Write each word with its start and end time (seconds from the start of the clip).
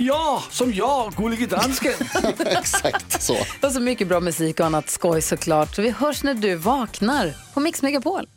Ja, 0.00 0.42
som 0.50 0.74
jag, 0.74 1.12
Gullige 1.12 1.46
Dansken. 1.46 1.92
Exakt 2.38 3.22
så. 3.22 3.36
Och 3.62 3.72
så 3.72 3.80
mycket 3.80 4.08
bra 4.08 4.20
musik 4.20 4.60
och 4.60 4.66
annat 4.66 4.90
skoj 4.90 5.22
såklart. 5.22 5.74
Så 5.74 5.82
vi 5.82 5.90
hörs 5.90 6.22
när 6.22 6.34
du 6.34 6.54
vaknar 6.54 7.34
på 7.54 7.60
Mix 7.60 7.82
Megapol. 7.82 8.28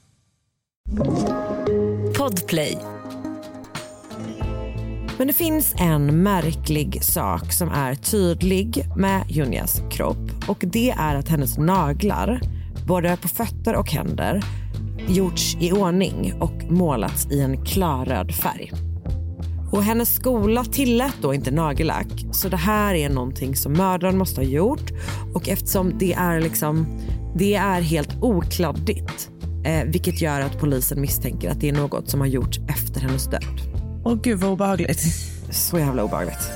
Podplay. 2.18 2.78
Men 5.18 5.28
det 5.28 5.34
finns 5.34 5.74
en 5.80 6.24
märklig 6.24 7.04
sak 7.04 7.54
som 7.54 7.70
är 7.70 7.96
tydlig 7.96 8.86
med 8.98 9.26
Junias 9.30 9.82
kropp 9.92 10.48
och 10.48 10.58
det 10.62 10.90
är 10.90 11.16
att 11.16 11.28
hennes 11.28 11.58
naglar, 11.58 12.42
både 12.88 13.18
på 13.18 13.28
fötter 13.28 13.76
och 13.76 13.92
händer, 13.92 14.42
gjorts 15.08 15.58
i 15.60 15.72
ordning 15.72 16.34
och 16.40 16.72
målats 16.72 17.28
i 17.32 17.42
en 17.42 17.66
klarröd 17.66 18.36
färg. 18.36 18.91
Och 19.72 19.84
hennes 19.84 20.16
skola 20.16 20.64
tillät 20.64 21.16
då 21.22 21.34
inte 21.34 21.52
nagellack 21.52 22.26
så 22.32 22.50
det 22.50 22.58
här 22.58 22.96
är 22.96 23.10
någonting 23.10 23.56
som 23.56 23.74
mördaren 23.74 24.18
måste 24.18 24.42
ha 24.42 24.46
gjort 24.46 24.92
och 25.34 25.50
eftersom 25.50 25.98
det 26.00 26.14
är 26.14 26.42
liksom 26.42 27.00
det 27.36 27.56
är 27.56 27.82
helt 27.82 28.10
okladdigt 28.22 29.30
eh, 29.66 29.84
vilket 29.86 30.22
gör 30.22 30.42
att 30.42 30.60
polisen 30.60 31.02
misstänker 31.02 31.52
att 31.52 31.62
det 31.62 31.70
är 31.70 31.74
något 31.74 32.10
som 32.10 32.20
har 32.20 32.28
gjorts 32.28 32.60
efter 32.68 33.02
hennes 33.02 33.26
död. 33.26 33.62
Åh 34.06 34.16
gud 34.24 34.40
vad 34.40 34.52
obehagligt. 34.52 35.02
Så 35.52 35.80
jävla 35.80 36.04
obehagligt. 36.04 36.52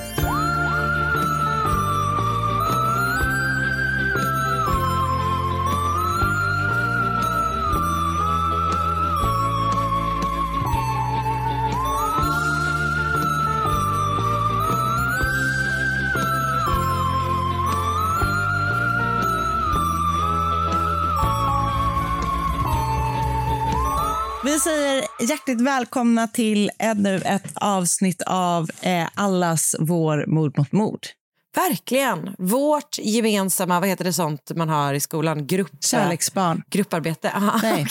Vi 24.56 24.60
säger 24.60 25.04
hjärtligt 25.20 25.60
välkomna 25.60 26.28
till 26.28 26.70
ännu 26.78 27.16
ett 27.16 27.52
avsnitt 27.54 28.22
av 28.26 28.70
eh, 28.80 29.08
Allas 29.14 29.76
vår 29.78 30.24
mord 30.26 30.58
mot 30.58 30.72
mord. 30.72 31.06
Verkligen. 31.54 32.34
Vårt 32.38 32.98
gemensamma, 32.98 33.80
vad 33.80 33.88
heter 33.88 34.04
det 34.04 34.12
sånt 34.12 34.52
man 34.54 34.68
har 34.68 34.94
i 34.94 35.00
skolan? 35.00 35.46
Grupp, 35.46 35.84
Kärleksbarn. 35.84 36.62
Grupparbete. 36.70 37.30
Aha, 37.30 37.60
Nej. 37.62 37.86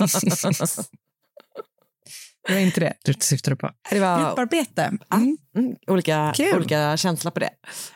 okej. 0.00 0.60
Det 2.48 2.52
var 2.52 2.60
inte 2.60 2.80
det 2.80 2.94
du 3.04 3.14
syftade 3.20 3.56
på. 3.56 3.70
Det 3.90 4.00
var 4.00 4.20
Grupparbete. 4.20 4.92
Mm. 5.12 5.36
mm, 5.56 5.76
olika, 5.86 6.32
Kul. 6.36 6.56
olika 6.56 6.96
känslor 6.96 7.30
på 7.30 7.40
det. 7.40 7.50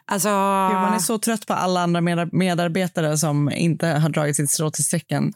Alltså, 0.04 0.28
Gud, 0.28 0.80
man 0.80 0.94
är 0.94 0.98
så 0.98 1.18
trött 1.18 1.46
på 1.46 1.54
alla 1.54 1.80
andra 1.80 2.00
medar- 2.00 2.28
medarbetare 2.32 3.18
som 3.18 3.50
inte 3.50 3.86
har 3.86 4.08
dragit 4.08 4.36
sitt 4.36 4.50
strå 4.50 4.70
till 4.70 4.84
sträcken 4.84 5.32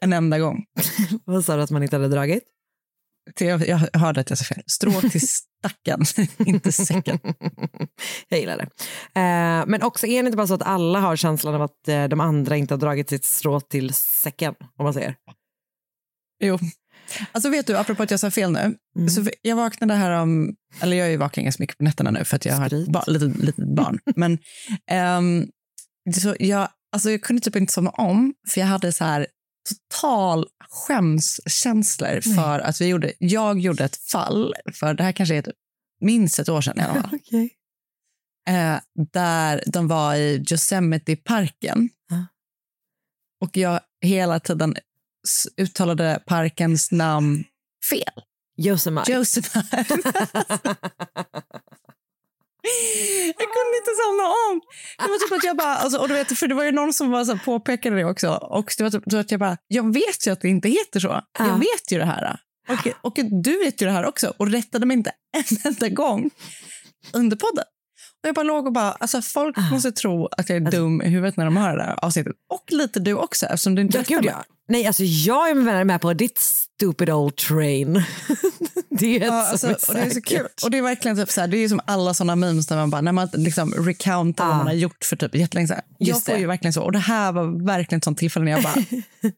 en 0.00 0.12
enda 0.12 0.38
gång. 0.38 0.64
vad 1.24 1.44
sa 1.44 1.56
du 1.56 1.62
att 1.62 1.70
man 1.70 1.82
inte 1.82 1.96
hade 1.96 2.08
dragit? 2.08 2.42
Jag, 3.38 3.68
jag 3.68 3.78
hörde 3.78 4.20
att 4.20 4.30
jag 4.30 4.38
sa 4.38 4.44
fel. 4.44 4.62
Strå 4.66 5.00
till 5.00 5.28
stacken, 5.28 6.04
inte 6.46 6.72
säcken. 6.72 7.18
Jag 8.28 8.40
gillar 8.40 8.56
det. 8.56 8.64
Eh, 9.20 9.66
men 9.66 9.82
också 9.82 10.06
är 10.06 10.22
det 10.22 10.26
inte 10.26 10.36
bara 10.36 10.46
så 10.46 10.54
att 10.54 10.62
alla 10.62 11.00
har 11.00 11.16
känslan 11.16 11.54
av 11.54 11.62
att 11.62 11.88
eh, 11.88 12.04
de 12.04 12.20
andra 12.20 12.56
inte 12.56 12.74
har 12.74 12.78
dragit 12.78 13.08
sitt 13.08 13.24
strå 13.24 13.60
till 13.60 13.94
säcken, 13.94 14.54
om 14.76 14.84
man 14.84 14.94
säger. 14.94 15.16
Jo. 16.42 16.58
Alltså 17.32 17.50
vet 17.50 17.66
du, 17.66 17.76
apropå 17.76 18.02
att 18.02 18.10
jag 18.10 18.20
sa 18.20 18.30
fel 18.30 18.52
nu. 18.52 18.74
Mm. 18.96 19.08
Så 19.08 19.30
jag 19.42 19.56
vaknade 19.56 19.94
här 19.94 20.10
om, 20.10 20.54
eller 20.80 20.96
jag 20.96 21.12
är 21.12 21.18
vaken 21.18 21.44
ganska 21.44 21.62
mycket 21.62 21.78
på 21.78 21.84
nätterna 21.84 22.10
nu 22.10 22.24
för 22.24 22.36
att 22.36 22.44
jag 22.44 22.54
har 22.54 22.66
ett 22.66 22.88
ba, 22.88 23.04
litet, 23.06 23.36
litet 23.36 23.74
barn. 23.76 23.98
Men 24.16 24.38
det 26.04 26.20
så 26.20 26.36
jag, 26.38 26.68
alltså 26.92 27.10
jag 27.10 27.22
kunde 27.22 27.42
typ 27.42 27.56
inte 27.56 27.72
somna 27.72 27.90
om 27.90 28.34
för 28.48 28.60
jag 28.60 28.68
hade 28.68 28.92
så 28.92 29.04
här 29.04 29.26
total 29.90 30.46
skämskänslor 30.70 32.34
för 32.34 32.58
att 32.60 32.80
vi 32.80 32.86
gjorde, 32.86 33.12
jag 33.18 33.58
gjorde 33.60 33.84
ett 33.84 33.96
fall, 33.96 34.54
för 34.74 34.94
det 34.94 35.02
här 35.02 35.12
kanske 35.12 35.36
är 35.36 35.42
typ 35.42 35.56
minst 36.00 36.38
ett 36.38 36.48
år 36.48 36.60
sedan 36.60 36.78
i 36.78 36.82
alla 36.82 37.02
fall, 37.02 37.10
Okej. 37.28 37.50
eh, 38.48 38.80
där 39.12 39.62
de 39.66 39.88
var 39.88 40.14
i 40.14 40.44
Yosemite-parken. 40.50 41.88
Ja. 42.08 42.26
Och 43.40 43.56
jag 43.56 43.80
hela 44.00 44.40
tiden 44.40 44.76
uttalade 45.56 46.22
parkens 46.26 46.92
namn 46.92 47.44
fel. 47.90 48.22
Yosemite. 48.58 49.12
Yosemite. 49.12 49.86
jag 53.26 53.48
kunde 53.56 53.74
inte 53.80 53.92
somna 54.02 54.24
om. 54.28 54.60
Det 54.98 55.10
var 55.12 55.18
typ 55.18 55.32
att 55.38 55.44
jag 55.44 55.56
bara, 55.56 55.76
alltså, 55.76 55.98
och 55.98 56.08
du 56.08 56.14
vet, 56.14 56.38
för 56.38 56.48
det 56.48 56.54
var 56.54 56.64
ju 56.64 56.72
någon 56.72 56.92
som 56.92 57.10
var 57.10 57.24
så 57.24 57.32
här, 57.32 57.44
påpekade 57.44 57.96
det 57.96 58.04
också. 58.04 58.28
Och 58.30 58.72
det 58.78 58.82
var 58.82 58.90
typ 58.90 59.04
så 59.10 59.16
att 59.16 59.30
jag 59.30 59.40
bara, 59.40 59.56
jag 59.68 59.94
vet 59.94 60.26
ju 60.26 60.30
att 60.30 60.40
det 60.40 60.48
inte 60.48 60.68
heter 60.68 61.00
så. 61.00 61.08
Ja. 61.08 61.46
Jag 61.46 61.58
vet 61.58 61.92
ju 61.92 61.98
det 61.98 62.04
här. 62.04 62.40
Och, 62.68 62.88
och 63.02 63.18
du 63.42 63.58
vet 63.58 63.82
ju 63.82 63.86
det 63.86 63.92
här 63.92 64.06
också. 64.06 64.34
Och 64.36 64.50
rättade 64.50 64.86
mig 64.86 64.96
inte 64.96 65.12
en 65.36 65.56
enda 65.64 65.88
gång 65.88 66.30
under 67.12 67.36
podden. 67.36 67.64
Jag 68.22 68.34
bara 68.34 68.42
låg 68.42 68.66
och 68.66 68.72
bara, 68.72 68.92
alltså 68.92 69.22
folk 69.22 69.58
Ah. 69.58 69.70
måste 69.70 69.92
tro 69.92 70.26
att 70.26 70.48
jag 70.48 70.56
är 70.66 70.70
dum 70.70 71.02
i 71.02 71.08
huvudet 71.08 71.36
när 71.36 71.44
de 71.44 71.56
hör 71.56 71.76
det 71.76 71.82
här 71.82 72.04
avsnittet. 72.04 72.32
Och 72.50 72.64
lite 72.72 73.00
du 73.00 73.14
också 73.14 73.46
eftersom 73.46 73.74
du 73.74 73.82
inte 73.82 73.98
Ja, 73.98 74.04
gud, 74.16 74.24
ja. 74.24 74.44
Nej, 74.68 74.86
alltså 74.86 75.02
jag 75.04 75.50
är 75.50 75.54
med, 75.54 75.86
med 75.86 76.00
på 76.00 76.12
ditt 76.14 76.38
stupid 76.38 77.10
old 77.10 77.36
train. 77.36 78.02
det 78.90 79.16
är 79.16 79.26
Ja, 79.26 79.48
alltså, 79.50 79.66
och 79.88 79.94
det 79.94 80.00
är 80.00 80.10
så 80.10 80.22
kul. 80.22 80.46
Och 80.64 80.70
det 80.70 80.78
är 80.78 80.82
verkligen 80.82 81.16
typ 81.16 81.30
så 81.30 81.40
här, 81.40 81.48
det 81.48 81.56
är 81.56 81.68
som 81.68 81.80
alla 81.86 82.14
såna 82.14 82.36
memes 82.36 82.66
där 82.66 82.76
man 82.76 82.90
bara, 82.90 83.00
när 83.00 83.12
man 83.12 83.28
liksom 83.32 83.72
recountar 83.72 84.44
vad 84.44 84.54
Ah. 84.54 84.56
man 84.58 84.66
har 84.66 84.74
gjort 84.74 85.04
för 85.04 85.16
typ 85.16 85.34
jättelänge 85.34 85.68
sedan. 85.68 85.80
Jag 85.98 86.24
får 86.24 86.32
det. 86.32 86.38
ju 86.38 86.46
verkligen 86.46 86.72
så. 86.72 86.82
Och 86.82 86.92
det 86.92 86.98
här 86.98 87.32
var 87.32 87.66
verkligen 87.66 87.98
ett 87.98 88.04
sånt 88.04 88.18
tillfälle 88.18 88.44
när 88.44 88.52
jag 88.52 88.62
bara, 88.62 88.74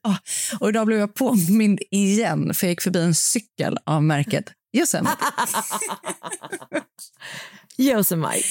ah. 0.12 0.16
Och 0.60 0.69
idag 0.69 0.87
blev 0.87 0.98
jag 0.98 1.15
påmind 1.15 1.81
igen 1.91 2.54
för 2.54 2.66
jag 2.66 2.71
gick 2.72 2.81
förbi 2.82 3.00
en 3.03 3.15
cykel 3.15 3.78
av 3.84 4.03
märket 4.03 4.44
Yosemite. 4.76 5.16
Yosemite. 7.78 8.49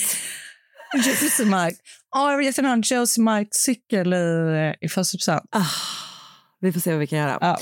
Yosemite. 0.95 1.75
Ja, 2.11 2.31
jag 2.31 2.37
vill 2.37 2.45
jättegärna 2.45 2.69
ha 2.69 2.73
en 2.73 2.83
Yosemite-cykel 2.99 4.13
i, 4.13 4.75
i 4.81 4.89
Fastighetspresent. 4.89 5.43
Ah, 5.51 5.65
vi 6.61 6.71
får 6.71 6.79
se 6.79 6.91
vad 6.91 6.99
vi 6.99 7.07
kan 7.07 7.19
göra. 7.19 7.37
Ja. 7.41 7.59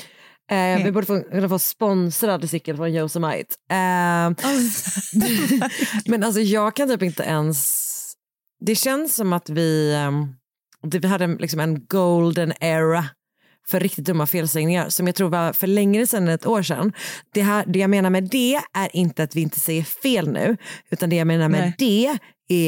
Eh, 0.56 0.84
vi 0.84 0.92
borde 0.92 1.08
få, 1.08 1.22
kunna 1.22 1.50
få 1.50 1.59
sponsrad 1.59 2.50
cykel 2.50 2.78
från 2.78 2.90
Yosemite. 2.90 3.56
Eh, 3.72 3.75
men 6.06 6.24
alltså 6.24 6.42
jag 6.42 6.75
kan 6.75 6.90
typ 6.90 7.03
inte 7.03 7.24
ens... 7.24 7.90
Det 8.66 8.76
känns 8.76 9.16
som 9.16 9.34
att 9.34 9.50
vi, 9.50 9.96
det, 10.82 11.00
vi 11.00 11.08
hade 11.08 11.28
liksom 11.28 11.59
en 11.59 11.85
golden 11.85 12.53
era 12.59 13.05
för 13.69 13.79
riktigt 13.79 14.05
dumma 14.05 14.27
felsägningar 14.27 14.89
som 14.89 15.07
jag 15.07 15.16
tror 15.16 15.29
var 15.29 15.53
för 15.53 15.67
längre 15.67 16.07
sedan 16.07 16.27
än 16.27 16.33
ett 16.33 16.45
år 16.45 16.63
sedan. 16.63 16.93
Det, 17.33 17.41
här, 17.41 17.66
det 17.67 17.79
jag 17.79 17.89
menar 17.89 18.09
med 18.09 18.23
det 18.23 18.61
är 18.73 18.95
inte 18.95 19.23
att 19.23 19.35
vi 19.35 19.41
inte 19.41 19.59
säger 19.59 19.83
fel 19.83 20.31
nu 20.31 20.57
utan 20.89 21.09
det 21.09 21.16
jag 21.16 21.27
menar 21.27 21.49
med 21.49 21.61
Nej. 21.61 21.75
det 21.77 22.19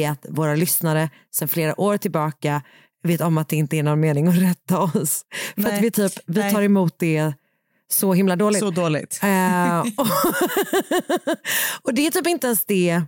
är 0.02 0.10
att 0.10 0.26
våra 0.28 0.54
lyssnare 0.54 1.10
sedan 1.34 1.48
flera 1.48 1.80
år 1.80 1.96
tillbaka 1.96 2.62
vet 3.02 3.20
om 3.20 3.38
att 3.38 3.48
det 3.48 3.56
inte 3.56 3.76
är 3.76 3.82
någon 3.82 4.00
mening 4.00 4.26
att 4.26 4.38
rätta 4.38 4.80
oss. 4.80 5.24
För 5.54 5.62
Nej. 5.62 5.76
att 5.76 5.82
vi, 5.82 5.90
typ, 5.90 6.12
vi 6.26 6.50
tar 6.50 6.62
emot 6.62 6.94
det 6.98 7.32
så 7.92 8.14
himla 8.14 8.36
dåligt. 8.36 8.60
Så 8.60 8.70
dåligt. 8.70 9.20
Eh, 9.22 9.80
och, 9.80 10.06
och 11.82 11.94
det 11.94 12.06
är 12.06 12.10
typ 12.10 12.26
inte 12.26 12.46
ens 12.46 12.64
det 12.64 13.02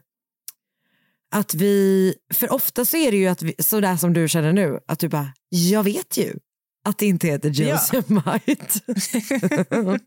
att 1.35 1.55
vi, 1.55 2.14
för 2.35 2.52
ofta 2.52 2.85
så 2.85 2.96
är 2.96 3.11
det 3.11 3.17
ju 3.17 3.26
att 3.26 3.43
vi, 3.43 3.55
sådär 3.58 3.96
som 3.96 4.12
du 4.12 4.29
känner 4.29 4.52
nu, 4.52 4.79
att 4.88 4.99
du 4.99 5.08
bara, 5.08 5.32
jag 5.49 5.82
vet 5.82 6.17
ju. 6.17 6.35
Att 6.85 6.99
det 6.99 7.07
inte 7.07 7.27
heter 7.27 7.61
Yosemite. 7.61 8.81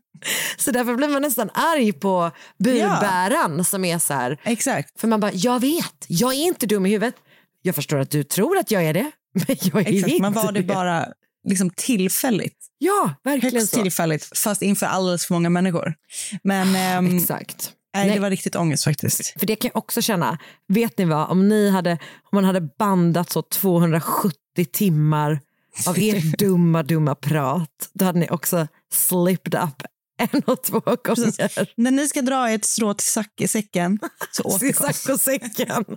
så 0.56 0.70
därför 0.70 0.94
blir 0.94 1.08
man 1.08 1.22
nästan 1.22 1.50
arg 1.54 1.92
på 1.92 2.30
budbäraren 2.58 3.64
som 3.64 3.84
är 3.84 3.98
så 3.98 4.14
här. 4.14 4.40
Exakt. 4.44 5.00
För 5.00 5.08
man 5.08 5.20
bara, 5.20 5.32
jag 5.32 5.60
vet, 5.60 6.04
jag 6.08 6.34
är 6.34 6.38
inte 6.46 6.66
dum 6.66 6.86
i 6.86 6.90
huvudet. 6.90 7.14
Jag 7.62 7.74
förstår 7.74 7.98
att 7.98 8.10
du 8.10 8.22
tror 8.24 8.58
att 8.58 8.70
jag 8.70 8.84
är 8.84 8.94
det, 8.94 9.10
men 9.34 9.56
jag 9.60 9.82
är 9.82 9.94
Exakt. 9.94 10.12
inte 10.12 10.22
Men 10.22 10.32
var 10.32 10.52
det 10.52 10.62
bara 10.62 11.06
liksom 11.48 11.70
tillfälligt? 11.70 12.56
Ja, 12.78 13.14
verkligen 13.24 13.54
Högst 13.54 13.74
så. 13.74 13.82
tillfälligt, 13.82 14.38
fast 14.38 14.62
inför 14.62 14.86
alldeles 14.86 15.26
för 15.26 15.34
många 15.34 15.50
människor. 15.50 15.94
Men 16.42 16.74
ehm, 16.74 17.16
Exakt. 17.16 17.72
nej, 17.94 18.06
Nej. 18.06 18.14
det 18.14 18.20
var 18.20 18.30
riktigt 18.30 18.56
ångest 18.56 18.84
faktiskt. 18.84 19.40
För 19.40 19.46
det 19.46 19.56
kan 19.56 19.70
jag 19.74 19.76
också 19.76 20.02
känna, 20.02 20.38
vet 20.68 20.98
ni 20.98 21.04
vad, 21.04 21.30
om, 21.30 21.48
ni 21.48 21.70
hade, 21.70 21.92
om 21.92 22.30
man 22.32 22.44
hade 22.44 22.60
bandat 22.60 23.30
så 23.30 23.42
270 23.42 24.34
timmar 24.72 25.40
av 25.86 25.98
ert 25.98 26.38
dumma, 26.38 26.82
dumma 26.82 27.14
prat, 27.14 27.90
då 27.92 28.04
hade 28.04 28.18
ni 28.18 28.28
också 28.30 28.68
slipped 28.92 29.62
up 29.62 29.82
en 30.18 30.42
och 30.46 30.62
två 30.62 30.80
gånger. 30.80 31.80
När 31.80 31.90
ni 31.90 32.08
ska 32.08 32.22
dra 32.22 32.50
ett 32.50 32.64
strå 32.64 32.94
till 32.94 33.06
sack 33.06 33.40
i 33.40 33.48
säcken, 33.48 33.98
så 34.32 34.42
återkom. 34.42 34.92
Saccosäcken. 34.92 35.84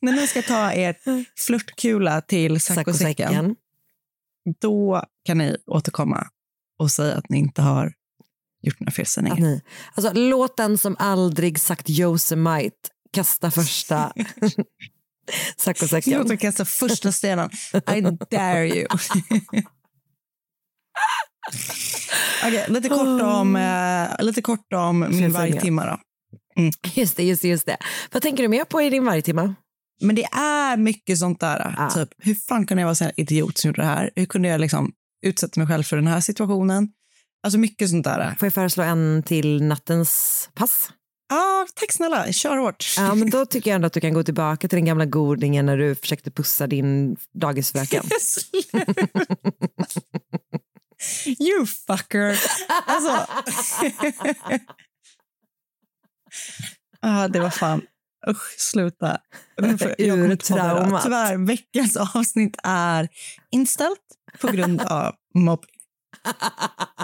När 0.00 0.12
ni 0.12 0.26
ska 0.26 0.42
ta 0.42 0.72
er 0.72 0.96
flörtkula 1.46 2.20
till 2.20 2.60
saccosäcken, 2.60 3.28
Saccosäcken. 3.28 3.56
då 4.60 5.04
kan 5.24 5.38
ni 5.38 5.56
återkomma 5.66 6.28
och 6.78 6.90
säga 6.90 7.16
att 7.16 7.28
ni 7.28 7.38
inte 7.38 7.62
har 7.62 7.92
gjort 8.62 8.80
några 8.80 8.92
felsägningar. 8.92 9.36
ni, 9.36 9.62
alltså, 9.94 10.12
låt 10.14 10.56
den 10.56 10.78
som 10.78 10.96
aldrig 10.98 11.60
sagt 11.60 11.90
Yosemite 11.90 12.88
kasta 13.12 13.50
första 13.50 14.12
saccosäcken. 15.56 16.12
Jag 16.12 16.26
ska 16.26 16.36
kasta 16.36 16.64
första 16.64 17.12
stenen. 17.12 17.50
I 17.74 18.00
dare 18.30 18.68
you. 18.68 18.86
Okej, 22.44 22.64
lite 22.68 22.88
kort 22.88 23.22
om, 23.22 23.56
eh, 23.56 24.24
lite 24.24 24.42
kort 24.42 24.72
om 24.72 25.00
min 25.00 25.32
vargtimma 25.32 25.86
då. 25.86 25.98
Just 26.94 27.16
det, 27.16 27.22
just 27.22 27.42
det, 27.42 27.48
just 27.48 27.66
det. 27.66 27.76
Vad 28.12 28.22
tänker 28.22 28.42
du 28.42 28.48
mer 28.48 28.64
på 28.64 28.82
i 28.82 28.90
din 28.90 29.04
vargtimma? 29.04 29.54
Men 30.00 30.16
det 30.16 30.24
är 30.24 30.76
mycket 30.76 31.18
sånt 31.18 31.40
där. 31.40 31.74
Ja. 31.78 31.90
Typ, 31.90 32.08
hur 32.18 32.34
fan 32.34 32.66
kunde 32.66 32.80
jag 32.80 32.88
vara 32.88 33.06
en 33.06 33.12
idiot 33.16 33.58
som 33.58 33.68
gjorde 33.68 33.82
det 33.82 33.86
här? 33.86 34.10
Hur 34.16 34.26
kunde 34.26 34.48
jag 34.48 34.60
liksom 34.60 34.92
utsätta 35.26 35.60
mig 35.60 35.66
själv 35.68 35.82
för 35.82 35.96
den 35.96 36.06
här 36.06 36.20
situationen? 36.20 36.88
Alltså 37.42 37.58
mycket 37.58 37.90
sånt 37.90 38.04
där. 38.04 38.34
Får 38.38 38.46
jag 38.46 38.54
föreslå 38.54 38.82
en 38.82 39.22
till 39.26 39.62
nattens 39.62 40.48
pass? 40.54 40.90
Ja, 41.28 41.66
tack 41.74 41.92
snälla. 41.92 42.32
Kör 42.32 42.56
hårt. 42.56 42.94
Ja, 42.96 43.14
men 43.14 43.30
då 43.30 43.46
tycker 43.46 43.70
jag 43.70 43.74
ändå 43.74 43.86
att 43.86 43.92
du 43.92 44.00
kan 44.00 44.14
gå 44.14 44.22
tillbaka 44.22 44.68
till 44.68 44.76
den 44.76 44.84
gamla 44.84 45.04
godingen 45.04 45.66
när 45.66 45.76
du 45.76 45.94
försökte 45.94 46.30
pussa 46.30 46.66
din 46.66 47.16
dagisfröken. 47.32 48.04
you 51.26 51.66
fucker. 51.66 52.40
Alltså. 52.86 53.26
ah, 57.00 57.28
det 57.28 57.40
var 57.40 57.50
fan... 57.50 57.82
Usch, 58.28 58.54
sluta. 58.58 59.18
Urtraumat. 59.98 61.02
Tyvärr, 61.02 61.46
veckans 61.46 61.96
avsnitt 61.96 62.56
är 62.62 63.08
inställt 63.50 64.00
på 64.40 64.48
grund 64.48 64.82
av 64.82 65.14
mobbing. 65.34 65.70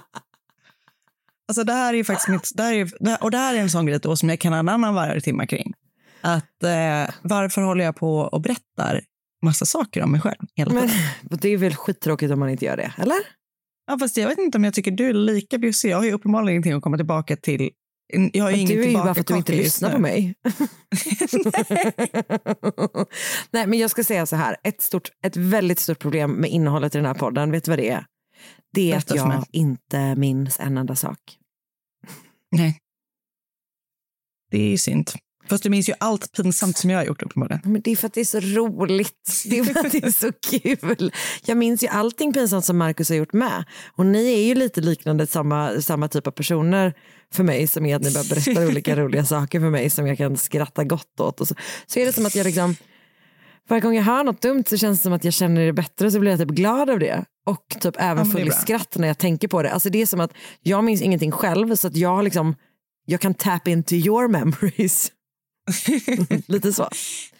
Alltså 1.50 1.64
det 1.64 1.72
här 1.72 1.94
är 1.94 2.04
faktiskt 2.04 2.28
mitt, 2.28 2.50
det 2.54 2.62
här 2.62 2.74
är, 2.74 3.22
och 3.22 3.30
det 3.30 3.36
här 3.36 3.54
är 3.54 3.58
en 3.58 3.70
sån 3.70 3.86
grej 3.86 3.98
då 3.98 4.16
som 4.16 4.28
jag 4.28 4.38
kan 4.38 4.52
en 4.52 4.68
annan 4.68 4.94
varje 4.94 5.20
timme 5.20 5.46
kring. 5.46 5.72
Att 6.20 6.62
eh, 6.62 7.14
varför 7.22 7.62
håller 7.62 7.84
jag 7.84 7.96
på 7.96 8.18
och 8.18 8.40
berättar 8.40 9.00
massa 9.42 9.66
saker 9.66 10.02
om 10.02 10.12
mig 10.12 10.20
själv 10.20 10.38
hela 10.54 10.70
tiden? 10.70 10.90
Men 11.22 11.38
det 11.42 11.48
är 11.48 11.56
väl 11.56 11.74
skittråkigt 11.74 12.32
om 12.32 12.38
man 12.38 12.48
inte 12.50 12.64
gör 12.64 12.76
det, 12.76 12.92
eller? 12.98 13.16
Ja, 13.86 13.98
fast 13.98 14.16
jag 14.16 14.28
vet 14.28 14.38
inte 14.38 14.58
om 14.58 14.64
jag 14.64 14.74
tycker 14.74 14.90
du 14.90 15.08
är 15.08 15.12
lika 15.12 15.58
bjussig. 15.58 15.90
Jag 15.90 15.96
har 15.96 16.04
ju 16.04 16.12
uppenbarligen 16.12 16.50
ingenting 16.50 16.72
att 16.72 16.82
komma 16.82 16.96
tillbaka 16.96 17.36
till. 17.36 17.70
Jag 18.32 18.44
har 18.44 18.50
ju 18.50 18.66
du 18.66 18.82
är 18.82 18.88
ju 18.88 18.94
bara 18.94 19.14
för 19.14 19.20
att 19.20 19.26
du 19.26 19.36
inte 19.36 19.52
lyssnar 19.52 19.92
på 19.92 19.98
mig. 19.98 20.34
Nej, 23.50 23.66
men 23.66 23.78
jag 23.78 23.90
ska 23.90 24.04
säga 24.04 24.26
så 24.26 24.36
här. 24.36 24.56
Ett, 24.64 24.82
stort, 24.82 25.08
ett 25.24 25.36
väldigt 25.36 25.78
stort 25.78 25.98
problem 25.98 26.32
med 26.32 26.50
innehållet 26.50 26.94
i 26.94 26.98
den 26.98 27.06
här 27.06 27.14
podden, 27.14 27.50
vet 27.50 27.64
du 27.64 27.70
vad 27.70 27.78
det 27.78 27.90
är? 27.90 28.04
Det 28.72 28.92
är 28.92 28.96
att 28.96 29.06
Berätta 29.06 29.32
jag 29.32 29.44
inte 29.52 30.14
minns 30.14 30.60
en 30.60 30.78
enda 30.78 30.96
sak. 30.96 31.39
Nej. 32.50 32.78
Det 34.50 34.72
är 34.72 34.76
synd. 34.76 35.10
Fast 35.48 35.62
du 35.62 35.70
minns 35.70 35.88
ju 35.88 35.92
allt 36.00 36.32
pinsamt 36.32 36.76
som 36.76 36.90
jag 36.90 36.98
har 36.98 37.04
gjort 37.04 37.22
uppenbarligen. 37.22 37.60
Men 37.64 37.80
det 37.80 37.90
är 37.90 37.96
för 37.96 38.06
att 38.06 38.14
det 38.14 38.20
är 38.20 38.24
så 38.24 38.40
roligt. 38.40 39.42
Det 39.44 39.58
är 39.58 39.64
för 39.64 39.86
att 39.86 39.92
det 39.92 40.04
är 40.04 40.10
så 40.10 40.32
kul. 40.32 41.12
Jag 41.44 41.56
minns 41.56 41.82
ju 41.82 41.88
allting 41.88 42.32
pinsamt 42.32 42.64
som 42.64 42.78
Markus 42.78 43.08
har 43.08 43.16
gjort 43.16 43.32
med. 43.32 43.64
Och 43.96 44.06
ni 44.06 44.32
är 44.32 44.44
ju 44.44 44.54
lite 44.54 44.80
liknande 44.80 45.26
samma, 45.26 45.80
samma 45.80 46.08
typ 46.08 46.26
av 46.26 46.30
personer 46.30 46.94
för 47.32 47.44
mig 47.44 47.66
som 47.66 47.86
är 47.86 47.96
att 47.96 48.02
ni 48.02 48.10
bara 48.10 48.24
berättar 48.24 48.66
olika 48.66 48.96
roliga 48.96 49.24
saker 49.24 49.60
för 49.60 49.70
mig 49.70 49.90
som 49.90 50.06
jag 50.06 50.18
kan 50.18 50.36
skratta 50.36 50.84
gott 50.84 51.20
åt. 51.20 51.40
Och 51.40 51.48
så, 51.48 51.54
så 51.86 51.98
är 52.00 52.06
det 52.06 52.12
som 52.12 52.26
att 52.26 52.34
jag 52.34 52.44
liksom, 52.44 52.76
varje 53.70 53.80
gång 53.80 53.94
jag 53.94 54.02
hör 54.02 54.24
något 54.24 54.42
dumt 54.42 54.64
så 54.66 54.76
känns 54.76 54.98
det 54.98 55.02
som 55.02 55.12
att 55.12 55.24
jag 55.24 55.32
känner 55.34 55.66
det 55.66 55.72
bättre 55.72 56.10
så 56.10 56.20
blir 56.20 56.30
jag 56.30 56.40
typ 56.40 56.48
glad 56.48 56.90
av 56.90 56.98
det. 56.98 57.24
Och 57.46 57.76
typ 57.80 57.94
även 57.98 58.16
men 58.16 58.26
full 58.26 58.48
i 58.48 58.50
skratt 58.50 58.96
när 58.98 59.08
jag 59.08 59.18
tänker 59.18 59.48
på 59.48 59.62
det. 59.62 59.70
Alltså 59.72 59.90
det 59.90 60.02
är 60.02 60.06
som 60.06 60.20
att 60.20 60.32
jag 60.62 60.84
minns 60.84 61.02
ingenting 61.02 61.30
själv 61.32 61.74
så 61.76 61.86
att 61.86 61.96
jag 61.96 62.24
liksom, 62.24 62.54
jag 63.06 63.20
kan 63.20 63.34
tap 63.34 63.68
into 63.68 63.94
your 63.94 64.28
memories. 64.28 65.12
lite 66.46 66.72
så. 66.72 66.88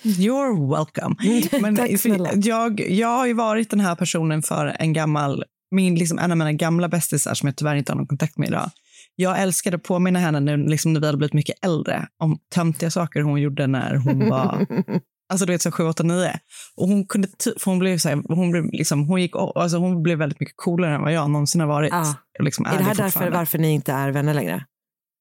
You're 0.02 0.70
welcome. 0.76 1.14
Men 1.52 1.64
Mm, 1.64 1.76
Tack 1.76 2.00
snälla. 2.00 2.28
för 2.30 2.48
jag, 2.48 2.80
jag 2.80 3.08
har 3.08 3.26
ju 3.26 3.32
varit 3.34 3.70
den 3.70 3.80
här 3.80 3.94
personen 3.96 4.42
för 4.42 4.76
en 4.78 4.92
gammal, 4.92 5.44
min, 5.70 5.94
liksom, 5.94 6.18
en 6.18 6.30
av 6.30 6.36
mina 6.38 6.52
gamla 6.52 6.88
bästisar 6.88 7.34
som 7.34 7.46
jag 7.46 7.56
tyvärr 7.56 7.74
inte 7.74 7.92
har 7.92 7.96
någon 7.96 8.06
kontakt 8.06 8.38
med 8.38 8.48
idag. 8.48 8.70
Jag 9.16 9.40
älskade 9.42 9.76
att 9.76 9.82
påminna 9.82 10.18
henne 10.18 10.40
nu 10.40 10.56
liksom, 10.56 10.92
när 10.92 11.00
vi 11.00 11.06
hade 11.06 11.18
blivit 11.18 11.34
mycket 11.34 11.64
äldre 11.64 12.06
om 12.18 12.38
töntiga 12.54 12.90
saker 12.90 13.20
hon 13.22 13.40
gjorde 13.40 13.66
när 13.66 13.94
hon 13.96 14.28
var 14.28 14.66
Alltså 15.30 15.46
du 15.46 15.52
vet 15.52 15.62
så 15.62 15.70
7, 15.72 15.84
8, 15.84 16.02
9. 16.02 16.38
Och 16.76 16.88
hon 16.88 17.06
kunde 17.06 17.28
för 17.58 17.70
hon 17.70 17.78
blev 17.78 17.98
så 17.98 18.08
här, 18.08 18.22
hon 18.28 18.50
blev 18.50 18.64
liksom, 18.72 19.08
hon 19.08 19.22
gick, 19.22 19.32
alltså 19.54 19.78
hon 19.78 20.02
blev 20.02 20.18
väldigt 20.18 20.40
mycket 20.40 20.56
coolare 20.56 20.94
än 20.94 21.02
vad 21.02 21.12
jag 21.12 21.30
någonsin 21.30 21.60
har 21.60 21.68
varit. 21.68 21.92
Och 22.38 22.44
Liksom 22.44 22.66
Är 22.66 22.78
det 22.78 22.84
här 22.84 22.94
därför 22.94 23.30
varför 23.30 23.58
ni 23.58 23.70
inte 23.70 23.92
är 23.92 24.10
vänner 24.10 24.34
längre? 24.34 24.64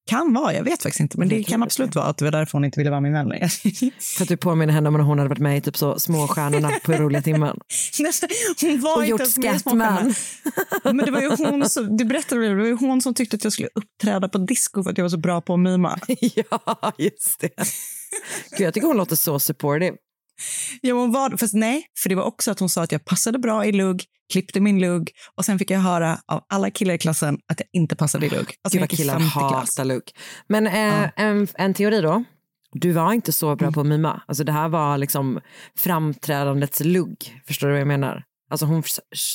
Kan 0.10 0.34
vara, 0.34 0.54
jag 0.54 0.64
vet 0.64 0.84
faktiskt 0.84 1.00
inte. 1.00 1.18
Men 1.20 1.30
det 1.30 1.36
Det 1.36 1.44
kan 1.44 1.64
absolut 1.64 1.96
vara 1.96 2.06
att 2.06 2.18
det 2.18 2.26
var 2.26 2.32
därför 2.32 2.52
hon 2.52 2.66
inte 2.66 2.80
ville 2.80 2.90
vara 2.90 3.02
min 3.02 3.14
vän 3.14 3.30
längre. 3.30 3.50
För 4.18 4.24
att 4.24 4.30
du 4.30 4.38
påminner 4.38 4.74
henne 4.74 4.88
om 4.88 4.94
när 4.94 5.02
hon 5.02 5.18
hade 5.18 5.30
varit 5.30 5.40
med 5.40 5.58
i 5.58 5.62
typ 5.62 5.78
så 5.78 6.00
småstjärnorna 6.00 6.72
på 6.84 6.94
roliga 6.94 7.22
timmen. 7.22 7.58
hon 8.62 8.82
var 8.82 8.98
Och 8.98 9.06
inte 9.06 9.24
gjort 9.24 9.28
Scatman. 9.32 10.14
Men 10.84 10.98
det 10.98 11.12
var 11.12 11.22
ju 11.22 11.36
hon 11.36 11.70
som, 11.70 11.98
du 11.98 12.06
berättade 12.06 12.42
det, 12.42 12.48
det 12.48 12.56
var 12.56 12.66
ju 12.66 12.76
hon 12.76 13.02
som 13.02 13.14
tyckte 13.14 13.36
att 13.36 13.44
jag 13.44 13.54
skulle 13.54 13.70
uppträda 13.76 14.30
på 14.30 14.38
disco 14.38 14.84
för 14.84 14.92
att 14.92 14.98
jag 14.98 15.04
var 15.04 15.10
så 15.10 15.18
bra 15.18 15.42
på 15.42 15.54
att 15.54 15.60
mima. 15.60 16.00
ja, 16.36 16.94
just 16.98 17.40
det. 17.40 17.50
Gud, 18.58 18.68
jag 18.68 18.74
tycker 18.74 18.88
hon 18.88 18.98
låter 18.98 19.16
så 19.16 19.40
supportive. 19.40 19.96
Ja, 20.82 20.96
hon 20.96 21.12
var, 21.12 21.38
fast 21.38 21.54
nej, 21.54 21.86
för 22.00 22.10
det 22.10 22.16
var 22.16 22.24
också 22.24 22.52
att 22.52 22.60
hon 22.60 22.70
sa 22.70 22.84
att 22.84 22.92
jag 22.92 23.06
passade 23.06 23.40
bra 23.40 23.66
i 23.66 23.72
lugg, 23.72 24.04
klippte 24.34 24.60
min 24.60 24.80
lugg 24.80 25.12
och 25.36 25.46
sen 25.46 25.60
fick 25.60 25.72
jag 25.72 25.80
höra 25.80 26.20
av 26.28 26.46
alla 26.50 26.72
killar 26.72 26.94
i 26.94 26.98
klassen 26.98 27.40
att 27.52 27.60
jag 27.60 27.68
inte 27.74 27.96
passade 27.96 28.26
i 28.26 28.30
lugg. 28.30 28.54
Alltså, 28.64 28.78
Gud 28.78 28.80
vad 28.82 28.90
killar 28.90 29.20
hatar 29.20 29.86
Luke. 29.86 30.12
Men 30.48 30.68
eh, 30.68 30.74
Ja. 30.78 31.10
en, 31.16 31.48
en 31.56 31.74
teori 31.74 32.02
då. 32.02 32.24
Du 32.72 32.92
var 32.92 33.14
inte 33.14 33.32
så 33.34 33.48
Mm. 33.48 33.58
bra 33.58 33.72
på 33.72 33.80
att 33.82 33.86
mima. 33.88 34.22
Alltså 34.28 34.44
det 34.44 34.52
här 34.52 34.70
var 34.70 34.98
liksom 34.98 35.40
framträdandets 35.78 36.80
lugg. 36.80 37.42
Förstår 37.48 37.68
du 37.68 37.74
vad 37.74 37.82
jag 37.82 37.88
menar? 37.88 38.24
Alltså 38.52 38.66
hon, 38.66 38.84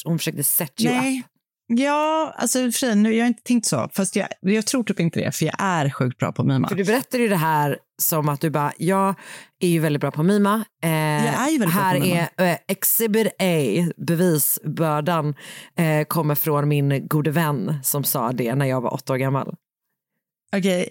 hon 0.04 0.18
försökte 0.18 0.44
set 0.44 0.80
you 0.80 0.94
up. 1.18 1.24
Ja, 1.66 2.34
alltså 2.36 2.58
för 2.72 2.94
nu, 2.94 3.14
jag 3.14 3.24
har 3.24 3.28
inte 3.28 3.42
tänkt 3.42 3.66
så. 3.66 3.88
Fast 3.92 4.16
jag, 4.16 4.28
jag 4.40 4.66
tror 4.66 4.84
typ 4.84 5.00
inte 5.00 5.20
det, 5.20 5.32
för 5.32 5.46
jag 5.46 5.54
är 5.58 5.90
sjukt 5.90 6.18
bra 6.18 6.32
på 6.32 6.42
att 6.42 6.48
mima. 6.48 6.68
För 6.68 6.76
du 6.76 6.84
berättade 6.84 7.22
ju 7.22 7.28
det 7.28 7.36
här 7.36 7.78
som 8.02 8.28
att 8.28 8.40
du 8.40 8.50
bara, 8.50 8.72
jag 8.78 9.14
är 9.60 9.68
ju 9.68 9.78
väldigt 9.78 10.00
bra 10.00 10.10
på 10.10 10.20
att 10.20 10.26
mima. 10.26 10.64
Eh, 10.82 10.90
är 10.90 11.50
ju 11.50 11.58
väldigt 11.58 11.74
bra 11.74 11.82
här 11.82 11.94
på 11.96 12.02
att 12.02 12.08
mima. 12.08 12.28
är 12.36 12.52
eh, 12.52 12.58
exhibit 12.68 13.26
A, 13.26 13.92
bevisbördan, 13.96 15.34
eh, 15.76 16.04
kommer 16.04 16.34
från 16.34 16.68
min 16.68 17.08
gode 17.08 17.30
vän 17.30 17.74
som 17.82 18.04
sa 18.04 18.32
det 18.32 18.54
när 18.54 18.66
jag 18.66 18.80
var 18.80 18.94
åtta 18.94 19.12
år 19.12 19.16
gammal. 19.16 19.54
Okej, 20.56 20.90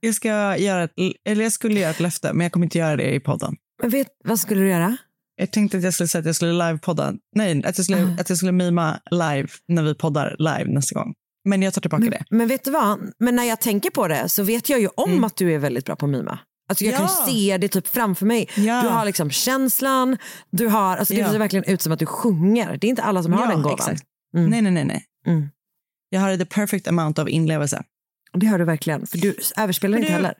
jag, 0.00 0.14
ska 0.14 0.56
göra 0.56 0.82
ett, 0.82 0.92
eller 1.24 1.42
jag 1.42 1.52
skulle 1.52 1.80
göra 1.80 1.90
ett 1.90 2.00
löfte, 2.00 2.32
men 2.32 2.44
jag 2.44 2.52
kommer 2.52 2.66
inte 2.66 2.78
göra 2.78 2.96
det 2.96 3.14
i 3.14 3.20
podden. 3.20 3.56
Men 3.82 3.90
vet, 3.90 4.08
vad 4.24 4.40
skulle 4.40 4.60
du 4.60 4.68
göra? 4.68 4.96
Jag 5.40 5.50
tänkte 5.50 5.78
att 5.78 5.84
jag 5.84 5.94
skulle 5.94 6.08
säga 6.08 6.20
att 6.20 6.26
jag 6.26 6.34
skulle 6.36 6.52
livepodda. 6.66 7.12
Nej, 7.36 7.62
att 7.64 7.78
jag 7.78 7.84
skulle, 7.84 8.04
Ah. 8.04 8.20
att 8.20 8.28
jag 8.28 8.38
skulle 8.38 8.52
mima 8.52 9.00
live 9.10 9.48
när 9.68 9.82
vi 9.82 9.94
poddar 9.94 10.36
live 10.38 10.64
nästa 10.72 10.94
gång. 10.94 11.14
Men 11.44 11.62
jag 11.62 11.74
tar 11.74 11.80
tillbaka 11.80 12.00
Men, 12.00 12.10
det. 12.10 12.24
men 12.30 12.48
vet 12.48 12.64
du 12.64 12.70
vad? 12.70 12.98
Men 13.18 13.36
när 13.36 13.44
jag 13.44 13.60
tänker 13.60 13.90
på 13.90 14.08
det 14.08 14.28
så 14.28 14.42
vet 14.42 14.68
jag 14.68 14.80
ju 14.80 14.88
om 14.96 15.10
Mm. 15.10 15.24
att 15.24 15.36
du 15.36 15.52
är 15.54 15.58
väldigt 15.58 15.84
bra 15.84 15.96
på 15.96 16.06
att 16.06 16.12
mima. 16.12 16.38
Alltså 16.70 16.84
jag 16.84 16.96
kan 16.96 17.06
Ja. 17.06 17.26
ju 17.26 17.32
se 17.32 17.58
det 17.58 17.68
typ 17.68 17.86
framför 17.88 18.26
mig. 18.26 18.48
Ja. 18.56 18.82
Du 18.82 18.88
har 18.88 19.04
liksom 19.04 19.30
känslan, 19.30 20.16
du 20.50 20.66
har, 20.66 20.96
alltså 20.96 21.14
det 21.14 21.20
Ja. 21.20 21.30
ser 21.32 21.38
verkligen 21.38 21.64
ut 21.64 21.82
som 21.82 21.92
att 21.92 21.98
du 21.98 22.06
sjunger. 22.06 22.76
Det 22.80 22.86
är 22.86 22.88
inte 22.88 23.02
alla 23.02 23.22
som 23.22 23.32
har 23.32 23.44
Ja, 23.44 23.50
den 23.50 23.62
gåvan. 23.62 23.96
Mm. 24.36 24.50
Nej, 24.50 24.62
nej, 24.62 24.72
nej. 24.72 24.84
nej. 24.84 25.04
Mm. 25.26 25.48
Jag 26.10 26.20
har 26.20 26.36
the 26.36 26.44
perfect 26.44 26.88
amount 26.88 27.22
of 27.22 27.28
inlevelse. 27.28 27.82
Det 28.32 28.46
har 28.46 28.58
du 28.58 28.64
verkligen, 28.64 29.06
för 29.06 29.18
du 29.18 29.36
överspelar 29.56 29.92
Men 29.98 30.02
inte 30.02 30.12
du- 30.12 30.16
heller. 30.16 30.34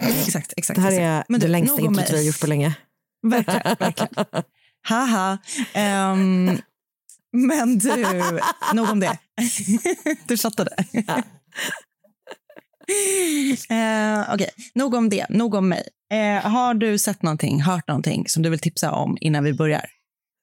Exakt, 0.00 0.52
exakt. 0.56 0.76
Det 0.76 0.82
här 0.82 0.88
exakt. 0.90 1.02
är 1.02 1.24
Men 1.28 1.40
det 1.40 1.46
du, 1.46 1.52
längsta 1.52 1.76
nog 1.76 1.86
om 1.86 1.92
introt 1.94 2.10
vi 2.12 2.16
har 2.16 2.22
gjort 2.24 2.40
på 2.40 2.46
länge. 2.46 2.74
Verkligen, 3.22 3.76
verkligen. 3.78 4.24
Haha. 4.88 5.38
Ehm, 5.74 6.58
Men 7.32 7.78
du, 7.78 8.22
nog 8.74 8.90
om 8.90 9.00
det. 9.00 9.18
du 10.26 10.36
fattade. 10.38 10.70
Eh, 13.70 14.34
Okej, 14.34 14.50
nog 14.74 14.94
om 14.94 15.08
det. 15.08 15.26
Nog 15.28 15.54
om 15.54 15.68
mig. 15.68 15.88
Eh, 16.12 16.50
har 16.50 16.74
du 16.74 16.98
sett 16.98 17.22
någonting, 17.22 17.60
hört 17.62 17.88
någonting 17.88 18.28
som 18.28 18.42
du 18.42 18.50
vill 18.50 18.58
tipsa 18.58 18.92
om 18.92 19.18
innan 19.20 19.44
vi 19.44 19.52
börjar? 19.52 19.86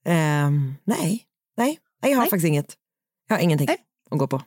Ehm, 0.05 0.75
nej. 0.83 1.25
nej, 1.57 1.79
nej, 2.01 2.11
jag 2.11 2.17
har 2.17 2.23
Nej. 2.23 2.29
faktiskt 2.29 2.47
inget. 2.47 2.75
Jag 3.27 3.35
har 3.35 3.43
ingenting 3.43 3.67
Nej. 3.67 3.77
att 4.11 4.17
gå 4.19 4.27
på. 4.27 4.41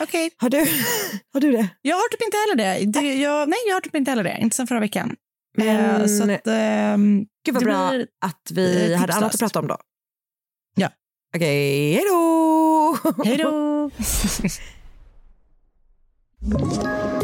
Okej. 0.00 0.30
Har 0.36 0.50
du, 0.50 0.58
har 1.32 1.40
du 1.40 1.52
det? 1.52 1.68
Jag 1.82 1.96
har 1.96 2.08
typ 2.08 2.22
inte 2.22 2.36
heller 2.36 2.56
det. 2.56 3.00
det 3.00 3.14
jag, 3.14 3.48
nej, 3.48 3.58
jag 3.68 3.74
har 3.74 3.80
typ 3.80 3.94
inte 3.94 4.10
heller 4.10 4.24
det. 4.24 4.38
Inte 4.40 4.56
sen 4.56 4.66
förra 4.66 4.80
veckan. 4.80 5.16
Men- 5.54 6.00
Eh, 6.00 6.06
så 6.06 6.32
att, 6.32 6.46
ehm, 6.46 7.26
Gud 7.46 7.54
vad 7.54 7.64
bra 7.64 7.92
att 8.20 8.50
vi 8.50 8.92
eh, 8.92 8.98
hade 8.98 9.12
annat 9.12 9.24
att 9.24 9.30
tipslöst. 9.32 9.54
prata 9.54 9.58
om 9.60 9.66
då. 9.66 9.76
Ja. 10.76 10.88
Okej, 11.36 11.92
hej 11.92 12.04
då! 12.10 12.98
Hej 13.24 13.36
då! 13.36 13.90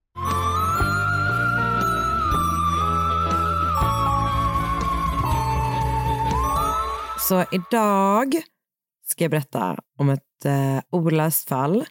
Så 7.21 7.45
idag 7.51 8.35
ska 9.05 9.23
jag 9.23 9.31
berätta 9.31 9.77
om 9.97 10.09
ett 10.09 10.45
eh, 10.45 10.79
olöst 10.91 11.49
fall 11.49 11.85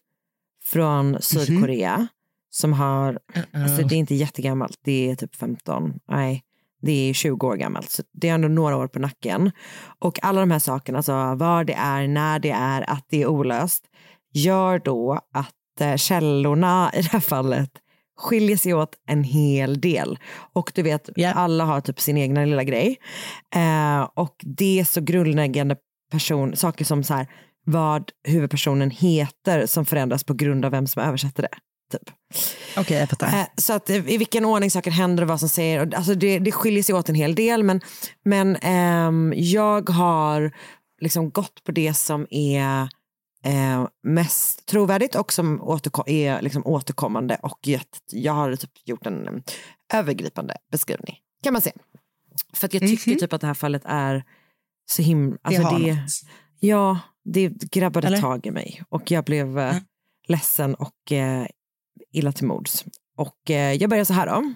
från 0.65 1.23
Sydkorea 1.23 2.07
som 2.51 2.73
har, 2.73 3.19
alltså 3.53 3.83
det 3.83 3.95
är 3.95 3.99
inte 3.99 4.15
jättegammalt, 4.15 4.79
det 4.85 5.11
är 5.11 5.15
typ 5.15 5.37
15, 5.37 5.95
nej, 6.09 6.45
det 6.83 7.11
är 7.11 7.13
20 7.13 7.47
år 7.47 7.57
gammalt, 7.57 7.91
så 7.91 8.03
det 8.13 8.29
är 8.29 8.35
ändå 8.35 8.49
några 8.49 8.77
år 8.77 8.89
på 8.89 8.99
nacken. 8.99 9.51
Och 9.99 10.25
alla 10.25 10.41
de 10.41 10.51
här 10.51 10.59
sakerna, 10.59 10.99
alltså 10.99 11.13
var 11.35 11.65
det 11.65 11.75
är, 11.75 12.09
när 12.09 12.39
det 12.39 12.51
är, 12.51 12.91
att 12.91 13.07
det 13.11 13.23
är 13.23 13.27
olöst, 13.27 13.85
gör 14.33 14.79
då 14.79 15.21
att 15.33 15.81
eh, 15.81 15.97
källorna 15.97 16.91
i 16.95 17.03
det 17.03 17.09
här 17.09 17.21
fallet 17.21 17.71
skiljer 18.21 18.57
sig 18.57 18.75
åt 18.75 18.95
en 19.09 19.25
hel 19.25 19.81
del. 19.81 20.19
Och 20.53 20.73
du 20.75 20.83
vet, 20.83 21.09
Ja. 21.17 21.33
alla 21.33 21.65
har 21.65 21.81
typ 21.81 22.00
sin 22.00 22.17
egna 22.17 22.45
lilla 22.45 22.65
grej. 22.65 22.97
Eh, 23.55 24.09
och 24.15 24.35
det 24.43 24.81
är 24.81 24.85
så 24.85 25.00
grundläggande 25.00 25.77
person, 26.12 26.57
saker 26.57 26.85
som 26.85 27.05
så 27.05 27.15
här, 27.15 27.27
vad 27.65 28.11
huvudpersonen 28.29 28.91
heter 28.91 29.67
som 29.67 29.87
förändras 29.87 30.25
på 30.25 30.35
grund 30.35 30.65
av 30.65 30.71
vem 30.71 30.87
som 30.87 31.03
översätter 31.03 31.43
det. 31.43 31.49
Typ. 31.93 32.11
Okej, 32.77 32.99
jag 32.99 33.09
fattar. 33.09 33.27
Eh, 33.27 33.47
så 33.57 33.73
att 33.73 33.91
eh, 33.91 33.97
i 33.97 34.17
vilken 34.17 34.45
ordning 34.45 34.71
saker 34.71 34.91
händer 34.91 35.23
och 35.23 35.29
vad 35.29 35.41
som 35.41 35.49
säger, 35.49 35.87
och, 35.87 35.95
alltså 35.95 36.15
det, 36.15 36.39
det 36.39 36.53
skiljer 36.53 36.83
sig 36.83 36.95
åt 36.95 37.09
en 37.09 37.15
hel 37.15 37.35
del 37.35 37.62
men, 37.62 37.81
men 38.25 38.57
ehm, 38.57 39.33
jag 39.37 39.89
har 39.91 40.53
liksom 41.00 41.31
gått 41.31 41.65
på 41.65 41.73
det 41.73 41.95
som 41.95 42.27
är 42.31 42.89
eh, 43.45 43.89
mest 44.03 44.67
trovärdigt 44.67 45.15
och 45.15 45.33
som 45.33 45.63
återko- 45.63 46.09
är 46.09 46.43
liksom 46.43 46.67
återkommande 46.67 47.39
och 47.43 47.59
gett, 47.67 47.99
jag 48.11 48.33
har 48.33 48.57
typ 48.57 48.71
gjort 48.85 49.07
en 49.07 49.43
övergripande 49.93 50.57
beskrivning 50.73 51.17
kan 51.43 51.53
man 51.53 51.63
säga. 51.63 51.77
För 52.55 52.67
att 52.67 52.75
jag 52.75 52.83
tycker 52.83 53.15
typ 53.15 53.33
att 53.33 53.41
det 53.41 53.47
här 53.47 53.55
fallet 53.55 53.83
är 53.85 54.25
så 54.91 55.03
himla, 55.03 55.37
det 55.43 55.57
alltså 55.57 55.79
det, 55.79 55.95
något. 55.95 56.11
Ja, 56.61 56.99
det 57.25 57.49
grabbade 57.49 58.07
Eller? 58.07 58.21
tag 58.21 58.47
i 58.47 58.51
mig 58.51 58.83
och 58.89 59.11
jag 59.11 59.25
blev 59.25 59.59
eh, 59.59 59.65
Ja. 59.75 59.81
ledsen 60.29 60.75
och 60.75 61.13
eh, 61.13 61.47
illa 62.13 62.33
till 62.33 62.47
mods. 62.47 62.85
Och 63.17 63.51
eh, 63.51 63.73
jag 63.73 63.91
börjar 63.91 64.05
så 64.05 64.13
här 64.13 64.27
då. 64.27 64.53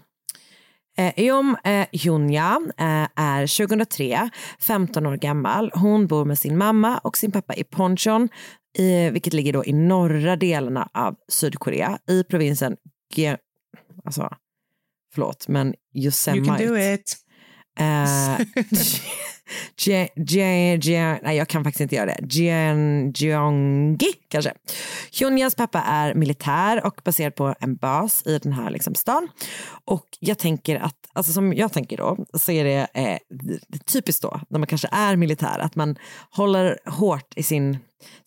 Eh, 1.03 1.12
Eom 1.17 1.57
eh, 1.64 1.87
Junja 1.93 2.61
eh, 2.79 3.09
är 3.17 3.67
2003, 3.67 4.31
15 4.61 5.07
år 5.07 5.17
gammal. 5.17 5.71
Hon 5.75 6.07
bor 6.07 6.25
med 6.25 6.38
sin 6.38 6.59
mamma 6.59 6.99
och 6.99 7.17
sin 7.17 7.33
pappa 7.33 7.55
i 7.55 7.64
Ponchon, 7.64 8.29
i, 8.78 9.11
vilket 9.11 9.33
ligger 9.33 9.52
då 9.52 9.64
i 9.64 9.73
norra 9.73 10.37
delarna 10.37 10.88
av 10.95 11.16
Sydkorea 11.28 11.99
i 12.09 12.25
provinsen 12.25 12.76
Ge... 13.14 13.37
Alltså, 14.04 14.37
förlåt, 15.14 15.49
men 15.49 15.75
You 15.95 16.11
can 16.45 16.59
do 16.59 16.64
Yosemite. 16.64 16.95
it. 16.95 17.16
Eh, 17.81 18.35
Je- 19.76 20.08
Je- 20.16 21.18
nej, 21.23 21.37
jag 21.37 21.49
kan 21.49 21.64
faktiskt 21.64 21.80
inte 21.80 21.94
göra 21.94 22.06
det. 22.06 22.18
Jeon- 22.20 23.12
Jeongi 23.16 24.12
kanske. 24.28 24.52
Hyunjas 25.20 25.54
pappa 25.54 25.80
är 25.80 26.14
militär 26.14 26.87
och 26.87 27.00
baserad 27.04 27.34
på 27.34 27.54
en 27.61 27.76
bas 27.76 28.23
i 28.26 28.38
den 28.38 28.52
här 28.52 28.70
liksom 28.70 28.94
stan. 28.94 29.28
Och 29.84 30.06
jag 30.20 30.38
tänker 30.38 30.76
att, 30.76 30.96
alltså 31.12 31.32
som 31.32 31.52
jag 31.52 31.73
tänker 31.73 31.96
då, 31.96 32.16
så 32.34 32.52
är 32.52 32.64
det 32.64 32.87
eh, 32.94 33.18
typiskt 33.87 34.23
då 34.23 34.40
när 34.49 34.58
man 34.58 34.66
kanske 34.66 34.88
är 34.92 35.16
militär 35.16 35.58
att 35.58 35.76
man 35.76 35.96
håller 36.30 36.78
hårt 36.87 37.32
i 37.37 37.42
sin, 37.42 37.78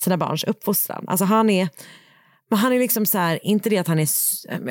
sina 0.04 0.18
barns 0.18 0.44
uppfostran. 0.44 1.06
Alltså 1.08 1.26
han 1.26 1.50
är 1.50 1.70
men 2.50 2.60
han 2.60 2.74
är 2.74 2.80
liksom 2.80 3.06
så 3.06 3.18
här, 3.18 3.40
inte 3.44 3.70
det 3.70 3.78
att 3.78 3.88
han 3.88 4.00
är, 4.00 4.08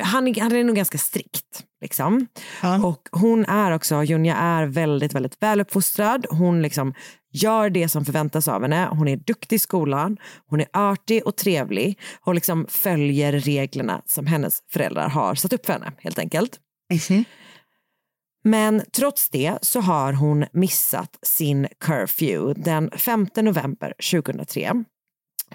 han 0.01 0.27
är, 0.27 0.41
han 0.41 0.51
är 0.51 0.63
nog 0.63 0.75
ganska 0.75 0.97
strikt. 0.97 1.65
Liksom. 1.81 2.27
Ja. 2.61 2.85
Och 2.85 3.09
hon 3.11 3.45
är 3.45 3.71
också, 3.71 4.03
Junja 4.03 4.35
är 4.35 4.65
väldigt, 4.65 5.13
väldigt 5.13 5.43
väluppfostrad. 5.43 6.25
Hon 6.29 6.61
liksom 6.61 6.93
gör 7.31 7.69
det 7.69 7.89
som 7.89 8.05
förväntas 8.05 8.47
av 8.47 8.61
henne. 8.61 8.87
Hon 8.91 9.07
är 9.07 9.17
duktig 9.17 9.55
i 9.55 9.59
skolan, 9.59 10.17
hon 10.47 10.59
är 10.61 10.67
artig 10.73 11.27
och 11.27 11.35
trevlig 11.35 11.99
och 12.21 12.35
liksom 12.35 12.65
följer 12.69 13.31
reglerna 13.33 14.01
som 14.05 14.27
hennes 14.27 14.59
föräldrar 14.71 15.09
har 15.09 15.35
satt 15.35 15.53
upp 15.53 15.65
för 15.65 15.73
henne 15.73 15.91
helt 15.97 16.19
enkelt. 16.19 16.59
Mhm. 17.09 17.23
Men 18.43 18.81
trots 18.91 19.29
det 19.29 19.57
så 19.61 19.81
har 19.81 20.13
hon 20.13 20.45
missat 20.51 21.19
sin 21.21 21.67
curfew 21.79 22.61
den 22.63 22.91
5 22.91 23.27
november 23.35 23.93
2003. 24.11 24.83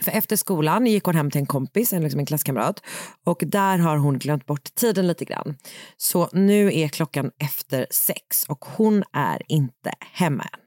För 0.00 0.10
efter 0.10 0.36
skolan 0.36 0.86
gick 0.86 1.04
hon 1.04 1.14
hem 1.14 1.30
till 1.30 1.40
en 1.40 1.46
kompis, 1.46 1.92
en, 1.92 2.02
liksom 2.02 2.20
en 2.20 2.26
klasskamrat 2.26 2.82
och 3.24 3.42
där 3.46 3.78
har 3.78 3.96
hon 3.96 4.18
glömt 4.18 4.46
bort 4.46 4.74
tiden 4.74 5.06
lite 5.06 5.24
grann. 5.24 5.56
Så 5.96 6.28
nu 6.32 6.78
är 6.78 6.88
klockan 6.88 7.30
efter 7.38 7.86
sex 7.90 8.44
och 8.48 8.64
hon 8.64 9.04
är 9.12 9.42
inte 9.48 9.92
hemma 10.00 10.42
än. 10.42 10.60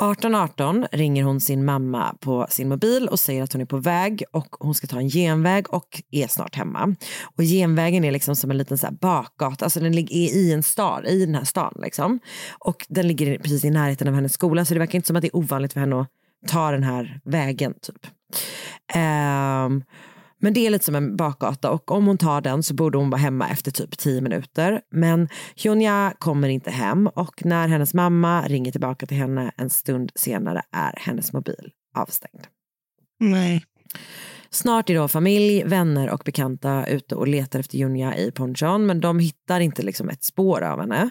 18.18 0.00 0.86
ringer 0.92 1.24
hon 1.24 1.40
sin 1.40 1.64
mamma 1.64 2.16
på 2.20 2.46
sin 2.50 2.68
mobil 2.68 3.08
och 3.08 3.20
säger 3.20 3.42
att 3.42 3.52
hon 3.52 3.62
är 3.62 3.66
på 3.66 3.76
väg 3.76 4.24
och 4.32 4.56
hon 4.60 4.74
ska 4.74 4.86
ta 4.86 4.98
en 4.98 5.08
genväg 5.08 5.74
och 5.74 6.02
är 6.10 6.28
snart 6.28 6.54
hemma. 6.54 6.96
Och 7.36 7.42
genvägen 7.42 8.04
är 8.04 8.12
liksom 8.12 8.36
som 8.36 8.50
en 8.50 8.58
liten 8.58 8.78
så 8.78 8.86
här 8.86 8.94
bakgata, 8.94 9.64
alltså 9.64 9.80
den 9.80 9.92
ligger 9.92 10.16
i 10.16 10.52
en 10.52 10.62
stad, 10.62 11.06
i 11.06 11.26
den 11.26 11.34
här 11.34 11.44
stan 11.44 11.74
liksom. 11.82 12.20
Och 12.58 12.86
den 12.88 13.08
ligger 13.08 13.38
precis 13.38 13.64
i 13.64 13.70
närheten 13.70 14.08
av 14.08 14.14
hennes 14.14 14.32
skola 14.32 14.64
så 14.64 14.74
det 14.74 14.80
verkar 14.80 14.96
inte 14.96 15.06
som 15.06 15.16
att 15.16 15.22
det 15.22 15.28
är 15.28 15.36
ovanligt 15.36 15.72
för 15.72 15.80
henne 15.80 16.00
att 16.00 16.08
ta 16.46 16.70
den 16.70 16.82
här 16.82 17.20
vägen 17.24 17.74
typ. 17.82 18.06
Ehm, 18.94 19.82
men 20.38 20.52
det 20.52 20.66
är 20.66 20.70
lite 20.70 20.84
som 20.84 20.94
en 20.94 21.16
bakgata 21.16 21.70
och 21.70 21.90
om 21.90 22.06
hon 22.06 22.18
tar 22.18 22.40
den 22.40 22.62
så 22.62 22.74
borde 22.74 22.98
hon 22.98 23.10
vara 23.10 23.20
hemma 23.20 23.48
efter 23.48 23.70
typ 23.70 23.98
10 23.98 24.20
minuter. 24.20 24.80
Men 24.90 25.28
Hyunja 25.56 26.14
kommer 26.18 26.48
inte 26.48 26.70
hem 26.70 27.06
och 27.06 27.44
när 27.44 27.68
hennes 27.68 27.94
mamma 27.94 28.42
ringer 28.48 28.72
tillbaka 28.72 29.06
till 29.06 29.16
henne 29.16 29.52
en 29.56 29.70
stund 29.70 30.12
senare 30.14 30.62
är 30.72 30.94
hennes 30.96 31.32
mobil 31.32 31.70
avstängd. 31.96 32.46
Nej. 33.20 33.64
Snart 34.50 34.90
är 34.90 34.94
då 34.94 35.08
familj, 35.08 35.64
vänner 35.64 36.10
och 36.10 36.22
bekanta 36.24 36.86
ute 36.86 37.14
och 37.14 37.28
letar 37.28 37.60
efter 37.60 37.78
Junja 37.78 38.16
i 38.16 38.30
Ponchon 38.30 38.86
men 38.86 39.00
de 39.00 39.18
hittar 39.18 39.60
inte 39.60 39.82
liksom 39.82 40.08
ett 40.08 40.24
spår 40.24 40.62
av 40.62 40.80
henne. 40.80 41.10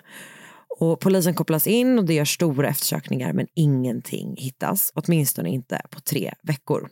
Och 0.80 1.00
polisen 1.00 1.34
kopplas 1.34 1.68
in 1.68 2.00
och 2.00 2.06
det 2.06 2.14
gör 2.14 2.26
stora 2.26 2.70
eftersökningar 2.70 3.34
men 3.34 3.48
ingenting 3.56 4.36
hittas, 4.38 4.92
åtminstone 4.96 5.50
inte 5.50 5.82
på 5.90 6.00
tre 6.00 6.34
veckor. 6.44 6.90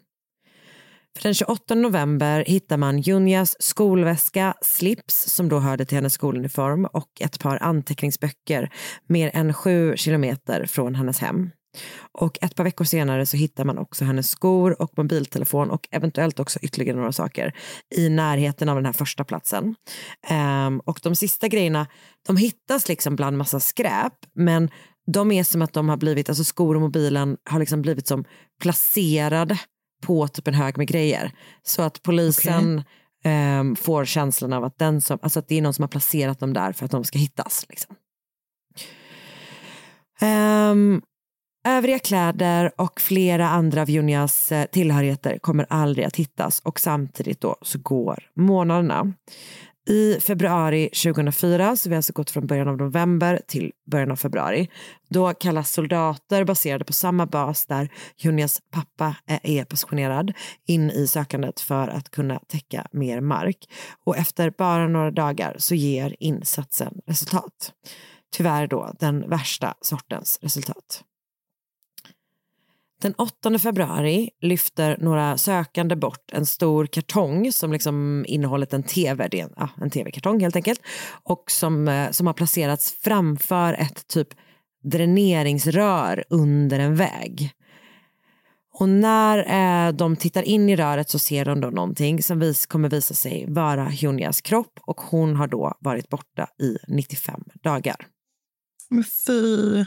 För 1.18 1.24
den 1.24 1.34
28 1.34 1.76
november 1.76 2.44
hittar 2.48 2.78
man 2.78 3.02
Junjas 3.02 3.62
skolväska, 3.62 4.54
slips 4.62 5.16
som 5.16 5.50
då 5.50 5.60
hörde 5.60 5.86
till 5.86 5.98
hennes 5.98 6.14
skoluniform 6.14 6.86
och 6.86 7.10
ett 7.20 7.40
par 7.40 7.64
anteckningsböcker 7.64 8.74
mer 9.08 9.32
än 9.34 9.54
sju 9.54 9.94
kilometer 9.98 10.66
från 10.66 10.96
hennes 10.96 11.20
hem. 11.20 11.50
Och 12.12 12.38
ett 12.42 12.56
par 12.56 12.64
veckor 12.64 12.86
senare 12.86 13.26
så 13.26 13.38
hittar 13.38 13.66
man 13.66 13.78
också 13.78 14.06
hennes 14.06 14.30
skor 14.30 14.82
och 14.82 14.98
mobiltelefon 14.98 15.70
och 15.70 15.88
eventuellt 15.92 16.40
också 16.40 16.60
ytterligare 16.62 16.98
några 16.98 17.12
saker 17.12 17.54
i 17.96 18.10
närheten 18.10 18.70
av 18.70 18.76
den 18.76 18.86
här 18.86 18.94
första 18.94 19.24
platsen. 19.24 19.76
Ehm, 20.28 20.80
och 20.80 21.00
de 21.04 21.16
sista 21.16 21.48
grejerna, 21.48 21.88
de 22.28 22.38
hittas 22.38 22.88
liksom 22.88 23.16
bland 23.16 23.38
massa 23.38 23.60
skräp 23.60 24.14
men 24.34 24.70
de 25.08 25.32
är 25.32 25.44
som 25.44 25.62
att 25.62 25.74
de 25.74 25.90
har 25.90 25.98
blivit, 25.98 26.30
alltså 26.30 26.44
skor 26.44 26.76
och 26.76 26.82
mobilen 26.82 27.38
har 27.50 27.60
liksom 27.60 27.82
blivit 27.82 28.08
som 28.08 28.26
placerade 28.62 29.60
på 30.02 30.28
typ 30.28 30.48
en 30.48 30.54
hög 30.54 30.78
med 30.78 30.88
grejer. 30.88 31.32
Så 31.64 31.82
att 31.82 32.04
polisen 32.04 32.84
ehm, 33.24 33.76
får 33.76 34.06
känslan 34.06 34.54
av 34.54 34.64
att, 34.64 34.78
den 34.78 35.02
som, 35.02 35.20
alltså 35.22 35.40
att 35.40 35.48
det 35.48 35.58
är 35.58 35.62
någon 35.62 35.74
som 35.74 35.84
har 35.84 35.88
placerat 35.88 36.40
dem 36.40 36.54
där 36.54 36.72
för 36.72 36.86
att 36.86 36.92
de 36.92 37.04
ska 37.04 37.20
hittas. 37.20 37.66
Liksom. 37.70 37.96
Ehm, 40.22 41.02
övriga 41.64 42.00
kläder 42.00 42.72
och 42.76 43.02
flera 43.02 43.50
andra 43.50 43.82
av 43.82 43.90
Junias 43.90 44.52
eh, 44.52 44.66
tillhörigheter 44.66 45.38
kommer 45.38 45.66
aldrig 45.70 46.06
att 46.06 46.16
hittas 46.16 46.60
och 46.60 46.80
samtidigt 46.80 47.42
då 47.42 47.56
så 47.62 47.80
går 47.80 48.24
månaderna. 48.36 49.14
I 49.90 50.20
februari 50.22 50.90
2004, 50.90 51.76
så 51.76 51.90
vi 51.90 51.96
har 51.96 51.98
alltså 51.98 52.14
gått 52.14 52.30
från 52.30 52.48
början 52.48 52.68
av 52.68 52.78
november 52.78 53.42
till 53.48 53.72
början 53.92 54.12
av 54.12 54.16
februari, 54.16 54.70
då 55.10 55.34
kallas 55.34 55.72
soldater 55.72 56.44
baserade 56.44 56.86
på 56.86 56.94
samma 56.94 57.26
bas 57.26 57.66
där 57.66 57.90
Junias 58.18 58.62
pappa 58.72 59.16
eh, 59.28 59.40
är 59.44 59.66
positionerad 59.66 60.34
in 60.68 60.92
i 60.92 61.08
sökandet 61.08 61.60
för 61.60 61.88
att 61.88 62.12
kunna 62.12 62.40
täcka 62.48 62.88
mer 62.92 63.22
mark. 63.22 63.58
Och 64.06 64.18
efter 64.18 64.54
bara 64.58 64.88
några 64.88 65.12
dagar 65.12 65.56
så 65.58 65.76
ger 65.76 66.16
insatsen 66.20 66.94
resultat. 67.08 67.74
Tyvärr 68.36 68.68
då 68.68 68.94
den 69.00 69.30
värsta 69.30 69.74
sortens 69.82 70.40
resultat. 70.42 71.04
Den 73.02 73.14
8 73.14 73.60
februari 73.60 74.30
lyfter 74.42 74.98
några 75.00 75.38
sökande 75.38 75.96
bort 75.96 76.32
en 76.32 76.46
stor 76.46 76.86
kartong 76.86 77.52
som 77.52 77.72
liksom 77.72 78.26
innehållit 78.28 78.74
en 78.74 78.84
tv, 78.84 79.28
det 79.28 79.40
är 79.40 79.44
en, 79.44 79.70
en 79.82 79.90
tv-kartong 79.90 80.40
helt 80.40 80.56
enkelt, 80.56 80.82
och 81.24 81.52
som, 81.52 81.88
eh, 81.88 82.12
som 82.12 82.28
har 82.28 82.34
placerats 82.34 82.92
framför 83.04 83.74
ett 83.74 84.08
typ 84.08 84.28
dräneringsrör 84.84 86.24
under 86.30 86.80
en 86.80 86.96
väg. 86.96 87.52
Och 88.74 88.90
när 88.90 89.38
eh, 89.88 89.94
de 89.94 90.16
tittar 90.16 90.44
in 90.44 90.70
i 90.70 90.76
röret 90.76 91.10
så 91.10 91.20
ser 91.20 91.46
de 91.46 91.62
då 91.62 91.70
någonting 91.70 92.24
som 92.24 92.40
vis, 92.40 92.66
kommer 92.66 92.90
visa 92.90 93.14
sig 93.14 93.46
vara 93.48 93.86
Hyunias 93.86 94.42
kropp 94.42 94.80
och 94.82 95.02
hon 95.02 95.36
har 95.36 95.48
då 95.48 95.78
varit 95.80 96.10
borta 96.10 96.48
i 96.62 96.78
95 96.88 97.44
dagar. 97.64 98.08
Men 98.90 99.04
fy. 99.04 99.86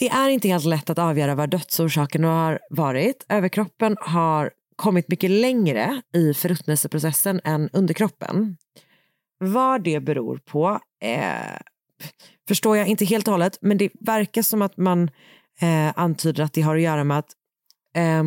Det 0.00 0.08
är 0.08 0.28
inte 0.28 0.48
helt 0.48 0.64
lätt 0.64 0.90
att 0.90 0.98
avgöra 0.98 1.34
vad 1.34 1.50
dödsorsaken 1.50 2.24
har 2.24 2.58
varit. 2.70 3.26
Överkroppen 3.28 3.96
har 4.00 4.50
kommit 4.76 5.08
mycket 5.08 5.30
längre 5.30 6.02
i 6.14 6.34
förruttnelseprocessen 6.34 7.40
än 7.44 7.70
underkroppen. 7.72 8.56
Vad 9.38 9.84
det 9.84 10.00
beror 10.00 10.36
på 10.36 10.80
eh, 11.02 11.56
förstår 12.48 12.76
jag 12.76 12.86
inte 12.86 13.04
helt 13.04 13.28
och 13.28 13.32
hållet, 13.32 13.58
men 13.60 13.78
det 13.78 13.90
verkar 14.00 14.42
som 14.42 14.62
att 14.62 14.76
man 14.76 15.10
eh, 15.60 15.98
antyder 15.98 16.44
att 16.44 16.52
det 16.52 16.62
har 16.62 16.76
att 16.76 16.82
göra 16.82 17.04
med 17.04 17.18
att 17.18 17.32
eh, 17.94 18.24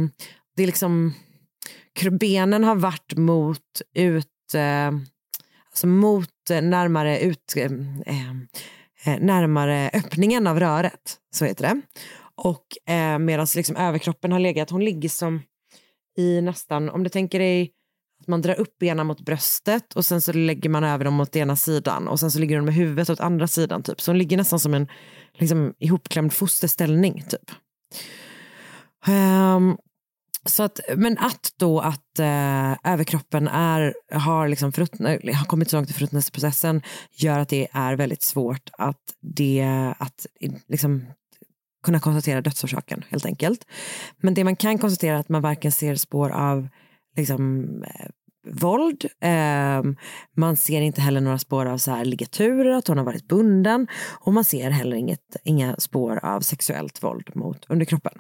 det 0.56 0.64
är 0.64 0.68
liksom 0.68 1.14
benen 2.20 2.64
har 2.64 2.76
varit 2.76 3.18
mot 3.18 3.82
ut, 3.94 4.54
eh, 4.56 4.92
alltså 5.70 5.88
mot 5.88 6.50
eh, 6.50 6.62
närmare 6.62 7.20
ut, 7.20 7.54
eh, 7.58 7.70
Eh, 9.06 9.20
närmare 9.20 9.90
öppningen 9.94 10.48
av 10.48 10.60
röret, 10.60 11.18
så 11.36 11.46
heter 11.46 11.64
det. 11.64 11.82
Och 12.36 12.94
eh, 12.94 13.20
medan 13.20 13.48
liksom 13.56 13.76
överkroppen 13.76 14.32
har 14.32 14.40
legat, 14.40 14.70
hon 14.70 14.86
ligger 14.86 15.10
som 15.10 15.42
i 16.18 16.42
nästan, 16.42 16.90
om 16.90 17.04
du 17.04 17.10
tänker 17.10 17.40
dig 17.40 17.72
att 18.22 18.28
man 18.28 18.42
drar 18.42 18.60
upp 18.60 18.78
benen 18.80 19.08
mot 19.08 19.22
bröstet 19.22 19.94
och 19.94 20.06
sen 20.06 20.22
så 20.22 20.34
lägger 20.34 20.70
man 20.70 20.84
över 20.84 21.06
dem 21.06 21.14
mot 21.14 21.36
ena 21.36 21.56
sidan 21.56 22.08
och 22.08 22.20
sen 22.20 22.32
så 22.32 22.40
ligger 22.40 22.56
hon 22.56 22.66
med 22.66 22.74
huvudet 22.74 23.10
åt 23.10 23.20
andra 23.20 23.48
sidan 23.48 23.84
typ. 23.84 24.02
Så 24.02 24.12
hon 24.12 24.18
ligger 24.18 24.38
nästan 24.38 24.60
som 24.60 24.74
en 24.74 24.88
liksom, 25.34 25.74
ihopklämd 25.80 26.34
fosterställning 26.34 27.24
typ. 27.30 27.52
Um, 29.08 29.78
så 30.46 30.64
att, 30.64 30.80
men 30.96 31.18
att 31.18 31.54
då 31.58 31.80
att 31.80 32.20
eh, 32.20 32.92
överkroppen 32.94 33.48
är, 33.48 33.94
har, 34.12 34.48
liksom 34.48 34.72
har 35.34 35.46
kommit 35.46 35.70
så 35.70 35.78
långt 35.78 35.90
i 35.90 35.94
förruttnelseprocessen 35.94 36.82
gör 37.12 37.40
att 37.40 37.50
det 37.50 37.68
är 37.72 37.96
väldigt 37.96 38.24
svårt 38.24 38.70
att, 38.78 39.02
det, 39.22 39.94
att 39.98 40.26
liksom, 40.68 41.06
kunna 41.84 42.00
konstatera 42.00 42.42
dödsorsaken 42.42 43.04
helt 43.10 43.26
enkelt. 43.26 43.68
Men 44.18 44.34
det 44.34 44.44
man 44.44 44.56
kan 44.56 44.78
konstatera 44.78 45.16
är 45.16 45.20
att 45.20 45.30
man 45.30 45.42
varken 45.42 45.72
ser 45.72 45.96
spår 45.96 46.30
av 46.30 46.68
liksom, 47.16 47.68
eh, 47.84 48.10
våld. 48.48 49.06
Eh, 49.22 49.84
man 50.38 50.58
ser 50.58 50.82
inte 50.82 51.02
heller 51.02 51.22
några 51.22 51.40
spår 51.40 51.66
av 51.66 51.78
så 51.78 51.92
här 51.92 52.06
ligaturer, 52.06 52.72
att 52.72 52.88
hon 52.88 52.98
har 52.98 53.06
varit 53.06 53.28
bunden 53.28 53.88
och 54.20 54.34
man 54.34 54.44
ser 54.44 54.70
heller 54.70 54.96
inget, 54.96 55.36
inga 55.44 55.76
spår 55.78 56.26
av 56.26 56.42
sexuellt 56.42 57.04
våld 57.04 57.30
mot 57.36 57.66
underkroppen. 57.70 58.14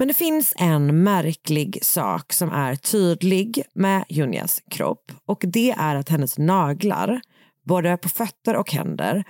Men 0.00 0.08
det 0.08 0.14
finns 0.14 0.54
en 0.56 1.02
märklig 1.02 1.78
sak 1.82 2.32
som 2.32 2.52
är 2.52 2.74
tydlig 2.74 3.62
med 3.74 4.04
Junias 4.08 4.62
kropp 4.70 5.12
och 5.26 5.44
det 5.46 5.70
är 5.70 5.96
att 5.96 6.08
hennes 6.08 6.38
naglar, 6.38 7.20
både 7.64 7.96
på 7.96 8.08
fötter 8.08 8.56
och 8.56 8.72
händer, 8.72 9.24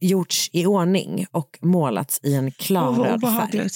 gjorts 0.00 0.50
i 0.52 0.66
ordning 0.66 1.26
och 1.30 1.58
målats 1.62 2.20
i 2.22 2.34
en 2.34 2.50
klarröd 2.50 3.20
färg. 3.20 3.68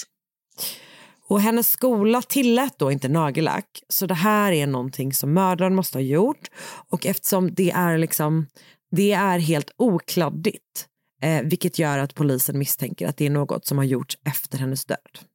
Och 1.29 1.41
hennes 1.41 1.71
skola 1.71 2.23
tillät 2.23 2.79
då 2.79 2.93
inte 2.93 3.09
nagellack 3.09 3.83
så 3.89 4.07
det 4.07 4.15
här 4.15 4.53
är 4.53 4.67
någonting 4.67 5.13
som 5.13 5.33
mördaren 5.33 5.75
måste 5.75 5.99
ha 5.99 6.03
gjort 6.03 6.51
och 6.91 7.07
eftersom 7.07 7.55
det 7.55 7.71
är 7.71 7.99
liksom 7.99 8.47
det 8.91 9.13
är 9.13 9.39
helt 9.39 9.71
okladdigt 9.77 10.87
eh, 11.23 11.43
vilket 11.43 11.79
gör 11.79 11.99
att 11.99 12.15
polisen 12.15 12.59
misstänker 12.59 13.09
att 13.09 13.17
det 13.17 13.27
är 13.27 13.31
något 13.31 13.67
som 13.67 13.79
har 13.79 13.85
gjorts 13.85 14.19
efter 14.25 14.59
hennes 14.59 14.85
död. 14.85 15.28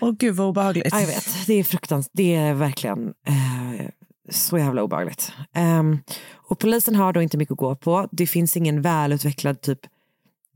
Åh 0.00 0.12
gud 0.18 0.34
vad 0.36 0.46
obehagligt. 0.46 0.88
Jag 0.92 1.06
vet, 1.06 1.46
det 1.46 1.54
är 1.54 1.64
fruktansvärt. 1.64 2.12
Det 2.14 2.34
är 2.34 2.54
verkligen 2.54 3.14
eh, 3.26 3.86
så 4.30 4.58
jävla 4.58 4.82
obehagligt. 4.82 5.32
Um, 5.56 5.98
och 6.34 6.58
polisen 6.58 6.94
har 6.94 7.12
då 7.12 7.22
inte 7.22 7.36
mycket 7.36 7.52
att 7.52 7.58
gå 7.58 7.76
på. 7.76 8.08
Det 8.12 8.26
finns 8.26 8.56
ingen 8.56 8.82
välutvecklad 8.82 9.60
typ 9.60 9.78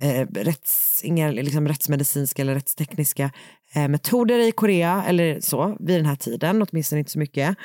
eh, 0.03 0.27
rätts, 0.35 1.01
inga 1.05 1.31
liksom, 1.31 1.69
rättsmedicinska 1.69 2.43
eller 2.43 2.55
rättstekniska 2.55 3.31
eh, 3.75 3.89
metoder 3.89 4.39
i 4.39 4.53
Korea 4.53 5.05
eller 5.07 5.41
så 5.41 5.77
vid 5.81 5.99
den 5.99 6.07
här 6.07 6.17
tiden, 6.17 6.63
åtminstone 6.63 6.99
inte 6.99 7.11
så 7.11 7.19
mycket. 7.19 7.57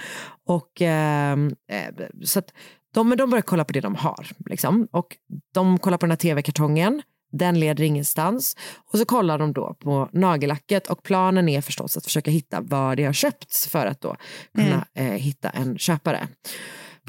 Och 0.45 0.81
ehm, 0.81 1.47
eh, 1.47 2.05
så 2.23 2.39
att 2.39 2.53
de, 2.93 3.15
de 3.17 3.29
börjar 3.29 3.41
kolla 3.41 3.65
på 3.65 3.73
det 3.73 3.81
de 3.81 3.95
har 3.95 4.27
liksom. 4.45 4.87
och 4.91 5.17
de 5.53 5.79
kollar 5.79 5.97
på 5.97 6.05
den 6.05 6.11
här 6.11 6.17
tv-kartongen 6.17 7.01
den 7.31 7.59
leder 7.59 7.83
ingenstans. 7.83 8.55
Och 8.91 8.99
så 8.99 9.05
kollar 9.05 9.39
de 9.39 9.53
då 9.53 9.75
på 9.79 10.09
nagellacket 10.13 10.87
och 10.87 11.03
planen 11.03 11.49
är 11.49 11.61
förstås 11.61 11.97
att 11.97 12.03
försöka 12.03 12.31
hitta 12.31 12.61
var 12.61 12.95
det 12.95 13.03
har 13.03 13.13
köpts 13.13 13.67
för 13.67 13.85
att 13.85 14.01
då 14.01 14.15
kunna 14.55 14.85
mm. 14.93 15.13
eh, 15.13 15.19
hitta 15.19 15.49
en 15.49 15.77
köpare. 15.77 16.27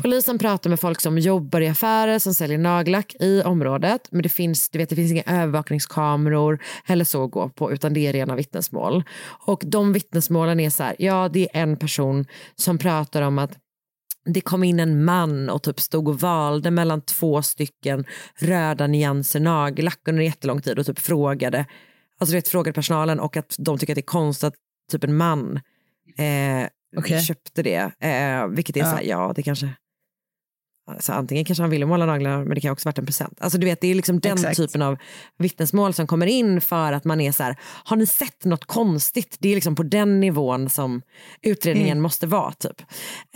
Polisen 0.03 0.39
pratar 0.39 0.71
med 0.71 0.81
folk 0.81 1.01
som 1.01 1.19
jobbar 1.19 1.61
i 1.61 1.69
affärer 1.69 2.19
som 2.19 2.35
säljer 2.35 2.59
nagellack 2.59 3.15
i 3.21 3.43
området. 3.43 4.09
Men 4.11 4.23
det 4.23 4.29
finns, 4.29 4.71
du 4.71 4.79
vet, 4.79 4.89
det 4.89 4.97
finns 4.97 5.13
inga 5.13 5.23
övervakningskameror 5.27 6.63
eller 6.87 7.05
så 7.05 7.25
att 7.25 7.31
gå 7.31 7.49
på 7.49 7.73
utan 7.73 7.95
det 7.95 8.07
är 8.07 8.13
rena 8.13 8.35
vittnesmål. 8.35 9.05
Och 9.47 9.63
de 9.67 9.93
vittnesmålen 9.93 10.61
är 10.61 10.71
så 10.71 10.83
här, 10.83 10.97
ja 10.99 11.29
det 11.33 11.57
är 11.57 11.63
en 11.63 11.77
person 11.77 12.27
som 12.57 12.79
pratar 12.79 13.23
om 13.23 13.39
att 13.39 13.53
det 14.25 14.41
kom 14.41 14.65
in 14.65 14.81
en 14.81 15.05
man 15.05 15.51
och 15.51 15.63
typ 15.63 15.81
stod 15.81 16.09
och 16.09 16.21
valde 16.21 16.71
mellan 16.71 17.01
två 17.01 17.43
stycken 17.43 18.05
röda 18.39 18.87
nyanser 18.87 19.41
nagellack 19.41 20.01
under 20.09 20.23
jättelång 20.23 20.63
tid 20.63 20.79
och 20.79 20.87
typ 20.87 20.99
frågade, 20.99 21.67
alltså 22.19 22.35
vet, 22.35 22.49
frågade 22.49 22.75
personalen 22.75 23.21
och 23.21 23.37
att 23.37 23.55
de 23.59 23.79
tycker 23.79 23.93
att 23.93 23.97
det 23.97 24.01
är 24.01 24.03
konstigt 24.03 24.49
att 24.49 24.55
typ 24.93 25.05
en 25.05 25.17
man 25.17 25.61
eh, 26.19 26.99
okay. 26.99 27.21
köpte 27.21 27.63
det. 27.63 27.93
Eh, 28.01 28.47
vilket 28.47 28.77
är 28.77 28.81
ja. 28.81 28.87
så 28.87 28.97
här, 28.97 29.03
ja 29.03 29.33
det 29.37 29.43
kanske 29.43 29.69
Alltså, 30.91 31.13
antingen 31.13 31.45
kanske 31.45 31.63
han 31.63 31.71
ville 31.71 31.87
måla 31.87 32.07
naglarna 32.07 32.39
men 32.39 32.55
det 32.55 32.61
kan 32.61 32.73
också 32.73 32.89
varit 32.89 32.99
en 32.99 33.07
present. 33.07 33.39
Alltså, 33.41 33.59
du 33.59 33.67
vet, 33.67 33.81
det 33.81 33.89
är 33.89 33.95
liksom 33.95 34.21
den 34.21 34.33
Exakt. 34.33 34.57
typen 34.57 34.83
av 34.83 34.99
vittnesmål 35.39 35.95
som 35.95 36.07
kommer 36.07 36.27
in 36.27 36.61
för 36.61 36.93
att 36.93 37.05
man 37.05 37.21
är 37.21 37.33
så 37.33 37.43
här, 37.43 37.57
har 37.85 37.97
ni 37.97 38.07
sett 38.07 38.45
något 38.45 38.65
konstigt? 38.65 39.37
Det 39.41 39.49
är 39.49 39.55
liksom 39.55 39.75
på 39.75 39.83
den 39.83 40.21
nivån 40.21 40.71
som 40.71 41.03
utredningen 41.43 41.91
mm. 41.91 42.03
måste 42.03 42.27
vara. 42.27 42.53
typ. 42.53 42.83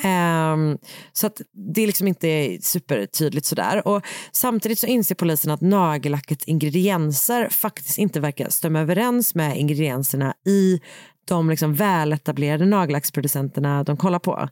Um, 0.05 0.79
så 1.12 1.27
att 1.27 1.40
det 1.53 1.83
är 1.83 1.87
liksom 1.87 2.09
inte 2.09 2.59
supertydligt 2.61 3.47
sådär. 3.47 3.88
Och 3.88 4.03
samtidigt 4.33 4.79
så 4.79 4.87
inser 4.87 5.14
polisen 5.14 5.51
att 5.51 5.61
nagellackets 5.61 6.45
ingredienser 6.45 7.49
faktiskt 7.49 7.99
inte 7.99 8.21
verkar 8.21 8.49
stämma 8.49 8.81
överens 8.81 9.35
med 9.35 9.57
ingredienserna 9.59 10.35
i 10.47 10.81
de 11.25 11.51
liksom 11.51 11.75
väletablerade 11.75 12.67
nagellacksproducenterna 12.67 13.85
de 13.85 13.97
kollar 13.97 14.19
på. 14.19 14.49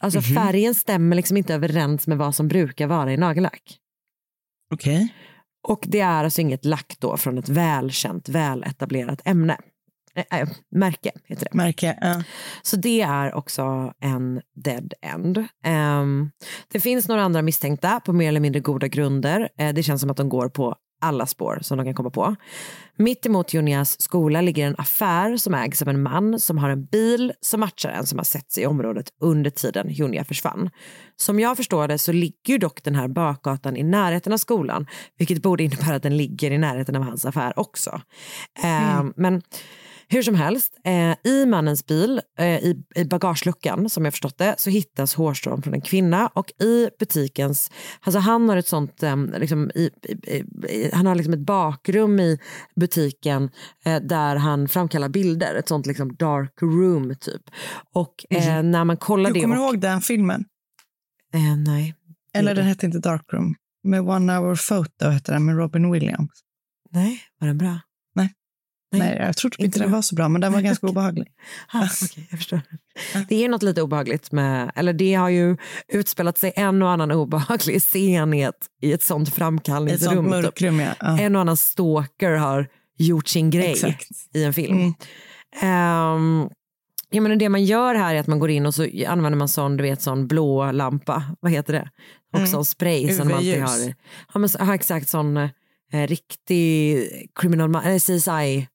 Så 0.00 0.04
Alltså 0.04 0.18
mm 0.18 0.30
-hmm. 0.30 0.46
färgen 0.46 0.74
stämmer 0.74 1.16
liksom 1.16 1.36
inte 1.36 1.54
överens 1.54 2.06
med 2.06 2.18
vad 2.18 2.34
som 2.34 2.48
brukar 2.48 2.86
vara 2.86 3.12
i 3.12 3.16
nagellack. 3.16 3.78
Okej. 4.74 4.96
Okay. 4.96 5.08
Och 5.68 5.84
det 5.88 6.00
är 6.00 6.24
alltså 6.24 6.40
inget 6.40 6.64
lack 6.64 6.96
då 6.98 7.16
från 7.16 7.38
ett 7.38 7.48
välkänt, 7.48 8.28
väletablerat 8.28 9.20
ämne. 9.24 9.58
Äh, 10.30 10.48
märke 10.70 11.10
heter 11.24 11.46
det. 11.50 11.56
Märke, 11.56 11.98
ja. 12.00 12.22
Så 12.62 12.76
det 12.76 13.00
är 13.00 13.34
också 13.34 13.92
en 14.00 14.40
dead 14.54 14.94
end. 15.02 15.44
Ehm, 15.64 16.30
det 16.72 16.80
finns 16.80 17.08
några 17.08 17.22
andra 17.22 17.42
misstänkta 17.42 18.00
på 18.00 18.12
mer 18.12 18.28
eller 18.28 18.40
mindre 18.40 18.60
goda 18.60 18.88
grunder. 18.88 19.48
Eh, 19.58 19.74
det 19.74 19.82
känns 19.82 20.00
som 20.00 20.10
att 20.10 20.16
de 20.16 20.28
går 20.28 20.48
på 20.48 20.76
alla 21.00 21.26
spår 21.26 21.58
som 21.62 21.78
de 21.78 21.84
kan 21.84 21.94
komma 21.94 22.10
på. 22.10 22.36
Mitt 22.96 23.26
emot 23.26 23.54
Junias 23.54 24.00
skola 24.00 24.40
ligger 24.40 24.66
en 24.66 24.74
affär 24.78 25.36
som 25.36 25.54
ägs 25.54 25.82
av 25.82 25.88
en 25.88 26.02
man 26.02 26.40
som 26.40 26.58
har 26.58 26.70
en 26.70 26.84
bil 26.84 27.32
som 27.40 27.60
matchar 27.60 27.90
en 27.90 28.06
som 28.06 28.18
har 28.18 28.24
sett 28.24 28.52
sig 28.52 28.62
i 28.62 28.66
området 28.66 29.06
under 29.20 29.50
tiden 29.50 29.90
Junia 29.90 30.24
försvann. 30.24 30.70
Som 31.16 31.40
jag 31.40 31.56
förstår 31.56 31.88
det 31.88 31.98
så 31.98 32.12
ligger 32.12 32.58
dock 32.58 32.84
den 32.84 32.94
här 32.94 33.08
bakgatan 33.08 33.76
i 33.76 33.82
närheten 33.82 34.32
av 34.32 34.36
skolan 34.36 34.86
vilket 35.18 35.42
borde 35.42 35.64
innebära 35.64 35.96
att 35.96 36.02
den 36.02 36.16
ligger 36.16 36.50
i 36.50 36.58
närheten 36.58 36.96
av 36.96 37.02
hans 37.02 37.24
affär 37.24 37.58
också. 37.58 38.00
Eh, 38.64 39.04
Men 39.16 39.42
hur 40.10 40.22
som 40.22 40.34
helst, 40.34 40.80
eh, 40.84 41.32
i 41.32 41.46
mannens 41.46 41.86
bil, 41.86 42.20
eh, 42.38 42.46
i, 42.46 42.82
i 42.94 43.04
bagageluckan 43.04 43.90
som 43.90 44.04
jag 44.04 44.14
förstått 44.14 44.38
det, 44.38 44.54
så 44.58 44.70
hittas 44.70 45.14
hårstrån 45.14 45.62
från 45.62 45.74
en 45.74 45.80
kvinna 45.80 46.26
och 46.26 46.50
i 46.62 46.88
butikens, 46.98 47.70
alltså 48.00 48.18
han 48.18 48.48
har 48.48 48.56
ett 48.56 48.68
sånt, 48.68 49.02
eh, 49.02 49.16
liksom, 49.16 49.70
i, 49.74 49.90
i, 50.68 50.90
han 50.92 51.06
har 51.06 51.14
liksom 51.14 51.32
ett 51.34 51.46
bakrum 51.46 52.20
i 52.20 52.38
butiken 52.76 53.50
eh, 53.84 54.00
där 54.02 54.36
han 54.36 54.68
framkallar 54.68 55.08
bilder, 55.08 55.54
ett 55.54 55.68
sånt 55.68 55.86
liksom 55.86 56.16
dark 56.16 56.62
room 56.62 57.14
typ. 57.20 57.42
Och 57.94 58.14
eh, 58.30 58.62
när 58.62 58.84
man 58.84 58.96
kollar 58.96 59.30
Du 59.30 59.34
det... 59.34 59.40
kommer 59.40 59.58
och, 59.58 59.64
ihåg 59.64 59.80
den 59.80 60.00
filmen? 60.00 60.44
Eh, 61.34 61.56
nej. 61.56 61.94
Eller 62.34 62.54
den 62.54 62.66
hette 62.66 62.86
inte 62.86 62.98
Darkroom. 62.98 63.54
Med 63.84 64.00
One 64.00 64.32
Hour 64.32 64.68
Photo 64.68 65.08
hette 65.08 65.32
den 65.32 65.44
med 65.44 65.56
Robin 65.56 65.90
Williams. 65.90 66.30
Nej, 66.90 67.20
var 67.38 67.48
den 67.48 67.58
bra? 67.58 67.80
Nej. 68.92 69.16
Jag 69.20 69.36
tror 69.36 69.50
typ 69.50 69.60
inte 69.60 69.78
den 69.78 69.88
bra. 69.88 69.96
var 69.96 70.02
så 70.02 70.14
bra, 70.14 70.28
men 70.28 70.40
den 70.40 70.52
var 70.52 70.60
ganska 70.60 70.86
obehaglig. 70.86 71.28
Ah, 71.72 71.88
okej, 72.02 72.26
jag 72.30 72.38
förstår. 72.38 72.60
Det 73.28 73.44
är 73.44 73.48
något 73.48 73.62
lite 73.62 73.82
obehagligt 73.82 74.32
med, 74.32 74.72
eller 74.74 74.92
det 74.92 75.14
har 75.14 75.28
ju 75.28 75.56
utspelat 75.92 76.38
sig 76.38 76.52
en 76.56 76.82
och 76.82 76.90
annan 76.90 77.10
obehaglig 77.12 77.82
scen 77.82 78.34
i 78.34 78.40
ett, 78.42 78.66
i 78.82 78.92
ett 78.92 79.02
sånt 79.02 79.28
I 79.28 79.30
ett 79.30 79.34
framkallningsrum. 79.34 80.14
sånt 80.14 80.26
typ. 80.26 80.30
mörkrum, 80.30 80.80
ja. 80.80 80.90
ja. 81.00 81.18
En 81.20 81.34
och 81.34 81.40
annan 81.40 81.56
stalker 81.56 82.32
har 82.32 82.66
gjort 82.98 83.28
sin 83.28 83.50
grej 83.50 83.70
Exakt. 83.72 84.08
i 84.34 84.44
en 84.44 84.52
film. 84.52 84.78
Mm. 84.78 84.94
Ehm, 85.60 86.48
jag 87.10 87.22
menar, 87.22 87.36
det 87.36 87.48
man 87.48 87.64
gör 87.64 87.94
här 87.94 88.14
är 88.14 88.20
att 88.20 88.26
man 88.26 88.38
går 88.38 88.50
in 88.50 88.66
och 88.66 88.74
så 88.74 88.86
använder 89.08 89.36
man 89.38 89.48
sån, 89.48 89.76
du 89.76 89.82
vet, 89.82 90.02
sån 90.02 90.26
blå 90.26 90.72
lampa, 90.72 91.22
vad 91.40 91.52
heter 91.52 91.72
det? 91.72 91.90
Och 92.32 92.38
Mm. 92.38 92.50
sån 92.50 92.64
spray 92.64 93.14
som 93.14 93.28
man 93.28 93.36
alltid 93.36 93.62
har. 93.62 93.94
Ja, 94.34 94.38
men, 94.38 94.48
ja, 94.58 94.74
exakt 94.74 95.08
sån 95.08 95.36
eh, 95.36 96.06
riktig 96.06 97.02
criminal, 97.40 97.74
eller 97.84 97.98
CSI 97.98 98.68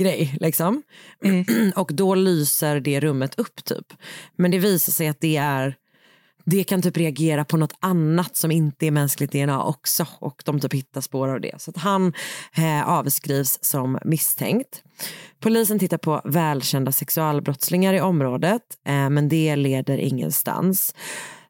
grej 0.00 0.36
liksom. 0.40 0.82
Mm. 1.24 1.72
och 1.76 1.90
då 1.94 2.14
lyser 2.14 2.80
det 2.80 3.00
rummet 3.00 3.38
upp 3.38 3.64
typ. 3.64 3.92
Men 4.36 4.50
det 4.50 4.58
visar 4.58 4.92
sig 4.92 5.08
att 5.08 5.20
det 5.20 5.36
är 5.36 5.76
det 6.44 6.64
kan 6.64 6.82
typ 6.82 6.96
reagera 6.96 7.44
på 7.44 7.56
något 7.56 7.74
annat 7.80 8.36
som 8.36 8.50
inte 8.50 8.86
är 8.86 8.90
mänskligt 8.90 9.32
DNA 9.32 9.64
också 9.64 10.06
och 10.18 10.42
de 10.44 10.60
typ 10.60 10.74
hittar 10.74 11.00
spår 11.00 11.28
av 11.28 11.40
det. 11.40 11.60
Så 11.62 11.70
att 11.70 11.76
han 11.76 12.12
eh, 12.56 12.88
avskrivs 12.88 13.58
som 13.62 13.98
misstänkt. 14.04 14.82
Polisen 15.40 15.78
tittar 15.78 15.98
på 15.98 16.20
välkända 16.24 16.92
sexualbrottslingar 16.92 17.94
i 17.94 18.00
området 18.00 18.62
eh, 18.86 19.10
men 19.10 19.28
det 19.28 19.56
leder 19.56 19.98
ingenstans. 19.98 20.94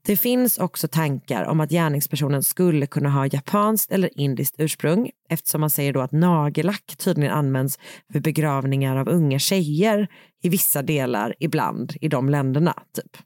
Det 0.03 0.17
finns 0.17 0.59
också 0.59 0.89
tankar 0.89 1.45
om 1.45 1.61
att 1.61 1.71
gärningspersonen 1.71 2.43
skulle 2.43 2.87
kunna 2.87 3.11
ha 3.11 3.27
japanskt 3.27 3.93
eller 3.93 4.21
indiskt 4.21 4.55
ursprung 4.59 5.11
eftersom 5.29 5.61
man 5.61 5.71
säger 5.71 5.93
då 5.93 6.01
att 6.01 6.13
nagellack 6.13 6.97
tydligen 6.97 7.33
används 7.33 7.79
för 8.13 8.21
begravningar 8.21 8.97
av 8.97 9.09
unga 9.09 9.39
tjejer 9.39 10.09
i 10.43 10.49
vissa 10.49 10.83
delar 10.83 11.35
ibland 11.39 11.93
i 12.01 12.09
de 12.09 12.29
länderna. 12.29 12.75
Typ. 12.95 13.17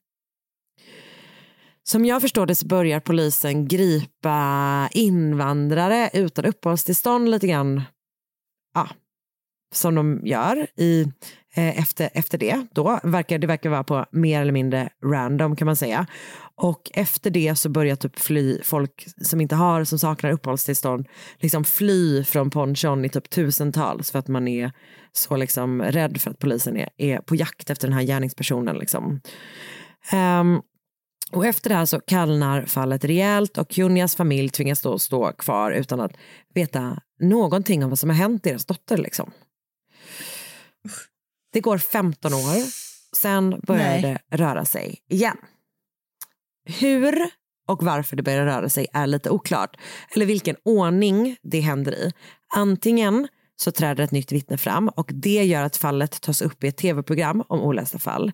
Som 1.82 2.04
jag 2.04 2.22
förstår 2.22 2.46
det 2.46 2.54
så 2.54 2.66
börjar 2.66 3.00
polisen 3.00 3.68
gripa 3.68 4.88
invandrare 4.92 6.10
utan 6.12 6.44
uppehållstillstånd 6.44 7.30
lite 7.30 7.46
grann 7.46 7.82
ja, 8.74 8.88
som 9.74 9.94
de 9.94 10.20
gör 10.24 10.66
i, 10.76 11.02
eh, 11.54 11.78
efter, 11.78 12.10
efter 12.14 12.38
det. 12.38 12.66
Då. 12.72 13.00
Verkar, 13.02 13.38
det 13.38 13.46
verkar 13.46 13.70
vara 13.70 13.84
på 13.84 14.06
mer 14.10 14.40
eller 14.40 14.52
mindre 14.52 14.88
random 15.04 15.56
kan 15.56 15.66
man 15.66 15.76
säga. 15.76 16.06
Och 16.56 16.90
efter 16.94 17.30
det 17.30 17.56
så 17.56 17.68
börjar 17.68 17.96
typ 17.96 18.18
fly 18.18 18.62
folk 18.62 19.06
som 19.22 19.40
inte 19.40 19.54
har, 19.54 19.84
som 19.84 19.98
saknar 19.98 20.30
uppehållstillstånd, 20.30 21.08
liksom 21.38 21.64
fly 21.64 22.24
från 22.24 22.50
ponchon 22.50 23.04
i 23.04 23.08
typ 23.08 23.30
tusentals 23.30 24.10
för 24.10 24.18
att 24.18 24.28
man 24.28 24.48
är 24.48 24.72
så 25.12 25.36
liksom 25.36 25.82
rädd 25.82 26.20
för 26.20 26.30
att 26.30 26.38
polisen 26.38 26.76
är, 26.76 26.88
är 26.96 27.18
på 27.18 27.36
jakt 27.36 27.70
efter 27.70 27.88
den 27.88 27.96
här 27.96 28.02
gärningspersonen. 28.02 28.78
Liksom. 28.78 29.20
Ehm, 30.12 30.60
och 31.32 31.46
efter 31.46 31.70
det 31.70 31.76
här 31.76 31.86
så 31.86 32.00
kallnar 32.00 32.62
fallet 32.62 33.04
rejält 33.04 33.58
och 33.58 33.78
Junias 33.78 34.16
familj 34.16 34.48
tvingas 34.48 34.80
då 34.80 34.98
stå 34.98 35.32
kvar 35.32 35.70
utan 35.72 36.00
att 36.00 36.12
veta 36.54 36.98
någonting 37.20 37.84
om 37.84 37.90
vad 37.90 37.98
som 37.98 38.10
har 38.10 38.16
hänt 38.16 38.42
deras 38.42 38.66
dotter. 38.66 38.96
Liksom. 38.96 39.30
Det 41.52 41.60
går 41.60 41.78
15 41.78 42.34
år, 42.34 42.64
sen 43.16 43.60
börjar 43.66 44.00
Nej. 44.00 44.02
det 44.02 44.36
röra 44.36 44.64
sig 44.64 44.98
igen. 45.08 45.36
Hur 46.64 47.30
och 47.68 47.82
varför 47.82 48.16
det 48.16 48.22
börjar 48.22 48.44
röra 48.44 48.68
sig 48.68 48.86
är 48.92 49.06
lite 49.06 49.30
oklart. 49.30 49.76
Eller 50.14 50.26
vilken 50.26 50.56
ordning 50.64 51.36
det 51.42 51.60
händer 51.60 51.92
i. 51.92 52.12
Antingen 52.54 53.28
så 53.56 53.70
träder 53.70 54.04
ett 54.04 54.10
nytt 54.10 54.32
vittne 54.32 54.58
fram 54.58 54.88
och 54.88 55.10
det 55.14 55.44
gör 55.44 55.62
att 55.62 55.76
fallet 55.76 56.20
tas 56.20 56.42
upp 56.42 56.64
i 56.64 56.68
ett 56.68 56.76
tv-program 56.76 57.42
om 57.48 57.60
olösta 57.60 57.98
fall. 57.98 58.32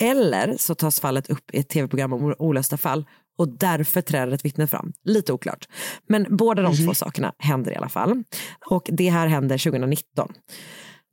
Eller 0.00 0.56
så 0.58 0.74
tas 0.74 1.00
fallet 1.00 1.30
upp 1.30 1.54
i 1.54 1.58
ett 1.58 1.68
tv-program 1.68 2.12
om 2.12 2.34
olösta 2.38 2.76
fall 2.76 3.04
och 3.38 3.48
därför 3.48 4.00
träder 4.00 4.32
ett 4.32 4.44
vittne 4.44 4.66
fram. 4.66 4.92
Lite 5.04 5.32
oklart. 5.32 5.68
Men 6.08 6.36
båda 6.36 6.62
de 6.62 6.76
två 6.86 6.94
sakerna 6.94 7.32
händer 7.38 7.72
i 7.72 7.76
alla 7.76 7.88
fall. 7.88 8.22
Och 8.70 8.88
det 8.92 9.10
här 9.10 9.26
händer 9.26 9.58
2019. 9.58 10.32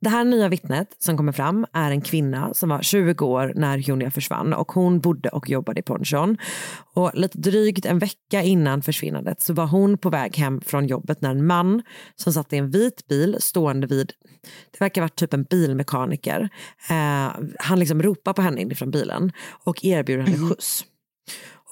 Det 0.04 0.10
här 0.10 0.24
nya 0.24 0.48
vittnet 0.48 0.96
som 0.98 1.16
kommer 1.16 1.32
fram 1.32 1.66
är 1.72 1.90
en 1.90 2.00
kvinna 2.00 2.54
som 2.54 2.68
var 2.68 2.82
20 2.82 3.26
år 3.26 3.52
när 3.56 3.78
Junia 3.78 4.10
försvann 4.10 4.52
och 4.52 4.72
hon 4.72 5.00
bodde 5.00 5.28
och 5.28 5.48
jobbade 5.48 5.80
i 5.80 5.82
Ponchon. 5.82 6.38
Och 6.94 7.10
lite 7.14 7.38
drygt 7.38 7.86
en 7.86 7.98
vecka 7.98 8.42
innan 8.42 8.82
försvinnandet 8.82 9.40
så 9.40 9.52
var 9.52 9.66
hon 9.66 9.98
på 9.98 10.10
väg 10.10 10.36
hem 10.36 10.60
från 10.60 10.86
jobbet 10.86 11.20
när 11.20 11.30
en 11.30 11.46
man 11.46 11.82
som 12.16 12.32
satt 12.32 12.52
i 12.52 12.56
en 12.56 12.70
vit 12.70 13.06
bil 13.08 13.36
stående 13.40 13.86
vid, 13.86 14.12
det 14.70 14.80
verkar 14.80 15.02
varit 15.02 15.16
typ 15.16 15.34
en 15.34 15.44
bilmekaniker, 15.44 16.48
eh, 16.90 17.30
han 17.58 17.78
liksom 17.78 18.02
ropar 18.02 18.32
på 18.32 18.42
henne 18.42 18.60
inifrån 18.60 18.90
bilen 18.90 19.32
och 19.64 19.84
erbjuder 19.84 20.22
henne 20.22 20.48
skjuts. 20.48 20.84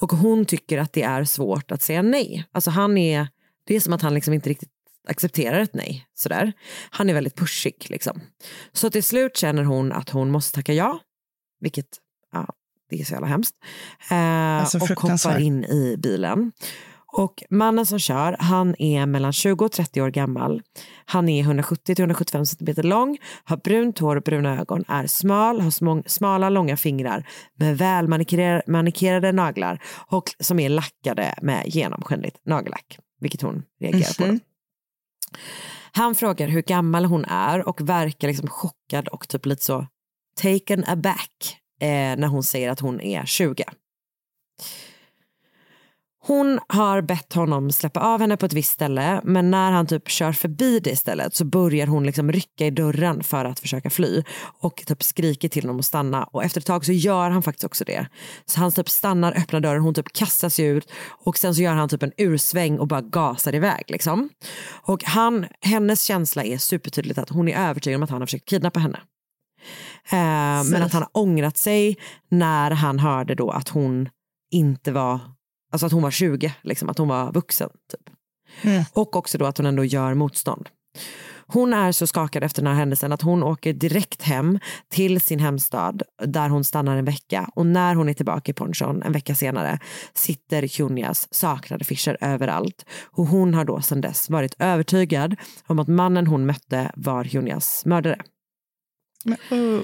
Och 0.01 0.13
hon 0.13 0.45
tycker 0.45 0.79
att 0.79 0.93
det 0.93 1.03
är 1.03 1.25
svårt 1.25 1.73
att 1.73 1.83
säga 1.83 2.03
nej. 2.03 2.45
Alltså 2.53 2.71
han 2.71 2.99
är, 2.99 3.29
det 3.67 3.77
är 3.77 3.81
som 3.81 3.93
att 3.93 4.03
han 4.03 4.15
liksom 4.15 4.35
inte 4.35 4.51
riktigt 4.51 4.71
accepterar 5.09 5.61
ett 5.61 5.75
nej. 5.75 6.07
Sådär. 6.15 6.53
Han 6.91 7.11
är 7.11 7.15
väldigt 7.15 7.37
pushig. 7.37 7.87
Liksom. 7.89 8.21
Så 8.73 8.91
till 8.91 9.05
slut 9.05 9.37
känner 9.37 9.65
hon 9.65 9.93
att 9.93 10.11
hon 10.11 10.31
måste 10.31 10.55
tacka 10.55 10.73
ja, 10.73 11.01
vilket 11.61 11.89
ja, 12.33 12.55
det 12.91 13.01
är 13.01 13.05
så 13.05 13.13
jävla 13.13 13.27
hemskt. 13.27 13.57
Eh, 14.11 14.43
Alltså, 14.61 14.79
och 14.79 15.01
hoppar 15.01 15.39
in 15.39 15.65
i 15.65 15.97
bilen. 15.99 16.53
Och 17.15 17.43
mannen 17.51 17.87
som 17.87 17.99
kör, 17.99 18.37
han 18.39 18.75
är 18.79 19.07
mellan 19.07 19.33
20 19.33 19.65
och 19.65 19.73
30 19.73 20.03
år 20.03 20.11
gammal. 20.11 20.63
Han 21.05 21.29
är 21.29 21.43
170-175 21.45 22.45
cm 22.45 22.89
lång, 22.89 23.19
har 23.45 23.57
brunt 23.57 23.99
hår 23.99 24.17
och 24.17 24.23
bruna 24.23 24.61
ögon, 24.61 24.85
är 24.89 25.07
smal, 25.07 25.61
har 25.61 25.71
små, 25.71 26.03
smala 26.07 26.49
långa 26.49 26.77
fingrar 26.77 27.29
med 27.55 27.79
väl 27.79 28.09
manikerade, 28.09 28.63
manikerade 28.67 29.33
naglar 29.33 29.83
och 30.07 30.35
som 30.41 30.59
är 30.59 30.69
lackade 30.69 31.35
med 31.43 31.63
genomskinligt 31.67 32.37
nagellack, 32.47 32.99
vilket 33.21 33.43
hon 33.43 33.63
reagerar 33.81 34.27
på. 34.27 34.39
Han 35.93 36.15
frågar 36.15 36.49
hur 36.49 36.63
gammal 36.63 37.05
hon 37.05 37.25
är 37.25 37.69
och 37.69 37.89
verkar 37.89 38.29
liksom 38.29 38.49
chockad 38.49 39.09
och 39.09 39.29
typ 39.29 39.47
lite 39.47 39.65
så 39.65 39.87
taken 40.43 40.85
aback 40.87 41.57
eh, 41.81 42.17
när 42.17 42.27
hon 42.27 42.43
säger 42.43 42.71
att 42.71 42.81
hon 42.81 43.01
är 43.01 43.25
20. 43.25 43.65
Hon 46.25 46.61
har 46.69 47.03
bett 47.03 47.33
honom 47.33 47.73
släppa 47.73 48.01
av 48.01 48.21
henne 48.21 48.37
på 48.37 48.47
ett 48.47 48.53
visst 48.53 48.73
ställe 48.73 49.21
men 49.25 49.51
när 49.51 49.73
han 49.73 49.87
typ 49.87 50.09
kör 50.09 50.33
förbi 50.33 50.81
det 50.81 50.97
stället 50.97 51.35
så 51.35 51.45
börjar 51.45 51.87
hon 51.87 52.07
liksom 52.07 52.33
rycka 52.33 52.67
i 52.67 52.71
dörren 52.71 53.25
för 53.25 53.45
att 53.45 53.61
försöka 53.61 53.91
fly 53.91 54.23
och 54.61 54.83
typ 54.87 55.03
skriker 55.03 55.49
till 55.49 55.63
honom 55.63 55.79
att 55.79 55.87
stanna 55.87 56.25
och 56.25 56.45
efter 56.45 56.61
ett 56.61 56.67
tag 56.67 56.85
så 56.85 56.93
gör 56.93 57.31
han 57.31 57.43
faktiskt 57.43 57.65
också 57.65 57.85
det. 57.85 58.07
Så 58.47 58.61
han 58.61 58.73
typ 58.73 58.89
stannar, 58.89 59.33
öppnar 59.39 59.61
dörren, 59.61 59.83
hon 59.83 59.95
typ 59.95 60.13
kastar 60.13 60.49
sig 60.49 60.65
ut 60.67 60.91
och 61.25 61.39
sen 61.39 61.55
så 61.55 61.63
gör 61.63 61.75
han 61.75 61.89
typ 61.89 62.03
en 62.03 62.13
ursväng 62.17 62.79
och 62.79 62.89
bara 62.89 63.01
gasar 63.01 63.55
iväg 63.55 63.85
liksom. 63.89 64.29
Och 64.83 65.05
han, 65.05 65.47
hennes 65.61 66.03
känsla 66.03 66.45
är 66.45 66.59
supertydligt 66.59 67.19
att 67.19 67.29
hon 67.29 67.49
är 67.49 67.69
övertygad 67.69 67.97
om 67.97 68.03
att 68.03 68.11
han 68.11 68.21
har 68.21 68.27
försökt 68.27 68.49
kidnappa 68.49 68.81
henne. 68.81 68.99
Eh, 70.11 70.71
men 70.71 70.83
att 70.83 70.93
han 70.93 71.03
har 71.03 71.23
ångrat 71.23 71.57
sig 71.57 71.97
när 72.29 72.71
han 72.71 72.99
hörde 72.99 73.35
då 73.35 73.51
att 73.51 73.69
hon 73.69 74.09
inte 74.51 74.93
var, 74.93 75.21
alltså 75.73 75.87
att 75.87 75.93
hon 75.93 76.03
var 76.03 76.11
20, 76.11 76.55
liksom, 76.63 76.89
att 76.89 76.99
hon 76.99 77.09
var 77.09 77.33
vuxen. 77.33 77.71
Typ. 77.91 78.17
Mm. 78.63 78.85
Och 78.93 79.17
också 79.17 79.39
då 79.39 79.47
att 79.47 79.57
hon 79.59 79.67
ändå 79.67 79.85
gör 79.85 80.15
motstånd. 80.15 80.69
Hon 81.47 81.73
är 81.73 81.93
så 81.93 82.07
skakad 82.07 82.45
efter 82.45 82.63
den 82.63 82.73
här 82.73 82.79
händelsen 82.79 83.13
att 83.13 83.23
hon 83.23 83.43
åker 83.43 83.73
direkt 83.73 84.23
hem 84.23 84.59
till 84.89 85.21
sin 85.21 85.39
hemstad 85.39 86.03
där 86.25 86.49
hon 86.49 86.65
stannar 86.65 86.97
en 86.97 87.05
vecka 87.05 87.51
och 87.55 87.67
när 87.67 87.95
hon 87.95 88.09
är 88.09 88.15
tillbaka 88.15 88.51
i 88.51 88.55
ponchon 88.55 89.03
en 89.03 89.13
vecka 89.13 89.35
senare 89.35 89.79
sitter 90.15 90.81
Junias 90.81 91.29
saknade 91.35 91.85
Fischer 91.85 92.17
överallt 92.21 92.87
och 93.05 93.27
hon 93.27 93.55
har 93.55 93.65
då 93.65 93.81
sedan 93.81 94.01
dess 94.01 94.31
varit 94.31 94.55
övertygad 94.59 95.37
om 95.67 95.79
att 95.79 95.89
mannen 95.89 96.27
hon 96.27 96.47
mötte 96.47 96.91
var 96.97 97.25
Junias 97.25 97.85
mördare. 97.85 98.19
Men, 99.25 99.39
uh. 99.59 99.81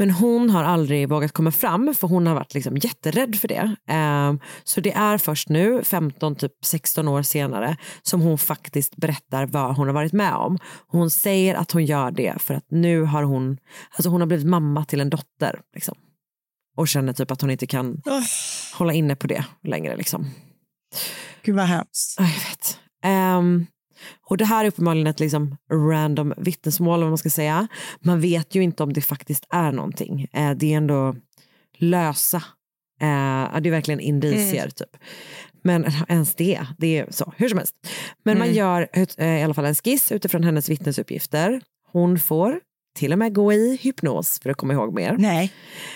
Men 0.00 0.10
hon 0.10 0.50
har 0.50 0.64
aldrig 0.64 1.08
vågat 1.08 1.32
komma 1.32 1.50
fram 1.52 1.94
för 1.94 2.08
hon 2.08 2.26
har 2.26 2.34
varit 2.34 2.54
liksom 2.54 2.76
jätterädd 2.76 3.36
för 3.36 3.48
det. 3.48 3.76
Um, 3.94 4.40
så 4.64 4.80
det 4.80 4.92
är 4.92 5.18
först 5.18 5.48
nu, 5.48 5.84
15, 5.84 6.36
typ 6.36 6.52
16 6.64 7.08
år 7.08 7.22
senare, 7.22 7.76
som 8.02 8.20
hon 8.20 8.38
faktiskt 8.38 8.96
berättar 8.96 9.46
vad 9.46 9.76
hon 9.76 9.86
har 9.86 9.94
varit 9.94 10.12
med 10.12 10.34
om. 10.34 10.58
Hon 10.86 11.10
säger 11.10 11.54
att 11.54 11.70
hon 11.70 11.84
gör 11.84 12.10
det 12.10 12.34
för 12.42 12.54
att 12.54 12.64
nu 12.70 13.02
har 13.02 13.22
hon, 13.22 13.58
alltså 13.90 14.08
hon 14.10 14.20
har 14.20 14.26
blivit 14.28 14.46
mamma 14.46 14.84
till 14.84 15.00
en 15.00 15.10
dotter. 15.10 15.60
Liksom. 15.74 15.94
Och 16.76 16.88
känner 16.88 17.12
typ 17.12 17.30
att 17.30 17.40
hon 17.40 17.50
inte 17.50 17.66
kan 17.66 17.90
Oh. 18.06 18.22
hålla 18.78 18.92
inne 18.92 19.16
på 19.16 19.26
det 19.26 19.44
längre. 19.62 19.96
Liksom. 19.96 20.26
Gud 21.42 21.56
vad 21.56 21.66
hemskt. 21.66 22.16
Ja, 22.18 22.24
Jag 22.24 22.32
vet. 22.50 22.78
Ehm, 23.04 23.66
och 24.22 24.36
det 24.36 24.44
här 24.44 24.64
är 24.64 24.68
uppenbarligen 24.68 25.06
ett 25.06 25.20
liksom 25.20 25.56
random 25.72 26.34
vittnesmål, 26.36 27.00
vad 27.00 27.08
man 27.08 27.18
ska 27.18 27.30
säga. 27.30 27.68
Man 28.00 28.20
vet 28.20 28.54
ju 28.54 28.62
inte 28.62 28.82
om 28.82 28.92
det 28.92 29.00
faktiskt 29.00 29.46
är 29.50 29.72
någonting. 29.72 30.26
Eh, 30.32 30.50
det 30.50 30.72
är 30.72 30.76
ändå 30.76 31.16
lösa. 31.78 32.42
Eh, 33.00 33.60
det 33.60 33.68
är 33.68 33.70
verkligen 33.70 34.00
indicier 34.00 34.68
typ. 34.70 34.96
Men 35.62 35.86
ens 36.08 36.34
det, 36.34 36.66
det 36.78 36.98
är 36.98 37.06
så, 37.10 37.32
hur 37.36 37.48
som 37.48 37.58
helst. 37.58 37.74
Men 38.24 38.38
man 38.38 38.52
gör 38.52 38.88
eh, 38.92 39.40
i 39.40 39.42
alla 39.42 39.54
fall 39.54 39.64
en 39.64 39.74
skiss 39.74 40.12
utifrån 40.12 40.44
hennes 40.44 40.68
vittnesuppgifter. 40.68 41.60
Hon 41.92 42.18
får 42.18 42.60
till 42.98 43.12
och 43.12 43.18
med 43.18 43.34
gå 43.34 43.52
i 43.52 43.78
hypnos 43.82 44.40
för 44.42 44.50
att 44.50 44.56
komma 44.56 44.72
ihåg 44.72 44.94
mer. 44.94 45.16
Nej. 45.18 45.52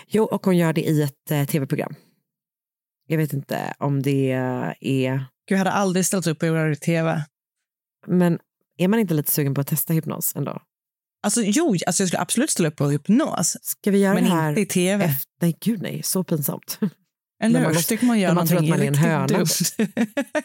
Jo, 0.08 0.24
och 0.24 0.46
hon 0.46 0.56
gör 0.56 0.72
det 0.72 0.82
i 0.82 1.02
ett 1.02 1.30
eh, 1.30 1.44
tv-program. 1.44 1.94
Jag 3.06 3.18
vet 3.18 3.32
inte 3.32 3.74
om 3.78 4.02
det 4.02 4.30
är 4.80 5.18
Gud, 5.48 5.54
jag 5.54 5.58
hade 5.58 5.72
aldrig 5.72 6.06
ställt 6.06 6.26
upp 6.26 6.42
och 6.42 6.48
gjort 6.48 6.80
tv. 6.80 7.24
Men 8.06 8.38
är 8.78 8.88
man 8.88 9.00
inte 9.00 9.14
lite 9.14 9.30
sugen 9.32 9.54
på 9.54 9.60
att 9.60 9.66
testa 9.66 9.92
hypnos 9.92 10.36
ändå? 10.36 10.62
Alltså, 11.22 11.42
jo, 11.44 11.76
alltså, 11.86 12.02
jag 12.02 12.08
skulle 12.08 12.20
absolut 12.20 12.50
ställa 12.50 12.68
upp 12.68 12.76
på 12.76 12.86
hypnos. 12.88 13.56
Ska 13.62 13.90
vi 13.90 13.98
göra 13.98 14.14
Men 14.14 14.24
det 14.24 14.30
här? 14.30 14.48
inte 14.48 14.60
i 14.60 14.66
tv. 14.66 15.04
Efter, 15.04 15.32
nej, 15.40 15.56
gud 15.60 15.82
nej, 15.82 16.02
så 16.02 16.24
pinsamt. 16.24 16.78
Eller 17.42 17.60
man 17.60 17.68
hur? 17.68 17.74
måste- 17.74 18.06
man 18.06 18.20
gör 18.20 18.28
när 18.28 18.34
man 18.34 18.46
tror 18.46 18.58
att 18.58 18.68
man 18.68 18.80
är 18.82 18.86
en 18.86 18.94
höna. 18.94 19.28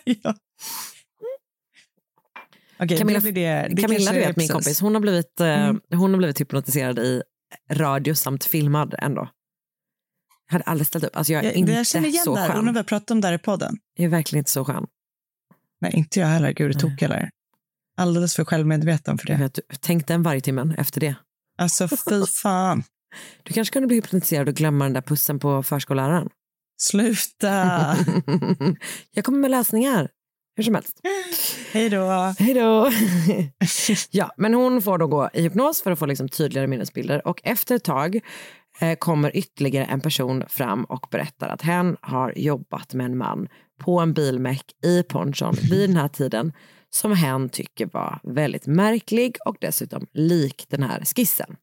ja. 0.04 0.36
Okej, 2.80 2.98
Camilla- 2.98 3.19
det 3.19 3.32
det. 3.32 3.67
det 3.76 3.82
Camilla, 3.82 4.12
du 4.12 4.19
vet 4.19 4.36
min 4.38 4.48
kompis, 4.48 4.80
hon 4.82 4.93
har, 4.93 5.02
blivit, 5.02 5.39
eh, 5.39 5.48
Mm. 5.48 5.82
hon 5.93 6.12
har 6.12 6.17
blivit 6.17 6.41
hypnotiserad 6.41 7.00
i 7.00 7.22
radio 7.72 8.15
samt 8.15 8.45
filmad 8.45 8.95
ändå. 8.98 9.30
Jag 10.48 10.54
hade 10.54 10.63
aldrig 10.63 10.88
ställt 10.88 11.04
upp. 11.04 11.15
Alltså 11.15 11.34
jag 11.34 11.43
är 11.43 11.48
Jag, 11.48 11.56
inte 11.56 11.72
jag 11.72 11.88
känner 11.88 12.08
igen 12.08 12.24
så 12.26 12.36
det 12.36 12.41
här. 12.41 12.48
Hon 12.48 12.56
har 12.58 12.65
skön. 12.65 12.74
väl 12.74 12.84
pratat 12.84 13.12
om 13.12 13.22
det 13.22 13.28
här 13.28 13.34
i 13.34 13.38
podden. 13.38 13.78
Jag 13.93 14.06
är 14.06 14.10
verkligen 14.10 14.39
inte 14.41 14.52
så 14.52 14.65
skön. 14.65 14.88
Nej, 15.82 15.93
inte 15.95 16.19
jag 16.19 16.28
heller. 16.28 16.52
Gud, 16.52 16.72
det 16.72 16.80
tog 16.80 17.02
heller. 17.02 17.30
Alldeles 17.99 18.35
för 18.35 18.45
självmedveten 18.45 19.17
för 19.17 19.29
Jag 19.29 19.39
det. 19.39 19.43
vet, 19.43 19.59
tänk 19.81 20.07
den 20.07 20.23
vargtimmen 20.23 20.75
efter 20.77 21.01
det. 21.01 21.15
Alltså, 21.57 21.88
fy 21.88 22.25
fan. 22.41 22.83
Du 23.43 23.53
kanske 23.53 23.73
kunde 23.73 23.88
bli 23.88 23.95
hypnotiserad 23.95 24.49
och 24.49 24.55
glömma 24.55 24.85
den 24.85 24.93
där 24.93 25.01
pussen 25.01 25.39
på 25.39 25.63
förskolläraren. 25.63 26.29
Sluta. 26.81 27.51
jag 29.12 29.25
kommer 29.25 29.39
med 29.39 29.51
lösningar. 29.51 30.09
Hur 30.55 30.63
som 30.63 30.75
helst. 30.75 30.99
Hej 31.71 31.89
då. 31.89 32.33
Hej 32.39 32.53
då! 32.53 32.91
ja, 34.12 34.31
men 34.38 34.53
hon 34.53 34.81
får 34.81 34.97
då 34.97 35.07
gå 35.07 35.29
i 35.33 35.41
hypnos 35.41 35.81
för 35.81 35.91
att 35.91 35.99
få 35.99 36.05
liksom 36.05 36.29
tydligare 36.29 36.67
minnesbilder 36.67 37.27
och 37.27 37.41
efter 37.43 37.75
ett 37.75 37.83
tag 37.83 38.19
eh, 38.79 38.95
kommer 38.95 39.38
ytterligare 39.38 39.85
en 39.85 40.01
person 40.01 40.43
fram 40.47 40.83
och 40.83 41.07
berättar 41.12 41.49
att 41.49 41.62
hen 41.62 41.97
har 42.01 42.33
jobbat 42.35 42.93
med 42.93 43.05
en 43.05 43.17
man 43.17 43.47
på 43.79 43.99
en 43.99 44.13
bilmäck 44.13 44.65
i 44.83 45.03
ponchon 45.03 45.55
vid 45.69 45.89
den 45.89 45.97
här 45.97 46.07
tiden 46.07 46.53
som 46.89 47.12
hen 47.12 47.49
tycker 47.49 47.86
var 47.86 48.19
väldigt 48.23 48.67
märklig 48.67 49.38
och 49.45 49.58
dessutom 49.62 50.08
lik 50.13 50.65
den 50.69 50.84
här 50.84 51.06
skissen. 51.06 51.56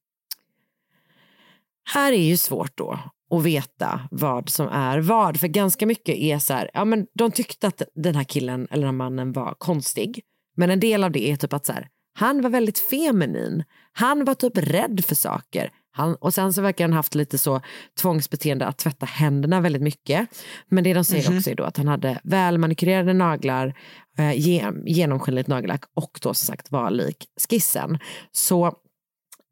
Här 1.95 2.13
är 2.13 2.23
ju 2.23 2.37
svårt 2.37 2.77
då 2.79 2.99
att 3.31 3.43
veta 3.43 4.09
vad 4.11 4.49
som 4.49 4.69
är 4.69 4.99
vad. 4.99 5.41
För 5.41 5.49
ganska 5.49 5.87
mycket 5.87 6.15
är 6.15 6.39
så 6.39 6.55
här, 6.55 6.71
ja 6.75 6.85
men 6.85 7.07
de 7.15 7.31
tyckte 7.31 7.67
att 7.67 7.83
den 7.95 8.15
här 8.15 8.25
killen 8.25 8.69
eller 8.71 8.87
den 8.87 8.87
här 8.87 8.93
mannen 8.93 9.33
var 9.33 9.55
konstig. 9.59 10.23
Men 10.57 10.71
en 10.71 10.81
del 10.81 11.05
av 11.05 11.11
det 11.11 11.31
är 11.31 11.37
typ 11.37 11.53
att 11.53 11.67
så 11.67 11.73
här, 11.73 11.89
han 12.19 12.43
var 12.43 12.51
väldigt 12.51 12.79
feminin. 12.79 13.65
Han 13.93 14.25
var 14.25 14.35
typ 14.35 14.59
rädd 14.59 15.05
för 15.05 15.15
saker. 15.15 15.71
Han, 15.97 16.15
och 16.15 16.35
sen 16.35 16.53
så 16.53 16.63
verkar 16.63 16.85
han 16.85 16.93
haft 16.93 17.15
lite 17.15 17.39
så 17.39 17.61
tvångsbeteende 18.01 18.67
att 18.67 18.79
tvätta 18.79 19.07
händerna 19.07 19.61
väldigt 19.61 19.83
mycket. 19.83 20.29
Men 20.69 20.85
det 20.85 20.95
de 20.95 21.05
säger 21.05 21.37
också 21.37 21.51
är 21.51 21.55
då 21.55 21.65
att 21.65 21.77
han 21.77 21.89
hade 21.89 22.21
välmanikurerade 22.25 23.13
naglar, 23.13 23.75
eh, 24.19 24.33
ge- 24.33 24.73
genomskinligt 24.87 25.49
nagellack 25.49 25.85
och 25.95 26.19
då 26.23 26.35
som 26.35 26.47
sagt 26.47 26.71
var 26.73 26.91
lik 26.91 27.25
skissen. 27.49 27.99
Så 28.33 28.73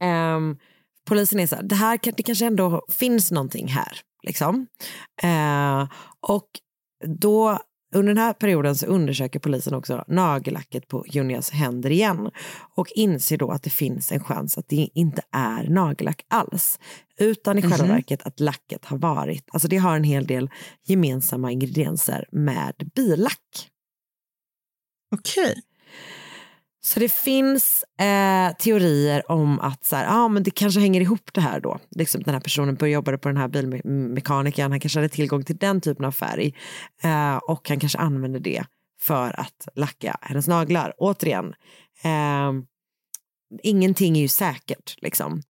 ehm, 0.03 0.57
polisen 1.09 1.41
är 1.41 1.47
så 1.47 1.57
här, 1.57 1.63
det 1.63 1.75
här 1.75 1.99
det 2.17 2.23
kanske 2.23 2.47
ändå 2.47 2.83
finns 2.89 3.31
någonting 3.31 3.69
här. 3.69 3.99
Liksom. 4.23 4.67
Eh, 5.23 5.89
och 6.21 6.49
då 7.21 7.59
under 7.95 8.15
den 8.15 8.23
här 8.23 8.33
perioden 8.33 8.77
så 8.77 8.87
undersöker 8.87 9.39
polisen 9.39 9.75
också 9.75 10.05
nagellacket 10.09 10.89
på 10.89 11.05
Junias 11.09 11.51
händer 11.51 11.91
igen 11.91 12.31
och 12.75 12.93
inser 12.95 13.37
då 13.37 13.51
att 13.51 13.63
det 13.63 13.71
finns 13.71 14.13
en 14.13 14.25
chans 14.25 14.59
att 14.59 14.69
det 14.69 14.89
inte 14.95 15.23
är 15.31 15.69
nagellack 15.69 16.25
alls 16.29 16.79
utan 17.19 17.59
i 17.59 17.63
själva 17.63 17.87
verket 17.87 18.23
att 18.23 18.41
lacket 18.41 18.85
har 18.85 18.99
varit, 18.99 19.49
alltså 19.53 19.69
det 19.69 19.77
har 19.77 19.97
en 19.97 20.05
hel 20.05 20.27
del 20.27 20.51
gemensamma 20.85 21.53
ingredienser 21.53 22.29
med 22.33 22.91
billack. 22.95 23.71
Okej. 25.11 25.63
Så 26.87 27.01
det 27.01 27.13
finns 27.13 27.85
eh, 28.01 28.57
teorier 28.57 29.31
om 29.31 29.61
att 29.61 29.85
så 29.85 29.97
här, 29.97 30.07
ah, 30.09 30.29
men 30.29 30.43
det 30.43 30.51
kanske 30.51 30.81
hänger 30.81 31.01
ihop 31.01 31.31
det 31.33 31.41
här 31.41 31.61
då. 31.61 31.79
Liksom 31.91 32.23
den 32.23 32.35
här 32.35 32.41
personen 32.41 32.75
började 32.75 32.95
jobba 32.95 33.19
på 33.19 33.29
den 33.29 33.37
här 33.37 33.49
bilmekanikern, 33.49 34.71
han 34.71 34.81
kanske 34.81 34.99
hade 34.99 35.09
tillgång 35.09 35.45
till 35.45 35.57
den 35.57 35.81
typen 35.81 36.05
av 36.05 36.13
färg 36.13 36.55
eh, 37.03 37.37
och 37.37 37.69
han 37.69 37.81
kanske 37.81 37.99
använde 37.99 38.39
det 38.39 38.65
för 39.01 39.41
att 39.41 39.69
lacka 39.75 40.17
hennes 40.21 40.49
naglar. 40.49 40.95
Återigen, 40.99 41.55
eh, 42.03 42.53
ingenting 43.63 44.17
är 44.17 44.21
ju 44.21 44.29
säkert 44.29 44.95
liksom. 45.03 45.43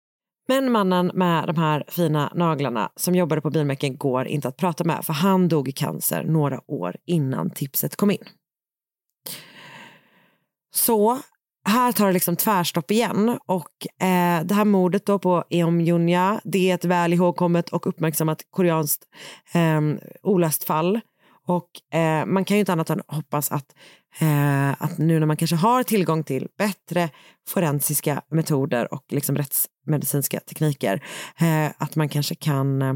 Men 0.48 0.72
mannen 0.72 1.10
med 1.14 1.46
de 1.46 1.56
här 1.56 1.84
fina 1.88 2.32
naglarna 2.34 2.90
som 2.96 3.14
jobbade 3.14 3.40
på 3.40 3.50
bilmäcken 3.50 3.96
går 3.96 4.26
inte 4.26 4.48
att 4.48 4.56
prata 4.56 4.84
med 4.84 5.04
för 5.04 5.12
han 5.12 5.48
dog 5.48 5.68
i 5.68 5.72
cancer 5.72 6.24
några 6.24 6.60
år 6.70 6.96
innan 7.06 7.50
tipset 7.50 7.96
kom 7.96 8.10
in. 8.10 8.24
Så 10.74 11.18
här 11.68 11.92
tar 11.92 12.06
det 12.06 12.12
liksom 12.12 12.36
tvärstopp 12.36 12.90
igen. 12.90 13.38
Och 13.46 14.02
eh, 14.06 14.44
det 14.44 14.54
här 14.54 14.64
mordet 14.64 15.06
då 15.06 15.18
på 15.18 15.44
Eom 15.50 15.80
Junja 15.80 16.40
det 16.44 16.70
är 16.70 16.74
ett 16.74 16.84
väl 16.84 17.12
ihågkommet 17.12 17.68
och 17.68 17.86
uppmärksammat 17.86 18.42
koreanskt 18.50 19.04
eh, 19.52 19.80
olöst 20.22 20.64
fall 20.64 21.00
och 21.46 21.98
eh, 21.98 22.26
man 22.26 22.44
kan 22.44 22.56
ju 22.56 22.60
inte 22.60 22.72
annat 22.72 22.90
än 22.90 23.02
hoppas 23.08 23.52
att, 23.52 23.74
eh, 24.18 24.82
att 24.82 24.98
nu 24.98 25.18
när 25.20 25.26
man 25.26 25.36
kanske 25.36 25.56
har 25.56 25.82
tillgång 25.82 26.24
till 26.24 26.48
bättre 26.58 27.10
forensiska 27.48 28.22
metoder 28.30 28.94
och 28.94 29.04
liksom 29.08 29.36
rättsmedicinska 29.36 30.40
tekniker 30.40 31.02
eh, 31.40 31.72
att 31.78 31.96
man 31.96 32.08
kanske 32.08 32.34
kan 32.34 32.82
eh, 32.82 32.94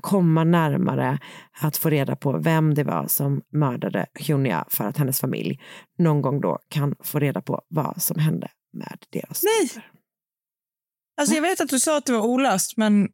komma 0.00 0.44
närmare 0.44 1.18
att 1.60 1.76
få 1.76 1.90
reda 1.90 2.16
på 2.16 2.38
vem 2.38 2.74
det 2.74 2.84
var 2.84 3.06
som 3.06 3.42
mördade 3.52 4.06
Hyunia 4.14 4.64
för 4.68 4.84
att 4.84 4.96
hennes 4.96 5.20
familj 5.20 5.60
någon 5.98 6.22
gång 6.22 6.40
då 6.40 6.58
kan 6.68 6.94
få 7.00 7.18
reda 7.18 7.42
på 7.42 7.62
vad 7.68 8.02
som 8.02 8.18
hände 8.18 8.50
med 8.72 9.04
deras 9.10 9.42
Nej. 9.42 9.68
dotter. 9.68 9.90
Alltså, 11.20 11.34
jag 11.34 11.42
vet 11.42 11.60
att 11.60 11.68
du 11.68 11.80
sa 11.80 11.98
att 11.98 12.06
det 12.06 12.12
var 12.12 12.26
olöst, 12.26 12.76
men... 12.76 13.08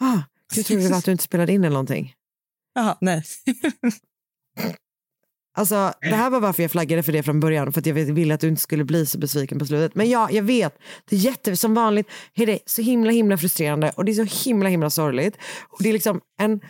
Ah, 0.00 0.18
du 0.54 0.62
trodde 0.62 0.96
att 0.96 1.04
du 1.04 1.12
inte 1.12 1.24
spelade 1.24 1.52
in 1.52 1.64
eller 1.64 1.74
någonting? 1.74 2.14
Jaha, 2.74 2.96
nej. 3.00 3.22
Alltså, 5.56 5.92
det 6.00 6.14
här 6.16 6.30
var 6.30 6.40
varför 6.40 6.62
jag 6.62 6.70
flaggade 6.70 7.02
för 7.02 7.12
det 7.12 7.22
från 7.22 7.40
början, 7.40 7.72
för 7.72 7.80
att 7.80 7.86
jag 7.86 7.94
ville 7.94 8.34
att 8.34 8.40
du 8.40 8.48
inte 8.48 8.62
skulle 8.62 8.84
bli 8.84 9.06
så 9.06 9.18
besviken 9.18 9.58
på 9.58 9.66
slutet. 9.66 9.94
Men 9.94 10.10
ja, 10.10 10.28
jag 10.30 10.42
vet, 10.42 10.78
det 11.10 11.16
är 11.16 11.20
jätte, 11.20 11.56
som 11.56 11.74
vanligt, 11.74 12.06
är 12.34 12.46
det 12.46 12.58
så 12.66 12.82
himla 12.82 13.10
himla 13.10 13.38
frustrerande 13.38 13.90
och 13.96 14.04
det 14.04 14.12
är 14.12 14.26
så 14.26 14.44
himla 14.48 14.68
himla 14.68 14.90
sorgligt. 14.90 15.36
Och 15.68 15.82
det 15.82 15.88
är 15.88 15.92
liksom 15.92 16.20
en 16.40 16.60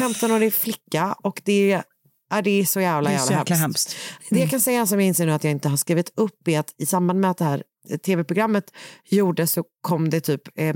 15-årig 0.00 0.54
flicka 0.54 1.12
och 1.22 1.40
det 1.44 1.72
är, 1.72 1.82
ja, 2.30 2.42
det 2.42 2.50
är 2.50 2.64
så 2.64 2.80
jävla 2.80 3.10
Det 3.10 3.14
jävla 3.14 3.26
så 3.26 3.32
jäkla 3.32 3.56
hemskt. 3.56 3.92
hemskt. 3.92 4.30
Det 4.30 4.38
jag 4.40 4.50
kan 4.50 4.60
säga 4.60 4.86
som 4.86 5.00
jag 5.00 5.06
inser 5.06 5.26
nu 5.26 5.32
att 5.32 5.44
jag 5.44 5.50
inte 5.50 5.68
har 5.68 5.76
skrivit 5.76 6.12
upp 6.16 6.48
är 6.48 6.58
att 6.60 6.74
i 6.78 6.86
samband 6.86 7.20
med 7.20 7.30
att 7.30 7.38
det 7.38 7.44
här 7.44 7.62
tv-programmet 8.06 8.64
gjordes 9.10 9.52
så 9.52 9.64
kom 9.80 10.10
det 10.10 10.20
typ 10.20 10.58
eh, 10.58 10.74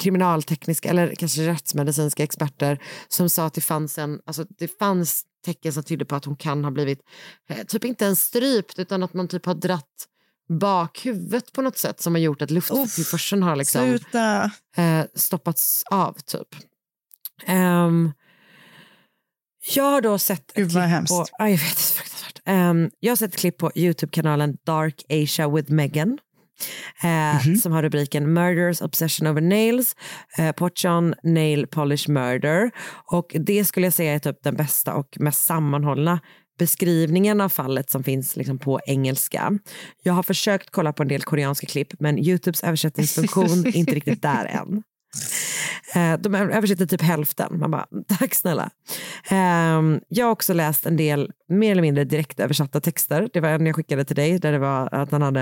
kriminaltekniska 0.00 0.88
eller 0.88 1.14
kanske 1.14 1.48
rättsmedicinska 1.48 2.22
experter 2.22 2.78
som 3.08 3.30
sa 3.30 3.46
att 3.46 3.54
det 3.54 3.60
fanns 3.60 3.98
en, 3.98 4.20
alltså 4.26 4.44
det 4.58 4.78
fanns 4.78 5.24
tecken 5.44 5.72
som 5.72 5.82
tydde 5.82 6.04
på 6.04 6.16
att 6.16 6.24
hon 6.24 6.36
kan 6.36 6.64
ha 6.64 6.70
blivit, 6.70 7.00
eh, 7.48 7.64
typ 7.66 7.84
inte 7.84 8.06
en 8.06 8.16
strypt 8.16 8.78
utan 8.78 9.02
att 9.02 9.14
man 9.14 9.28
typ 9.28 9.46
har 9.46 9.54
dratt 9.54 10.08
bakhuvudet 10.48 11.52
på 11.52 11.62
något 11.62 11.78
sätt 11.78 12.00
som 12.00 12.14
har 12.14 12.20
gjort 12.20 12.42
att 12.42 12.50
lufttillförseln 12.50 13.42
har 13.42 13.56
liksom 13.56 13.98
eh, 14.76 15.04
stoppats 15.14 15.82
av 15.90 16.12
typ. 16.12 16.48
Ehm, 17.46 18.12
jag 19.74 19.84
har 19.84 20.00
då 20.00 20.18
sett 20.18 20.50
ett 20.50 20.56
Gud, 20.56 20.70
klipp 20.70 20.82
hemskt. 20.82 21.10
på, 21.10 21.26
ja, 21.38 21.48
jag 21.48 21.58
vet, 21.58 21.60
det 21.60 21.66
är 21.66 21.82
så 21.82 21.94
fruktansvärt. 21.94 22.40
Ehm, 22.44 22.90
jag 23.00 23.10
har 23.10 23.16
sett 23.16 23.34
ett 23.34 23.40
klipp 23.40 23.58
på 23.58 23.72
Youtube-kanalen 23.74 24.56
Dark 24.64 25.04
Asia 25.08 25.48
with 25.48 25.72
Megan. 25.72 26.18
Eh, 27.02 27.46
Mhm. 27.46 27.56
Som 27.56 27.72
har 27.72 27.82
rubriken 27.82 28.32
Murders 28.32 28.80
Obsession 28.82 29.26
over 29.28 29.40
Nails, 29.40 29.96
eh, 30.38 30.52
Pochon 30.52 31.14
Nail 31.22 31.66
Polish 31.66 32.08
Murder. 32.10 32.70
Och 33.12 33.36
det 33.40 33.64
skulle 33.64 33.86
jag 33.86 33.94
säga 33.94 34.14
är 34.14 34.18
typ 34.18 34.42
den 34.42 34.56
bästa 34.56 34.94
och 34.94 35.08
mest 35.20 35.44
sammanhållna 35.44 36.20
beskrivningen 36.58 37.40
av 37.40 37.48
fallet 37.48 37.90
som 37.90 38.04
finns 38.04 38.36
liksom 38.36 38.58
på 38.58 38.80
engelska. 38.86 39.52
Jag 40.02 40.12
har 40.12 40.22
försökt 40.22 40.70
kolla 40.70 40.92
på 40.92 41.02
en 41.02 41.08
del 41.08 41.22
koreanska 41.22 41.66
klipp 41.66 41.88
men 42.00 42.18
Youtubes 42.18 42.64
översättningsfunktion 42.64 43.66
är 43.66 43.76
inte 43.76 43.94
riktigt 43.94 44.22
där 44.22 44.44
än. 44.44 44.82
Eh, 45.94 46.18
De 46.20 46.34
översätter 46.34 46.86
typ 46.86 47.02
hälften. 47.02 47.58
Man 47.58 47.70
bara, 47.70 47.86
tack 48.18 48.34
snälla. 48.34 48.70
Ehm, 49.30 50.00
Jag 50.08 50.26
har 50.26 50.32
också 50.32 50.52
läst 50.52 50.86
en 50.86 50.96
del 50.96 51.30
mer 51.48 51.72
eller 51.72 51.82
mindre 51.82 52.04
direkt 52.04 52.40
översatta 52.40 52.80
texter. 52.80 53.28
Det 53.32 53.40
var 53.40 53.48
en 53.48 53.66
jag 53.66 53.76
skickade 53.76 54.04
till 54.04 54.16
dig 54.16 54.38
där 54.38 54.52
det 54.52 54.58
var 54.58 54.88
att 54.94 55.12
han 55.12 55.22
hade, 55.22 55.40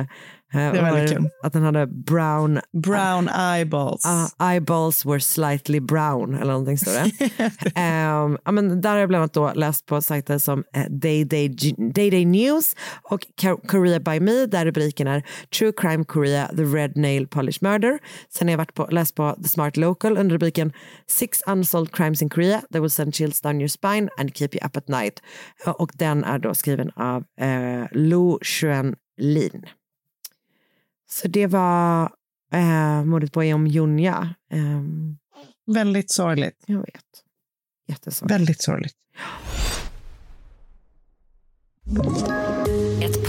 eh, 0.54 0.82
var 0.82 1.28
att 1.42 1.54
han 1.54 1.62
hade 1.62 1.86
brown 1.86 2.60
Brown 2.72 3.28
eyeballs. 3.28 4.06
Uh, 4.06 4.50
eyeballs 4.50 5.06
were 5.06 5.20
slightly 5.20 5.80
brown 5.80 6.34
eller 6.34 6.52
någonting 6.52 6.78
står 6.78 6.92
det. 6.92 7.30
Ehm, 7.80 8.38
ja, 8.44 8.52
men 8.52 8.80
där 8.80 8.90
har 8.90 8.96
jag 8.96 9.08
bland 9.08 9.22
annat 9.22 9.32
då 9.32 9.52
läst 9.54 9.86
på 9.86 10.02
sajter 10.02 10.38
som 10.38 10.64
eh, 10.74 10.84
Day, 10.90 11.24
Day, 11.24 11.48
Day 11.94 12.10
Day 12.10 12.24
News 12.24 12.76
och 13.02 13.20
Korea 13.68 14.00
by 14.00 14.20
Me 14.20 14.46
där 14.46 14.64
rubriken 14.64 15.06
är 15.06 15.22
True 15.58 15.72
Crime 15.76 16.04
Korea, 16.04 16.48
The 16.56 16.62
Red 16.62 16.96
Nail 16.96 17.26
Polish 17.26 17.58
Murder. 17.60 17.98
Sen 18.28 18.48
har 18.48 18.52
jag 18.52 18.58
varit 18.58 18.74
på, 18.74 18.88
läst 18.90 19.14
på 19.14 19.36
The 19.42 19.48
Smart 19.48 19.76
Local 19.76 20.18
under 20.18 20.34
rubriken 20.34 20.72
Six 21.06 21.42
Unsolved 21.46 21.94
Crimes 21.94 22.22
in 22.22 22.28
Korea 22.28 22.62
that 22.72 22.82
will 22.82 22.90
send 22.90 23.14
chills 23.14 23.40
down 23.40 23.60
your 23.60 23.68
spine 23.68 24.08
and 24.18 24.36
keep 24.36 24.48
you 24.52 24.66
up 24.66 24.76
at 24.76 24.88
night. 24.88 25.22
Och 25.66 25.92
den 26.02 26.24
är 26.24 26.38
då 26.38 26.54
skriven 26.54 26.90
av 26.90 27.24
eh, 27.40 27.84
Lo 27.92 28.38
Xuan 28.42 28.96
Lin. 29.16 29.66
Så 31.10 31.28
det 31.28 31.46
var 31.46 32.12
eh, 32.52 33.04
mordet 33.04 33.32
på 33.32 33.42
Eom 33.44 33.66
Junja. 33.66 34.34
Ehm, 34.50 35.18
Väldigt 35.66 36.10
sorgligt. 36.10 36.64
jag 36.66 36.78
vet. 36.78 37.04
Jättesorgligt. 37.88 38.34
Väldigt 38.40 38.62
sorgligt. 38.62 38.96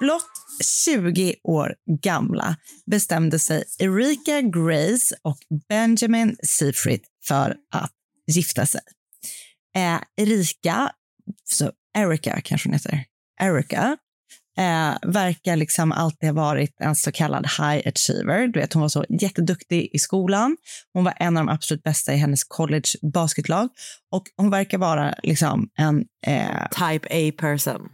Blott 0.00 0.30
20 0.84 1.34
år 1.44 1.74
gamla 2.02 2.56
bestämde 2.86 3.38
sig 3.38 3.64
Erika 3.78 4.40
Grace 4.40 5.16
och 5.22 5.38
Benjamin 5.68 6.36
Seyfried 6.42 7.00
för 7.28 7.56
att 7.72 7.92
gifta 8.26 8.66
sig. 8.66 8.80
Eh, 9.76 10.00
Erika, 10.16 10.92
så 11.44 11.72
Erika 11.98 12.40
kanske 12.40 12.68
hon 12.68 12.74
heter, 12.74 13.04
Erika, 13.40 13.96
eh, 14.58 15.10
verkar 15.12 15.56
liksom 15.56 15.92
alltid 15.92 16.28
ha 16.28 16.34
varit 16.34 16.80
en 16.80 16.96
så 16.96 17.12
kallad 17.12 17.46
high 17.46 17.88
achiever. 17.88 18.46
Du 18.46 18.60
vet, 18.60 18.72
hon 18.72 18.82
var 18.82 18.88
så 18.88 19.04
jätteduktig 19.08 19.90
i 19.92 19.98
skolan. 19.98 20.56
Hon 20.92 21.04
var 21.04 21.14
en 21.16 21.36
av 21.36 21.46
de 21.46 21.52
absolut 21.52 21.82
bästa 21.82 22.14
i 22.14 22.16
hennes 22.16 22.44
college 22.44 22.88
basketlag 23.14 23.68
och 24.12 24.24
hon 24.36 24.50
verkar 24.50 24.78
vara 24.78 25.14
liksom 25.22 25.68
en 25.78 26.04
eh, 26.26 26.68
Type 26.68 27.08
A 27.10 27.32
person. 27.40 27.88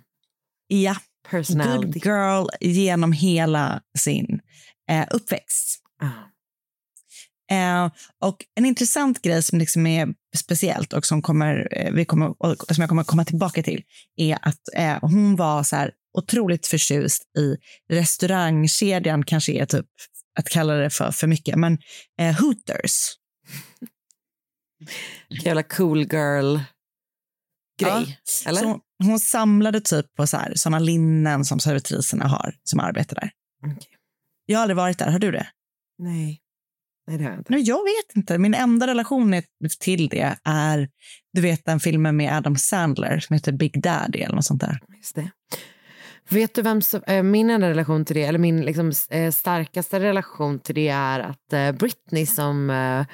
ja. 0.68 0.96
Good 1.30 1.96
girl 1.96 2.46
genom 2.60 3.12
hela 3.12 3.80
sin 3.98 4.40
eh, 4.90 5.06
uppväxt. 5.10 5.80
Ah. 6.02 6.34
Eh, 7.50 7.90
och 8.20 8.36
en 8.54 8.64
intressant 8.64 9.22
grej 9.22 9.42
som 9.42 9.58
liksom 9.58 9.86
är 9.86 10.08
speciellt 10.36 10.92
och 10.92 11.06
som, 11.06 11.22
kommer, 11.22 11.68
eh, 11.70 11.92
vi 11.92 12.04
kommer, 12.04 12.34
som 12.74 12.82
jag 12.82 12.88
kommer 12.88 13.04
komma 13.04 13.24
tillbaka 13.24 13.62
till 13.62 13.82
är 14.16 14.38
att 14.42 14.60
eh, 14.76 14.98
hon 15.00 15.36
var 15.36 15.62
så 15.62 15.76
här 15.76 15.90
otroligt 16.18 16.66
förtjust 16.66 17.22
i 17.38 17.56
restaurangkedjan, 17.92 19.24
kanske 19.24 19.52
är 19.52 19.66
typ 19.66 19.86
att 20.38 20.48
kalla 20.48 20.74
det 20.74 20.90
för 20.90 21.10
för 21.10 21.26
mycket, 21.26 21.56
men 21.56 21.78
eh, 22.20 22.40
Hooters. 22.40 23.12
Jävla 25.44 25.62
cool 25.62 26.02
girl 26.12 26.58
grej. 27.84 28.18
Eller? 28.46 28.60
Så 28.60 28.80
hon 29.04 29.20
samlade 29.20 29.80
typ 29.80 30.14
på 30.16 30.26
så 30.26 30.36
här, 30.36 30.52
såna 30.54 30.78
linnen 30.78 31.44
som 31.44 31.60
servitriserna 31.60 32.26
har 32.26 32.54
som 32.64 32.80
arbetar 32.80 33.14
där. 33.14 33.30
Okej. 33.66 33.88
Jag 34.46 34.58
har 34.58 34.62
aldrig 34.62 34.76
varit 34.76 34.98
där, 34.98 35.10
har 35.10 35.18
du 35.18 35.30
det? 35.30 35.46
Nej. 35.98 36.40
Nej, 37.06 37.18
det 37.18 37.24
har 37.24 37.30
jag 37.30 37.40
inte. 37.40 37.52
Nej, 37.52 37.62
jag 37.62 37.84
vet 37.84 38.16
inte. 38.16 38.38
Min 38.38 38.54
enda 38.54 38.86
relation 38.86 39.42
till 39.80 40.08
det 40.08 40.36
är, 40.44 40.88
du 41.32 41.40
vet 41.40 41.64
den 41.64 41.80
filmen 41.80 42.16
med 42.16 42.36
Adam 42.36 42.56
Sandler 42.56 43.20
som 43.20 43.34
heter 43.34 43.52
Big 43.52 43.82
Daddy 43.82 44.18
eller 44.18 44.34
något 44.34 44.44
sånt 44.44 44.60
där. 44.60 44.80
Just 44.96 45.14
det. 45.14 45.30
Vet 46.30 46.54
du 46.54 46.62
vem 46.62 46.82
som, 46.82 47.02
eh, 47.06 47.22
min 47.22 47.50
enda 47.50 47.68
relation 47.70 48.04
till 48.04 48.16
det, 48.16 48.22
eller 48.24 48.38
min 48.38 48.60
liksom, 48.62 48.92
eh, 49.10 49.30
starkaste 49.30 50.00
relation 50.00 50.58
till 50.58 50.74
det 50.74 50.88
är 50.88 51.20
att 51.20 51.52
eh, 51.52 51.72
Britney 51.72 52.26
som 52.26 52.70
eh, 52.70 53.06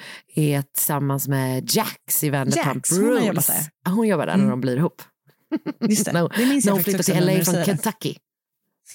är 0.45 0.63
tillsammans 0.63 1.29
med 1.29 1.71
Jax 1.75 2.25
i 2.25 2.31
Vanderpump 2.31 2.77
Jax, 2.77 2.91
hon 2.91 3.01
Rules. 3.01 3.27
jobbat 3.27 3.47
där. 3.47 3.93
Hon 3.93 4.09
jobbar 4.09 4.27
där 4.27 4.33
Mm. 4.35 4.45
när 4.45 4.51
de 4.51 4.61
blir 4.61 4.77
ihop. 4.77 5.03
Just 5.89 6.05
det, 6.05 6.13
No, 6.23 6.29
det 6.37 6.47
minns 6.47 6.65
jag 6.65 6.73
hon 6.73 6.85
faktiskt 6.85 7.07
flyttar 7.07 7.13
också 7.13 7.13
till 7.13 7.27
när 7.27 7.33
LA 7.33 7.39
du 7.39 7.45
från 7.45 7.55
säger 7.55 7.67
det. 7.67 7.83
Kentucky. 7.83 8.15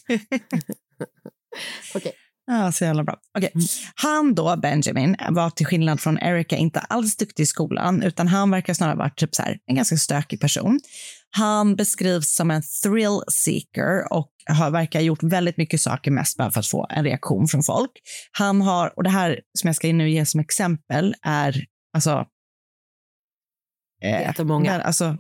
Okej. 1.96 2.14
Ja, 2.48 2.72
så 2.72 2.84
jävla 2.84 3.04
bra. 3.04 3.18
Okej. 3.38 3.52
Mm. 3.56 3.68
Han 3.96 4.36
då, 4.36 4.56
Benjamin, 4.58 5.16
var 5.30 5.50
till 5.50 5.66
skillnad 5.66 6.00
från 6.02 6.20
Erica 6.20 6.56
inte 6.58 6.80
alls 6.80 7.16
duktig 7.18 7.44
i 7.44 7.46
skolan, 7.46 8.04
utan 8.04 8.28
han 8.28 8.52
verkar 8.52 8.74
snarare 8.74 8.96
vara 8.96 9.10
typ 9.10 9.36
så 9.36 9.42
här, 9.44 9.58
en 9.66 9.76
ganska 9.76 9.98
stökig 9.98 10.40
person. 10.42 10.80
Han 11.30 11.76
beskrivs 11.76 12.36
som 12.36 12.52
en 12.52 12.62
thrill 12.84 13.22
seeker 13.28 14.14
och 14.14 14.32
har, 14.46 14.72
verkar 14.72 15.00
ha 15.00 15.04
gjort 15.04 15.24
väldigt 15.24 15.58
mycket 15.58 15.82
saker 15.82 16.12
mest 16.12 16.38
bara 16.38 16.52
för 16.52 16.60
att 16.60 16.68
få 16.68 16.88
en 16.90 17.04
reaktion 17.04 17.48
från 17.48 17.64
folk. 17.64 17.92
Han 18.32 18.62
har, 18.62 18.94
och 18.98 19.04
det 19.04 19.10
här 19.10 19.42
som 19.60 19.68
jag 19.68 19.76
ska 19.76 19.88
nu 19.88 20.10
ge 20.10 20.26
som 20.26 20.40
exempel 20.40 21.16
är 21.22 21.66
alltså... 21.94 22.26
Eh, 24.02 24.22
Jättemånga. 24.22 24.72
där, 24.72 24.80
Alltså, 24.80 25.18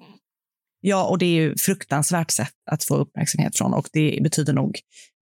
ja, 0.82 1.04
och 1.04 1.18
det 1.18 1.26
är 1.26 1.42
ju 1.42 1.58
fruktansvärt 1.58 2.32
sätt 2.32 2.54
att 2.72 2.84
få 2.84 2.96
uppmärksamhet 2.96 3.58
från 3.58 3.74
och 3.74 3.90
det 3.94 4.20
betyder 4.24 4.54
nog 4.54 4.80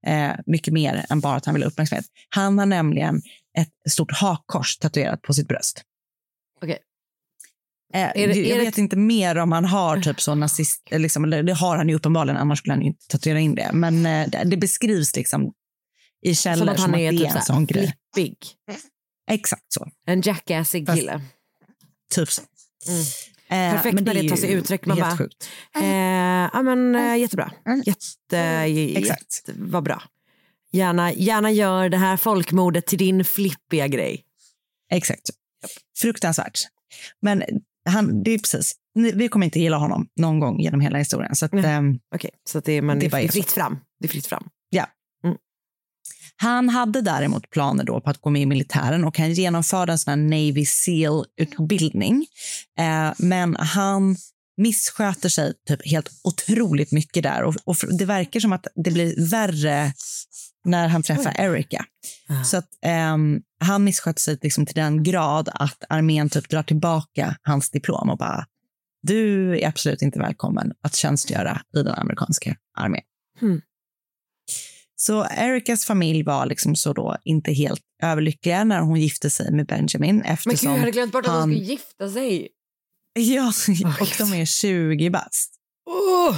eh, 0.07 0.31
mycket 0.45 0.73
mer 0.73 1.05
än 1.09 1.19
bara 1.19 1.35
att 1.35 1.45
han 1.45 1.55
vill 1.55 1.63
ha 1.63 1.69
uppmärksamhet. 1.69 2.05
Han 2.29 2.59
har 2.59 2.65
nämligen 2.65 3.21
ett 3.57 3.91
stort 3.91 4.11
hakkors 4.11 4.77
tatuerat 4.77 5.21
på 5.21 5.33
sitt 5.33 5.47
bröst. 5.47 5.83
Okej. 6.61 6.79
Eh, 7.93 8.11
det- 8.13 8.19
jag 8.19 8.37
är 8.37 8.57
det- 8.57 8.63
vet 8.65 8.77
inte 8.77 8.95
mer 8.95 9.37
om 9.37 9.51
han 9.51 9.65
har 9.65 10.01
typ 10.01 10.21
så 10.21 10.35
nazist, 10.35 10.81
eh, 10.91 10.99
liksom, 10.99 11.29
det 11.29 11.53
har 11.53 11.77
han 11.77 11.89
ju 11.89 11.95
uppenbarligen, 11.95 12.37
annars 12.37 12.59
skulle 12.59 12.73
han 12.73 12.81
inte 12.81 13.07
tatuera 13.07 13.39
in 13.39 13.55
det. 13.55 13.69
Men 13.73 14.05
eh, 14.05 14.29
det, 14.29 14.43
det 14.45 14.57
beskrivs 14.57 15.15
liksom 15.15 15.53
i 16.25 16.35
källor 16.35 16.57
Som 16.65 16.69
att 16.69 16.79
han 16.79 16.95
är 16.95 17.11
det 17.11 17.17
typ 17.17 17.27
är 17.27 17.35
en 17.35 17.41
så 17.41 17.53
sån 17.53 17.65
grej. 17.65 17.93
flippig. 18.15 18.37
Exakt 19.31 19.65
så. 19.73 19.87
En 20.07 20.21
jackassig 20.21 20.87
kille. 20.87 21.21
Typ 22.15 22.29
så. 22.29 22.41
Mm. 22.87 23.01
Eh, 23.47 23.75
Perfekt 23.75 23.93
men 23.95 24.03
när 24.03 24.13
det 24.13 24.19
är 24.19 24.29
tar 24.29 24.35
sig 24.37 24.51
uttryck. 24.51 24.85
Man 24.85 24.99
bara, 24.99 25.17
sjukt. 25.17 25.49
Eh, 25.75 25.85
ja, 26.53 26.61
men, 26.61 26.95
eh, 26.95 27.15
jättebra. 27.17 27.51
Jätte, 27.85 28.37
Exakt. 28.99 29.21
jätte, 29.47 29.59
vad 29.59 29.83
bra. 29.83 30.03
Gärna, 30.71 31.13
gärna 31.13 31.51
gör 31.51 31.89
det 31.89 31.97
här 31.97 32.17
folkmordet 32.17 32.85
till 32.87 32.97
din 32.97 33.25
flippiga 33.25 33.87
grej. 33.87 34.23
Exakt. 34.91 35.29
Fruktansvärt. 35.97 36.59
Men 37.21 37.43
han, 37.89 38.23
det 38.23 38.31
är 38.31 38.37
precis. 38.37 38.75
Vi 39.13 39.29
kommer 39.29 39.45
inte 39.45 39.59
gilla 39.59 39.77
honom 39.77 40.07
någon 40.19 40.39
gång 40.39 40.59
genom 40.59 40.81
hela 40.81 40.97
historien. 40.97 41.35
Så 41.35 41.45
att, 41.45 41.51
Nej. 41.53 41.65
ehm, 41.65 41.99
Okej, 42.15 42.31
så 42.49 42.57
att 42.57 42.65
det, 42.65 42.81
men 42.81 42.99
Det 42.99 43.07
det, 43.07 43.17
är 43.17 43.27
fritt 43.27 43.51
fram. 43.51 43.79
Det 43.99 44.05
är 44.05 44.09
fritt 44.09 44.27
fram. 44.27 44.49
Han 46.35 46.69
hade 46.69 47.01
däremot 47.01 47.49
planer 47.49 47.83
då 47.83 48.01
på 48.01 48.09
att 48.09 48.17
gå 48.17 48.29
med 48.29 48.41
i 48.41 48.45
militären 48.45 49.03
och 49.03 49.17
han 49.17 49.33
genomförde 49.33 49.91
en 49.91 49.99
sån 49.99 50.11
här 50.11 50.17
Navy 50.17 50.65
SEAL-utbildning. 50.65 52.25
Eh, 52.79 53.13
men 53.17 53.55
han 53.55 54.15
missköter 54.57 55.29
sig 55.29 55.53
typ 55.67 55.87
helt 55.87 56.09
otroligt 56.23 56.91
mycket 56.91 57.23
där. 57.23 57.43
Och, 57.43 57.55
och 57.65 57.75
det 57.97 58.05
verkar 58.05 58.39
som 58.39 58.53
att 58.53 58.67
det 58.75 58.91
blir 58.91 59.29
värre 59.29 59.93
när 60.65 60.87
han 60.87 61.03
träffar 61.03 61.41
Erica. 61.41 61.85
Så 62.45 62.57
att 62.57 62.69
ehm, 62.81 63.41
han 63.63 63.83
missköter 63.83 64.21
sig 64.21 64.37
liksom 64.41 64.65
till 64.65 64.75
den 64.75 65.03
grad 65.03 65.49
att 65.53 65.83
armén 65.89 66.29
typ 66.29 66.49
drar 66.49 66.63
tillbaka 66.63 67.37
hans 67.41 67.69
diplom 67.69 68.09
och 68.09 68.17
bara 68.17 68.45
du 69.01 69.51
är 69.59 69.67
absolut 69.67 70.01
inte 70.01 70.19
välkommen 70.19 70.73
att 70.81 70.95
tjänstgöra 70.95 71.61
i 71.77 71.83
den 71.83 71.95
amerikanska 71.95 72.55
armén. 72.77 73.01
Hmm. 73.39 73.61
Så 74.95 75.25
Ericas 75.37 75.85
familj 75.85 76.23
var 76.23 76.45
liksom 76.45 76.75
så 76.75 76.93
då 76.93 77.17
inte 77.23 77.53
helt 77.53 77.81
överlyckliga 78.03 78.63
när 78.63 78.81
hon 78.81 78.99
gifte 78.99 79.29
sig 79.29 79.51
med 79.51 79.65
Benjamin 79.65 80.15
Men 80.15 80.25
eftersom 80.25 80.51
gud, 80.51 80.75
jag 80.75 80.79
hade 80.79 80.91
glömt 80.91 81.11
bort 81.11 81.25
att 81.25 81.31
han... 81.31 81.49
de 81.49 81.55
skulle 81.55 81.71
gifta 81.71 82.09
sig. 82.09 82.49
Ja, 83.13 83.53
och 84.01 84.07
de 84.17 84.33
är 84.33 84.45
20 84.45 85.09
bast. 85.09 85.53
Oh! 85.85 86.37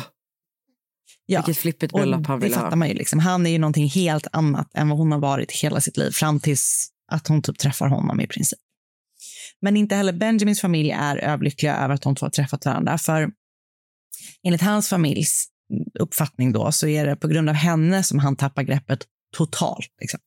Ja. 1.26 1.40
Vilket 1.40 1.62
flippigt 1.62 1.92
bröllop 1.92 2.28
han 2.28 2.40
det 2.40 2.46
ville 2.46 2.56
fattar 2.56 2.70
ha. 2.70 2.76
man 2.76 2.88
ju. 2.88 2.94
Liksom. 2.94 3.20
Han 3.20 3.46
är 3.46 3.50
ju 3.50 3.58
någonting 3.58 3.90
helt 3.90 4.28
annat 4.32 4.72
än 4.74 4.90
vad 4.90 4.98
hon 4.98 5.12
har 5.12 5.20
varit 5.20 5.52
hela 5.52 5.82
sitt 5.82 5.98
liv 5.98 6.12
fram 6.12 6.40
tills 6.40 6.90
att 7.12 7.28
hon 7.28 7.42
typ 7.42 7.58
träffar 7.58 7.88
honom 7.88 8.22
i 8.22 8.28
princip. 8.28 8.60
Men 9.62 9.78
inte 9.78 9.96
heller 9.96 10.14
Benjamins 10.14 10.62
familj 10.62 10.92
är 10.92 11.18
överlyckliga 11.18 11.78
över 11.78 11.94
att 11.94 12.02
de 12.02 12.16
två 12.16 12.26
har 12.26 12.32
träffat 12.32 12.66
varandra. 12.66 12.98
För 12.98 13.32
enligt 14.44 14.62
hans 14.62 14.90
familjs 14.90 15.48
uppfattning 16.00 16.52
då 16.52 16.72
så 16.72 16.88
är 16.88 17.06
det 17.06 17.16
på 17.16 17.28
grund 17.28 17.50
av 17.50 17.56
henne 17.56 18.04
som 18.04 18.20
han 18.20 18.36
tappar 18.36 18.64
greppet 18.64 19.00
totalt. 19.38 19.90
Liksom. 20.02 20.20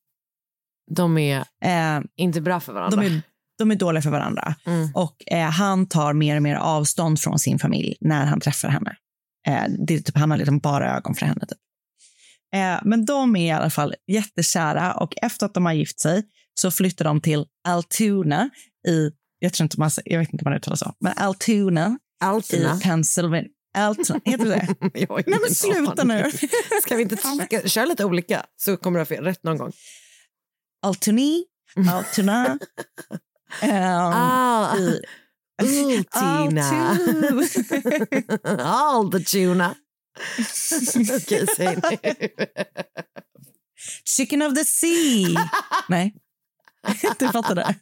De 0.96 1.18
är 1.18 1.38
Eh, 1.64 2.00
inte 2.16 2.40
bra 2.40 2.60
för 2.60 2.72
varandra. 2.72 3.00
de, 3.00 3.06
är, 3.06 3.22
de 3.58 3.70
är 3.70 3.74
dåliga 3.76 4.02
för 4.02 4.10
varandra. 4.10 4.54
Mm. 4.66 4.90
Och 4.94 5.16
eh, 5.26 5.50
han 5.50 5.86
tar 5.86 6.12
mer 6.12 6.36
och 6.36 6.42
mer 6.42 6.56
avstånd 6.56 7.20
från 7.20 7.38
sin 7.38 7.58
familj 7.58 7.96
när 8.00 8.26
han 8.26 8.40
träffar 8.40 8.68
henne. 8.68 8.96
Eh, 9.46 9.64
det 9.86 9.94
är 9.94 9.98
typ, 9.98 10.16
han 10.16 10.30
har 10.30 10.38
liksom 10.38 10.58
bara 10.58 10.96
ögon 10.96 11.14
för 11.14 11.26
henne. 11.26 11.40
Typ. 11.40 11.58
Eh, 12.54 12.80
men 12.84 13.04
de 13.04 13.36
är 13.36 13.46
i 13.46 13.50
alla 13.50 13.70
fall 13.70 13.94
jättekära 14.06 14.92
och 14.94 15.14
efter 15.22 15.46
att 15.46 15.54
de 15.54 15.66
har 15.66 15.72
gift 15.72 16.00
sig 16.00 16.22
så 16.60 16.70
flyttar 16.70 17.04
de 17.04 17.20
till 17.20 17.46
Altoona 17.68 18.50
i, 18.88 19.10
jag, 19.38 19.52
tror 19.52 19.64
inte 19.64 19.80
man, 19.80 19.90
jag 20.04 20.18
vet 20.18 20.32
inte 20.32 20.44
om 20.44 20.50
man 20.50 20.58
uttalar 20.58 20.76
så, 20.76 20.94
men 21.00 21.12
Altoona 21.16 21.98
Altoona. 22.20 22.76
i 22.76 22.80
Pennsylvania. 22.80 23.50
Altoona, 23.74 24.20
heter 24.24 24.44
det 24.44 24.74
Nej 25.26 25.38
men 25.40 25.54
sluta 25.54 26.04
nu. 26.04 26.30
Ska 26.82 26.96
vi 26.96 27.02
inte 27.02 27.16
ska, 27.16 27.68
köra 27.68 27.84
lite 27.84 28.04
olika 28.04 28.46
så 28.56 28.76
kommer 28.76 29.04
du 29.04 29.16
ha 29.16 29.22
rätt 29.22 29.42
någon 29.42 29.58
gång. 29.58 29.72
Altoni, 30.82 31.44
Altoona. 31.90 32.46
ehm, 33.60 34.12
Ah, 34.14 34.76
i, 34.76 35.00
Ultina. 35.62 36.62
Altoona. 36.62 37.44
All 38.64 39.12
the 39.12 39.20
tuna. 39.20 39.74
Okej, 41.16 41.46
säg 41.56 41.76
nu. 41.76 42.28
Chicken 44.04 44.42
of 44.42 44.54
the 44.54 44.64
sea. 44.64 45.50
Nej, 45.88 46.14
du 47.18 47.28
fattade. 47.28 47.74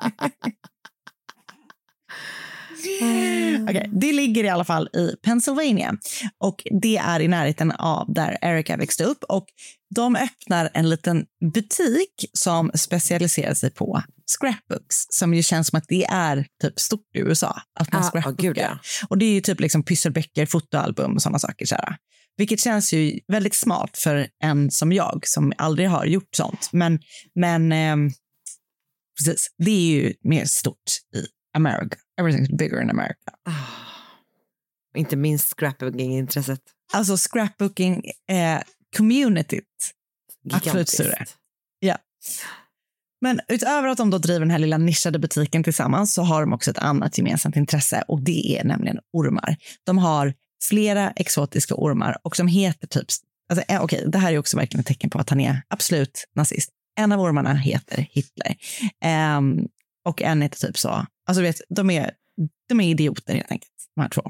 Okej, 3.69 3.91
det 3.93 4.13
ligger 4.13 4.45
i 4.45 4.49
alla 4.49 4.65
fall 4.65 4.89
i 4.93 5.17
Pennsylvania 5.23 5.97
och 6.39 6.63
det 6.81 6.97
är 6.97 7.21
i 7.21 7.29
närheten 7.29 7.73
av 7.73 8.13
där 8.15 8.39
Erica 8.43 8.77
växte 8.77 9.05
upp 9.05 9.25
och 9.29 9.47
de 9.95 10.17
öppnar 10.17 10.71
en 10.75 10.89
liten 10.91 11.25
butik 11.55 12.31
som 12.33 12.71
specialiserar 12.75 13.55
sig 13.55 13.71
på 13.71 14.03
scrapbooks 14.39 14.97
som 15.11 15.35
ju 15.35 15.43
känns 15.43 15.69
som 15.69 15.77
att 15.79 15.85
det 15.89 16.05
är 16.05 16.47
typ 16.63 16.81
stort 16.81 17.17
i 17.17 17.19
USA 17.19 17.61
att 17.81 17.93
man 17.93 18.03
Ah, 18.03 18.11
scrapbookar. 18.11 18.43
gud, 18.43 18.59
ja. 18.59 18.79
Och 19.09 19.19
det 19.19 19.25
är 19.25 19.33
ju 19.33 19.41
typ 19.41 19.61
liksom 19.61 19.83
pysselböcker, 19.83 20.47
fotoalbum 20.47 21.15
och 21.15 21.23
sådana 21.23 21.39
saker. 21.39 21.67
Så 21.67 21.75
här. 21.75 21.97
Vilket 22.37 22.61
känns 22.61 22.93
ju 22.93 23.21
väldigt 23.29 23.55
smart 23.55 23.99
för 23.99 24.27
en 24.43 24.71
som 24.71 24.93
jag 24.93 25.23
som 25.27 25.53
aldrig 25.59 25.89
har 25.91 26.05
gjort 26.07 26.35
sånt. 26.37 26.69
Men, 26.73 26.99
men 27.35 27.73
ehm, 27.73 28.11
precis, 29.19 29.51
det 29.59 29.71
är 29.71 29.91
ju 29.91 30.15
mer 30.21 30.45
stort 30.45 30.91
i 31.15 31.27
America. 31.57 31.97
Everything's 32.21 32.57
bigger 32.57 32.83
in 32.83 32.91
America. 32.91 33.31
Ah. 33.45 33.53
Inte 34.97 35.17
minst 35.17 35.57
scrapbooking-intresset. 35.57 36.61
Alltså 36.93 37.17
scrapbooking 37.17 38.03
eh. 38.31 38.63
Absolut 40.53 40.89
större. 40.89 41.25
Ja. 41.79 41.99
Men 43.21 43.41
utöver 43.49 43.89
att 43.89 43.99
de 43.99 44.11
då 44.11 44.19
driver 44.19 44.41
den 44.41 44.51
här 44.51 44.59
lilla 44.59 44.79
nischade 44.79 45.19
butiken 45.19 45.65
tillsammans 45.65 46.15
så 46.15 46.23
har 46.23 46.41
de 46.41 46.53
också 46.53 46.71
ett 46.71 46.79
annat 46.79 47.19
gemensamt 47.19 47.57
intresse 47.57 48.05
och 48.09 48.23
det 48.23 48.59
är 48.59 48.65
nämligen 48.65 48.99
ormar. 49.13 49.57
De 49.85 49.99
har 49.99 50.35
flera 50.69 51.11
exotiska 51.11 51.75
ormar 51.75 52.17
och 52.23 52.37
som 52.37 52.49
heter 52.49 52.87
typ, 52.87 53.07
alltså, 53.49 53.65
eh, 53.69 53.83
okej, 53.83 54.05
det 54.07 54.19
här 54.19 54.33
är 54.33 54.39
också 54.39 54.57
verkligen 54.57 54.81
ett 54.81 54.87
tecken 54.87 55.11
på 55.11 55.19
att 55.19 55.31
han 55.31 55.41
är 55.41 55.63
absolut 55.69 56.29
nazist. 56.35 56.71
En 56.97 57.13
av 57.13 57.21
ormarna 57.21 57.55
heter 57.55 58.07
Hitler 58.11 58.57
Ehm, 59.01 59.69
och 60.05 60.23
en 60.23 60.43
heter 60.43 60.67
typ 60.67 60.79
så, 60.79 61.07
alltså 61.27 61.43
vet, 61.43 61.61
de 61.69 61.91
är, 61.91 62.11
de 62.69 62.81
är 62.81 62.91
idioter 62.91 63.35
helt 63.35 63.51
enkelt, 63.51 63.73
de 63.95 64.01
här 64.03 64.09
två. 64.09 64.23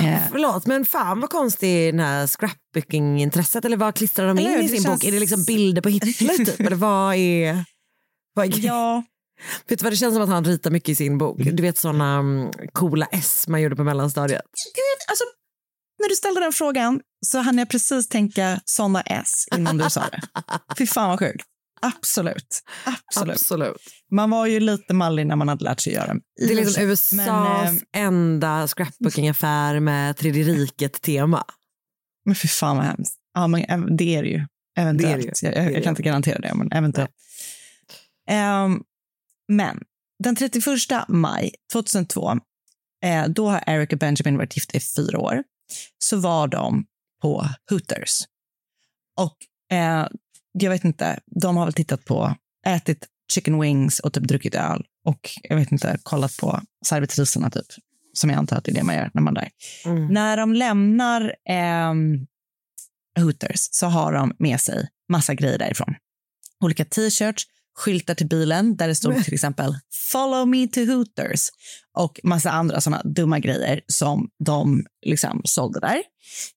Eh, 0.00 0.20
Förlåt, 0.30 0.66
men 0.66 0.84
fan 0.84 1.20
vad 1.20 1.30
konstig 1.30 1.94
den 1.94 2.00
här 2.00 2.26
scrapbooking-intresset. 2.26 3.64
Eller 3.64 3.76
vad 3.76 3.94
klistrar 3.94 4.28
de 4.28 4.38
in 4.38 4.60
i 4.60 4.68
sin 4.68 4.82
känns- 4.82 5.00
bok? 5.00 5.04
Är 5.04 5.12
det 5.12 5.20
liksom 5.20 5.44
bilder 5.44 5.82
på 5.82 5.88
Hitler 5.88 6.36
typ? 6.44 6.60
Eller 6.60 6.76
vad 6.76 7.14
är... 7.14 7.64
Vad 8.34 8.46
är 8.46 8.66
ja, 8.66 9.02
Vet 9.68 9.78
du 9.78 9.82
vad 9.82 9.92
det 9.92 9.96
känns 9.96 10.14
som 10.14 10.22
att 10.22 10.28
han 10.28 10.44
ritar 10.44 10.70
mycket 10.70 10.88
i 10.88 10.94
sin 10.94 11.18
bok? 11.18 11.38
Du 11.38 11.62
vet 11.62 11.78
såna 11.78 12.18
um, 12.18 12.50
coola 12.72 13.06
S 13.12 13.48
man 13.48 13.62
gjorde 13.62 13.76
på 13.76 13.84
mellanstadiet. 13.84 14.42
Gud, 14.74 15.08
alltså, 15.08 15.24
när 15.98 16.08
du 16.08 16.16
ställde 16.16 16.40
den 16.40 16.52
frågan 16.52 17.00
så 17.26 17.38
hann 17.38 17.58
jag 17.58 17.68
precis 17.68 18.08
tänka 18.08 18.60
såna 18.64 19.00
S 19.00 19.46
innan 19.56 19.78
du 19.78 19.90
sa 19.90 20.00
det. 20.00 20.20
Fy 20.78 20.86
fan 20.86 21.08
vad 21.08 21.18
sjukt. 21.18 21.46
Absolut. 21.80 22.62
Absolut. 22.84 23.34
Absolut. 23.34 23.76
Man 24.10 24.30
var 24.30 24.46
ju 24.46 24.60
lite 24.60 24.94
mallig 24.94 25.26
när 25.26 25.36
man 25.36 25.48
hade 25.48 25.64
lärt 25.64 25.80
sig 25.80 25.92
göra 25.92 26.06
dem. 26.06 26.20
Det 26.36 26.52
är 26.52 26.54
liksom. 26.56 26.82
USAs 26.82 27.12
Men, 27.12 27.66
eh, 27.66 27.82
enda 27.92 28.66
scrapbooking-affär 28.66 29.80
med 29.80 30.16
Tredje 30.16 30.44
riket-tema. 30.44 31.44
men 32.24 32.34
fy 32.34 32.48
fan 32.48 32.76
vad 32.76 32.86
hemskt. 32.86 33.18
Ja, 33.34 33.46
men 33.46 33.96
det 33.96 34.14
är 34.14 34.22
det 34.22 34.28
ju. 34.28 34.46
Eventuellt. 34.78 35.40
Det 35.40 35.50
det. 35.50 35.56
Jag, 35.56 35.66
jag, 35.66 35.74
det 35.74 35.80
kan 35.80 35.90
inte 35.90 36.02
garantera 36.02 36.38
det, 36.38 36.54
men 36.54 36.72
eventuellt. 36.72 37.10
Ehm, 38.30 38.82
men 39.48 39.82
den 40.24 40.36
31 40.36 40.64
maj 41.08 41.54
2002, 41.72 42.30
eh, 43.04 43.28
då 43.28 43.48
har 43.48 43.64
Eric 43.66 43.92
och 43.92 43.98
Benjamin 43.98 44.36
varit 44.36 44.56
gifta 44.56 44.76
i 44.76 44.80
fyra 44.80 45.18
år, 45.18 45.42
så 45.98 46.16
var 46.16 46.48
de 46.48 46.86
på 47.22 47.46
Hooters. 47.70 48.20
Och 49.16 49.36
eh, 49.76 50.06
jag 50.52 50.70
vet 50.70 50.84
inte, 50.84 51.20
de 51.26 51.56
har 51.56 51.64
väl 51.64 51.72
tittat 51.72 52.04
på, 52.04 52.34
ätit 52.66 53.06
chicken 53.32 53.60
wings 53.60 54.00
och 54.00 54.12
typ 54.12 54.24
druckit 54.24 54.54
öl 54.54 54.86
och 55.04 55.30
jag 55.42 55.56
vet 55.56 55.72
inte, 55.72 55.98
kollat 56.02 56.36
på 56.36 56.60
servitriserna 56.86 57.50
typ. 57.50 57.66
Som 58.12 58.30
jag 58.30 58.38
antar 58.38 58.56
att 58.56 58.64
det 58.64 58.70
är 58.70 58.74
det 58.74 58.82
man 58.82 58.94
gör 58.94 59.10
när 59.14 59.22
man 59.22 59.36
är 59.36 59.40
där. 59.40 59.50
Mm. 59.84 60.06
När 60.06 60.36
de 60.36 60.54
lämnar 60.54 61.34
ehm, 61.48 62.26
Hooters 63.18 63.68
så 63.70 63.86
har 63.86 64.12
de 64.12 64.32
med 64.38 64.60
sig 64.60 64.88
massa 65.08 65.34
grejer 65.34 65.58
därifrån. 65.58 65.94
Olika 66.64 66.84
t-shirts, 66.84 67.46
skyltar 67.78 68.14
till 68.14 68.28
bilen 68.28 68.76
där 68.76 68.88
det 68.88 68.94
stod 68.94 69.24
till 69.24 69.34
exempel 69.34 69.74
“Follow 70.12 70.48
me 70.48 70.68
to 70.68 70.80
Hooters” 70.80 71.48
och 71.96 72.20
massa 72.22 72.50
andra 72.50 72.80
såna 72.80 73.02
dumma 73.04 73.38
grejer 73.38 73.80
som 73.86 74.28
de 74.44 74.86
liksom 75.06 75.40
sålde 75.44 75.80
där. 75.80 76.02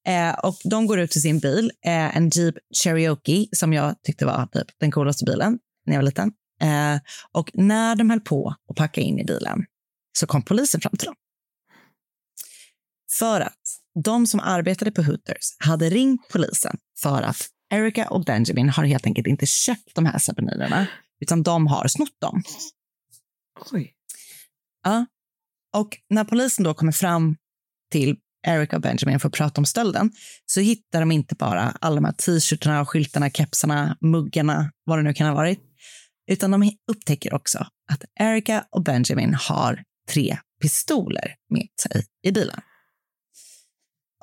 Eh, 0.07 0.33
och 0.33 0.57
de 0.63 0.87
går 0.87 0.99
ut 0.99 1.11
till 1.11 1.21
sin 1.21 1.39
bil, 1.39 1.71
eh, 1.85 2.17
en 2.17 2.29
Jeep 2.29 2.55
Cherokee 2.83 3.47
som 3.51 3.73
jag 3.73 3.95
tyckte 4.03 4.25
var 4.25 4.45
typ 4.45 4.67
den 4.79 4.91
coolaste 4.91 5.25
bilen 5.25 5.59
när 5.85 5.93
jag 5.93 6.01
var 6.01 6.05
liten. 6.05 6.31
Eh, 6.61 6.99
och 7.31 7.51
när 7.53 7.95
de 7.95 8.09
höll 8.09 8.21
på 8.21 8.55
att 8.69 8.75
packa 8.75 9.01
in 9.01 9.19
i 9.19 9.23
bilen 9.23 9.65
så 10.19 10.27
kom 10.27 10.41
polisen 10.41 10.81
fram 10.81 10.97
till 10.97 11.05
dem. 11.05 11.15
För 13.19 13.41
att 13.41 13.61
de 14.03 14.27
som 14.27 14.39
arbetade 14.39 14.91
på 14.91 15.01
Hooters 15.01 15.55
hade 15.59 15.89
ringt 15.89 16.29
polisen 16.31 16.77
för 17.01 17.21
att 17.21 17.47
Erica 17.69 18.09
och 18.09 18.23
Benjamin 18.23 18.69
har 18.69 18.83
helt 18.83 19.05
enkelt 19.05 19.27
inte 19.27 19.45
köpt 19.45 19.95
de 19.95 20.05
här 20.05 20.19
souveninerna 20.19 20.87
utan 21.21 21.43
de 21.43 21.67
har 21.67 21.87
snott 21.87 22.21
dem. 22.21 22.43
Oj. 23.71 23.93
Ja. 24.83 25.05
Och 25.77 25.97
när 26.09 26.23
polisen 26.23 26.63
då 26.63 26.73
kommer 26.73 26.91
fram 26.91 27.35
till 27.91 28.17
Erica 28.47 28.75
och 28.75 28.81
Benjamin 28.81 29.19
för 29.19 29.27
att 29.27 29.33
prata 29.33 29.61
om 29.61 29.65
stölden 29.65 30.11
så 30.45 30.59
hittar 30.59 30.99
de 30.99 31.11
inte 31.11 31.35
bara 31.35 31.61
alla 31.81 31.95
de 31.95 32.05
här 32.05 32.11
t-shirtarna, 32.11 32.85
skyltarna, 32.85 33.29
kepsarna, 33.29 33.97
muggarna, 34.01 34.71
vad 34.83 34.99
det 34.99 35.03
nu 35.03 35.13
kan 35.13 35.27
ha 35.27 35.33
varit, 35.33 35.59
utan 36.31 36.51
de 36.51 36.71
upptäcker 36.91 37.33
också 37.33 37.67
att 37.91 38.03
Erica 38.19 38.65
och 38.69 38.83
Benjamin 38.83 39.33
har 39.33 39.83
tre 40.09 40.37
pistoler 40.61 41.35
med 41.49 41.67
sig 41.81 42.05
i 42.23 42.31
bilen. 42.31 42.61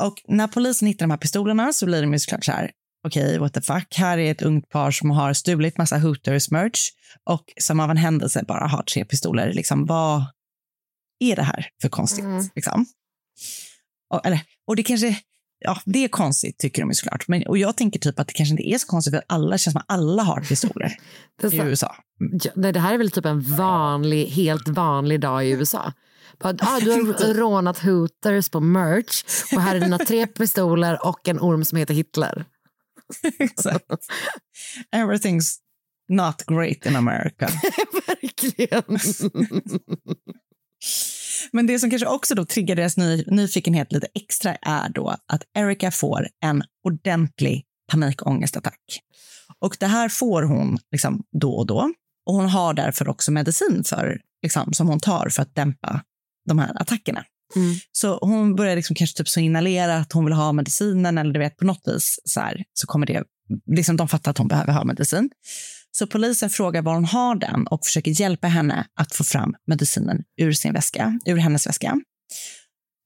Och 0.01 0.23
när 0.29 0.49
polisen 0.49 0.89
hittar 0.89 1.07
de 1.07 1.11
här 1.11 1.19
pistolerna 1.19 1.73
så 1.73 1.87
blir 1.87 2.03
de 2.03 2.13
ju 2.13 2.19
såklart 2.19 2.45
så 2.45 2.53
här, 2.53 2.71
okej, 3.07 3.39
what 3.39 3.55
the 3.55 3.61
fuck, 3.61 3.95
här 3.97 4.19
är 4.19 4.31
ett 4.31 4.43
ungt 4.43 4.69
par 4.69 4.91
som 4.91 5.11
har 5.11 5.33
stulit 5.33 5.79
massa 5.79 5.99
Hooters-merch 5.99 6.91
och 7.25 7.53
som 7.61 7.81
av 7.81 7.91
en 7.91 7.97
händelse 7.97 8.45
bara 8.49 8.67
har 8.67 8.83
tre 8.83 9.05
pistoler. 9.05 9.53
Liksom, 9.53 9.87
vad 9.87 10.25
är 11.21 11.37
det 11.37 11.43
här 11.43 11.69
för 11.83 11.89
konstigt? 11.89 12.25
Mm. 12.25 12.45
Liksom? 12.55 12.87
Och, 14.15 14.27
eller, 14.27 14.41
och 14.67 14.77
det 14.77 14.83
kanske, 14.83 15.17
ja, 15.59 15.81
det 15.85 16.05
är 16.05 16.09
konstigt 16.09 16.59
tycker 16.59 16.83
de 16.83 16.91
ju 16.91 16.95
såklart. 16.95 17.29
Men, 17.29 17.47
och 17.47 17.59
jag 17.59 17.77
tänker 17.77 18.01
typ 18.01 18.19
att 18.19 18.27
det 18.27 18.33
kanske 18.33 18.51
inte 18.51 18.69
är 18.69 18.79
så 18.79 18.87
konstigt 18.87 19.15
för 19.15 19.23
alla 19.27 19.59
känns 19.59 19.73
som 19.73 19.81
att 19.81 19.99
alla 19.99 20.23
har 20.23 20.41
pistoler 20.41 20.97
i 21.53 21.57
USA. 21.57 21.97
Ja, 22.19 22.51
nej, 22.55 22.73
det 22.73 22.81
här 22.81 22.95
är 22.95 22.99
väl 22.99 23.11
typ 23.11 23.25
en 23.25 23.57
vanlig, 23.57 24.27
helt 24.27 24.69
vanlig 24.69 25.21
dag 25.21 25.47
i 25.47 25.51
USA. 25.51 25.93
Bara, 26.39 26.57
ah, 26.61 26.81
du 26.81 26.91
har 26.91 27.35
rånat 27.35 27.79
Hooters 27.79 28.49
på 28.49 28.61
merch 28.61 29.25
och 29.53 29.63
här 29.63 29.77
är 29.77 29.81
dina 29.81 29.99
tre 29.99 30.27
pistoler 30.27 31.07
och 31.07 31.29
en 31.29 31.41
orm 31.41 31.65
som 31.65 31.79
heter 31.79 31.95
Hitler. 31.95 32.45
Exakt. 33.39 33.87
Everything's 34.97 35.57
not 36.09 36.47
great 36.47 36.87
in 36.87 36.97
America. 36.97 37.49
Verkligen. 38.07 38.83
Men 41.53 41.67
det 41.67 41.79
som 41.79 41.91
kanske 41.91 42.07
också 42.09 42.35
då 42.35 42.45
triggar 42.45 42.77
deras 42.77 42.97
ny, 42.97 43.25
nyfikenhet 43.27 43.93
lite 43.93 44.07
extra 44.15 44.55
är 44.55 44.89
då 44.89 45.17
att 45.33 45.43
Erica 45.55 45.91
får 45.91 46.29
en 46.45 46.63
ordentlig 46.85 47.65
panikångestattack. 47.93 48.81
Och 49.59 49.77
det 49.81 49.87
här 49.87 50.09
får 50.09 50.43
hon 50.43 50.79
liksom 50.93 51.23
då 51.41 51.53
och 51.55 51.67
då. 51.67 51.93
Och 52.27 52.35
hon 52.35 52.49
har 52.49 52.75
därför 52.75 53.09
också 53.09 53.33
medicin 53.33 53.85
för, 53.85 54.21
liksom, 54.43 54.73
som 54.73 54.89
hon 54.89 55.01
tar 55.01 55.29
för 55.29 55.43
att 55.43 55.55
dämpa 55.55 56.03
de 56.49 56.59
här 56.59 56.83
attackerna. 56.83 57.25
Mm. 57.57 57.77
Så 57.93 58.19
hon 58.21 58.57
börjar 58.57 58.77
liksom 58.77 58.97
kanske 58.97 59.19
typ 59.19 59.29
så 59.29 59.41
inhalera 59.41 59.97
att 59.97 60.13
hon 60.13 60.25
vill 60.25 60.35
ha 60.35 60.53
medicinen 60.53 61.19
eller 61.19 61.33
du 61.33 61.41
vet 61.41 61.57
på 61.57 61.65
något 61.65 61.83
vis 61.87 62.21
så 62.25 62.41
här, 62.41 62.65
så 62.73 62.87
kommer 62.87 63.07
det, 63.07 63.25
liksom 63.77 63.97
de 63.97 64.09
fattar 64.09 64.31
att 64.31 64.39
hon 64.39 64.49
behöver 64.49 64.73
ha 64.73 64.85
medicin. 64.85 65.31
Så 65.91 66.07
polisen 66.07 66.51
frågar 66.51 66.83
var 66.83 66.95
hon 66.95 67.05
har 67.05 67.35
den 67.35 67.67
och 67.67 67.85
försöker 67.85 68.21
hjälpa 68.21 68.47
henne 68.49 68.87
att 69.01 69.15
få 69.15 69.25
fram 69.25 69.55
medicinen 69.67 70.23
ur 70.41 70.53
sin 70.53 70.73
väska, 70.73 71.21
ur 71.27 71.37
hennes 71.37 71.67
väska. 71.67 72.01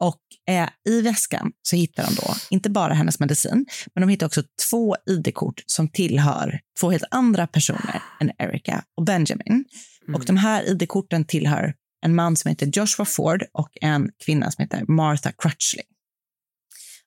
Och 0.00 0.54
eh, 0.54 0.68
i 0.88 1.00
väskan 1.00 1.52
så 1.62 1.76
hittar 1.76 2.06
de 2.06 2.14
då 2.14 2.34
inte 2.50 2.70
bara 2.70 2.94
hennes 2.94 3.20
medicin, 3.20 3.66
men 3.94 4.00
de 4.00 4.08
hittar 4.08 4.26
också 4.26 4.42
två 4.70 4.96
ID-kort 5.10 5.62
som 5.66 5.88
tillhör 5.88 6.60
två 6.80 6.90
helt 6.90 7.04
andra 7.10 7.46
personer 7.46 8.02
än 8.20 8.30
Erica 8.38 8.84
och 8.96 9.04
Benjamin. 9.04 9.64
Och 10.14 10.24
de 10.24 10.36
här 10.36 10.68
ID-korten 10.68 11.24
tillhör 11.24 11.74
en 12.02 12.14
man 12.14 12.36
som 12.36 12.48
heter 12.48 12.66
Joshua 12.66 13.06
Ford 13.06 13.44
och 13.52 13.78
en 13.80 14.10
kvinna 14.24 14.50
som 14.50 14.62
heter 14.62 14.84
Martha 14.88 15.32
Crutchley. 15.32 15.84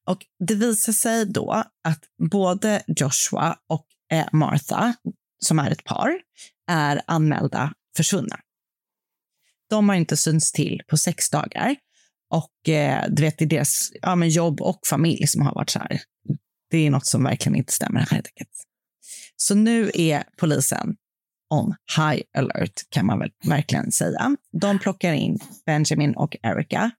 Och 0.08 0.26
det 0.48 0.56
visar 0.56 0.94
sig 0.94 1.26
då 1.26 1.64
att 1.84 2.04
både 2.32 2.84
Joshua 2.88 3.58
och 3.68 3.86
eh, 4.12 4.26
Martha, 4.32 4.94
som 5.40 5.60
är 5.60 5.72
ett 5.72 5.84
par, 5.84 6.12
är 6.72 7.02
anmälda 7.08 7.74
försvunna. 7.98 8.40
De 9.70 9.90
har 9.90 9.96
inte 9.96 10.18
synts 10.18 10.52
till 10.52 10.82
på 10.88 10.98
sex 10.98 11.30
dagar. 11.30 11.76
Och 12.30 12.70
eh, 12.70 13.06
du 13.10 13.24
vet, 13.24 13.38
det 13.38 13.46
är 13.46 13.50
deras 13.50 13.92
ja, 14.02 14.16
men 14.16 14.30
jobb 14.30 14.62
och 14.62 14.80
familj 14.90 15.28
som 15.28 15.42
har 15.42 15.54
varit 15.56 15.70
så 15.70 15.80
här. 15.80 16.02
Det 16.70 16.78
är 16.78 16.90
något 16.90 17.06
som 17.06 17.24
verkligen 17.24 17.56
inte 17.56 17.74
stämmer 17.74 18.00
här 18.00 18.08
helt 18.08 18.28
enkelt. 18.28 18.52
Så 19.36 19.56
nu 19.56 19.92
är 19.94 20.24
polisen 20.38 20.96
on 21.50 21.76
high 21.98 22.22
alert 22.38 22.90
kan 22.90 23.06
man 23.06 23.20
väl 23.20 23.32
verkligen 23.46 23.92
säga. 23.92 24.36
De 24.62 24.80
plockar 24.80 25.14
in 25.14 25.40
Benjamin 25.66 26.16
och 26.16 26.38
Erica 26.44 26.92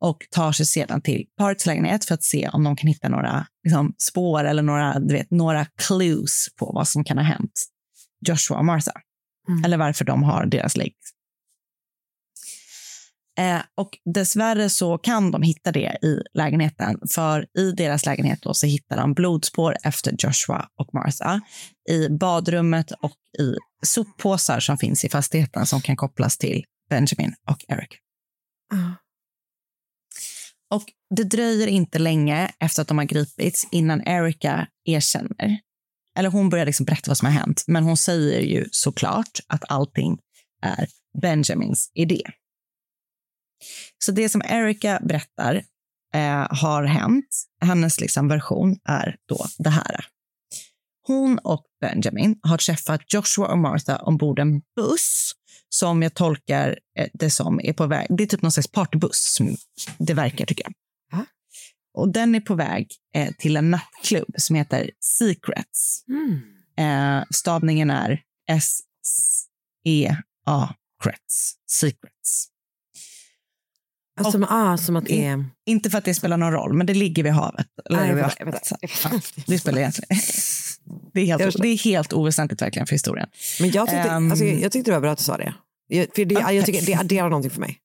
och 0.00 0.26
tar 0.30 0.52
sig 0.52 0.66
sedan 0.66 1.02
till 1.02 1.26
parets 1.38 1.66
lägenhet 1.66 2.04
för 2.04 2.14
att 2.14 2.22
se 2.22 2.48
om 2.48 2.64
de 2.64 2.76
kan 2.76 2.88
hitta 2.88 3.08
några 3.08 3.46
liksom, 3.64 3.94
spår 3.98 4.44
eller 4.44 4.62
några, 4.62 4.98
du 4.98 5.14
vet, 5.14 5.30
några 5.30 5.64
clues 5.64 6.48
på 6.58 6.72
vad 6.74 6.88
som 6.88 7.04
kan 7.04 7.18
ha 7.18 7.24
hänt 7.24 7.66
Joshua 8.26 8.58
och 8.58 8.64
Martha. 8.64 8.92
Eller 9.64 9.76
varför 9.76 10.04
de 10.04 10.22
har 10.22 10.46
deras 10.46 10.76
ligg. 10.76 10.94
Eh, 13.40 13.62
och 13.74 13.98
dessvärre 14.14 14.70
så 14.70 14.98
kan 14.98 15.30
de 15.30 15.42
hitta 15.42 15.72
det 15.72 15.98
i 16.02 16.22
lägenheten. 16.34 17.00
För 17.10 17.46
i 17.58 17.72
deras 17.72 18.06
lägenhet 18.06 18.42
då 18.42 18.54
så 18.54 18.66
hittar 18.66 18.96
de 18.96 19.14
blodspår 19.14 19.76
efter 19.82 20.14
Joshua 20.18 20.68
och 20.76 20.94
Martha 20.94 21.40
i 21.90 22.08
badrummet 22.08 22.90
och 22.90 23.16
i 23.38 23.54
soppåsar 23.86 24.60
som 24.60 24.78
finns 24.78 25.04
i 25.04 25.08
fastigheten 25.08 25.66
som 25.66 25.80
kan 25.80 25.96
kopplas 25.96 26.38
till 26.38 26.64
Benjamin 26.90 27.34
och 27.50 27.64
Eric. 27.68 27.88
Och 30.70 30.84
det 31.16 31.24
dröjer 31.24 31.66
inte 31.66 31.98
länge 31.98 32.50
efter 32.60 32.82
att 32.82 32.88
de 32.88 32.98
har 32.98 33.04
gripits 33.04 33.68
innan 33.70 34.08
Erica 34.08 34.66
erkänner. 34.84 35.58
Eller 36.18 36.28
hon 36.28 36.48
börjar 36.48 36.66
liksom 36.66 36.86
berätta 36.86 37.10
vad 37.10 37.18
som 37.18 37.26
har 37.26 37.32
hänt, 37.32 37.64
men 37.66 37.84
hon 37.84 37.96
säger 37.96 38.40
ju 38.40 38.68
såklart 38.70 39.40
att 39.46 39.64
allting 39.68 40.18
är 40.62 40.88
Benjamins 41.22 41.90
idé. 41.94 42.22
Så 44.04 44.12
det 44.12 44.28
som 44.28 44.42
Erica 44.44 45.00
berättar 45.02 45.54
eh, 46.14 46.46
har 46.50 46.84
hänt, 46.84 47.44
hennes 47.60 48.00
liksom 48.00 48.28
version 48.28 48.78
är 48.84 49.16
då 49.28 49.46
det 49.58 49.70
här. 49.70 50.06
Hon 51.06 51.38
och 51.38 51.64
Benjamin 51.80 52.38
har 52.42 52.58
träffat 52.58 53.14
Joshua 53.14 53.46
och 53.46 53.58
Martha 53.58 53.96
ombord 53.96 54.38
en 54.38 54.62
buss 54.76 55.32
som 55.68 56.02
jag 56.02 56.14
tolkar 56.14 56.78
eh, 56.98 57.08
det 57.12 57.30
som 57.30 57.60
är 57.60 57.72
på 57.72 57.86
väg. 57.86 58.06
Det 58.10 58.22
är 58.22 58.26
typ 58.26 58.42
någon 58.42 58.52
slags 58.52 58.72
partybuss 58.72 59.34
som 59.34 59.56
det 59.98 60.14
verkar 60.14 60.46
tycker 60.46 60.64
jag. 60.64 60.72
Och 61.94 62.12
den 62.12 62.34
är 62.34 62.40
på 62.40 62.54
väg 62.54 62.88
eh, 63.14 63.34
till 63.38 63.56
en 63.56 63.70
nattklubb 63.70 64.34
som 64.36 64.56
heter 64.56 64.90
Secrets. 65.00 66.04
Eh, 66.78 67.22
stavningen 67.30 67.90
är 67.90 68.22
S-E-A 68.50 68.74
Crets. 71.02 71.54
Secrets. 71.66 72.48
Alltså, 74.24 74.32
som, 74.32 74.46
ah, 74.50 74.76
som 74.76 74.96
att 74.96 75.06
det 75.06 75.24
är... 75.24 75.44
Inte 75.66 75.90
för 75.90 75.98
att 75.98 76.04
det 76.04 76.14
spelar 76.14 76.36
någon 76.36 76.52
roll, 76.52 76.72
men 76.72 76.86
det 76.86 76.94
ligger 76.94 77.22
vid 77.22 77.32
havet. 77.32 77.66
Eller 77.90 78.14
vid 78.14 78.24
vattnet, 78.24 78.72
det 79.46 79.58
spelar 79.58 79.78
egentligen 79.78 80.08
det 81.12 81.20
är, 81.20 81.26
helt, 81.26 81.62
det 81.62 81.68
är 81.68 81.78
helt 81.78 82.12
oväsentligt 82.12 82.62
verkligen 82.62 82.86
för 82.86 82.94
historien. 82.94 83.28
Men 83.60 83.70
jag 83.70 83.88
tyckte, 83.88 84.08
Ehm, 84.08 84.30
alltså, 84.30 84.44
jag, 84.44 84.60
jag 84.60 84.72
tyckte 84.72 84.90
det 84.90 84.94
var 84.94 85.00
bra 85.00 85.10
att 85.10 85.18
du 85.18 85.24
sa 85.24 85.36
det. 85.36 85.54
Jag, 85.86 86.06
för 86.14 86.24
det, 86.24 86.34
Ja, 86.34 86.52
jag 86.52 86.66
tycker 86.66 86.86
det 86.86 86.94
adderar 86.94 87.28
någonting 87.28 87.50
för 87.50 87.60
mig. 87.60 87.78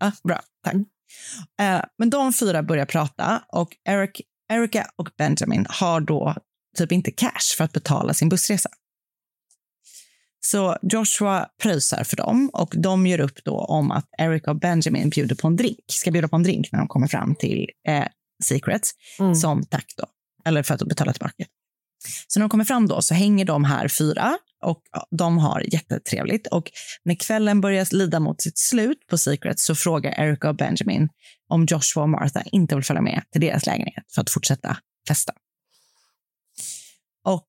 Ja, 0.00 0.12
bra, 0.24 0.40
tack. 0.64 0.74
Eh, 1.60 1.84
men 1.98 2.10
de 2.10 2.32
fyra 2.32 2.62
börjar 2.62 2.86
prata 2.86 3.42
och 3.48 3.76
Eric, 3.88 4.20
Erica 4.52 4.86
och 4.96 5.08
Benjamin 5.18 5.66
har 5.68 6.00
då 6.00 6.34
typ 6.78 6.92
inte 6.92 7.10
cash 7.10 7.56
för 7.56 7.64
att 7.64 7.72
betala 7.72 8.14
sin 8.14 8.28
bussresa. 8.28 8.68
Så 10.40 10.76
Joshua 10.82 11.48
pröjsar 11.62 12.04
för 12.04 12.16
dem 12.16 12.50
och 12.52 12.74
de 12.76 13.06
gör 13.06 13.20
upp 13.20 13.44
då 13.44 13.58
om 13.58 13.90
att 13.90 14.06
Erica 14.18 14.50
och 14.50 14.60
Benjamin 14.60 15.10
bjuder 15.10 15.34
på 15.34 15.46
en 15.46 15.56
drink, 15.56 15.84
ska 15.86 16.10
bjuda 16.10 16.28
på 16.28 16.36
en 16.36 16.42
drink 16.42 16.72
när 16.72 16.78
de 16.78 16.88
kommer 16.88 17.06
fram 17.06 17.34
till 17.34 17.70
eh, 17.88 18.04
Secrets 18.44 18.90
som 19.40 19.64
tack 19.66 19.86
då, 19.96 20.04
eller 20.44 20.62
för 20.62 20.74
att 20.74 20.82
betala 20.82 21.12
tillbaka. 21.12 21.44
Så 22.26 22.40
när 22.40 22.44
de 22.44 22.50
kommer 22.50 22.64
fram 22.64 22.86
då 22.86 23.02
så 23.02 23.14
hänger 23.14 23.44
de 23.44 23.64
här 23.64 23.88
fyra 23.88 24.38
och 24.64 24.82
de 25.10 25.38
har 25.38 25.74
jättetrevligt. 25.74 26.46
Och 26.46 26.70
när 27.04 27.14
kvällen 27.14 27.60
börjar 27.60 27.94
lida 27.94 28.20
mot 28.20 28.40
sitt 28.40 28.58
slut 28.58 29.06
på 29.10 29.18
Secret 29.18 29.58
så 29.58 29.74
frågar 29.74 30.20
Erica 30.20 30.48
och 30.48 30.56
Benjamin 30.56 31.08
om 31.48 31.66
Joshua 31.66 32.02
och 32.02 32.08
Martha 32.08 32.42
inte 32.42 32.74
vill 32.74 32.84
följa 32.84 33.02
med 33.02 33.22
till 33.32 33.40
deras 33.40 33.66
lägenhet 33.66 34.04
för 34.14 34.22
att 34.22 34.30
fortsätta 34.30 34.76
festa. 35.08 35.32
Och 37.24 37.48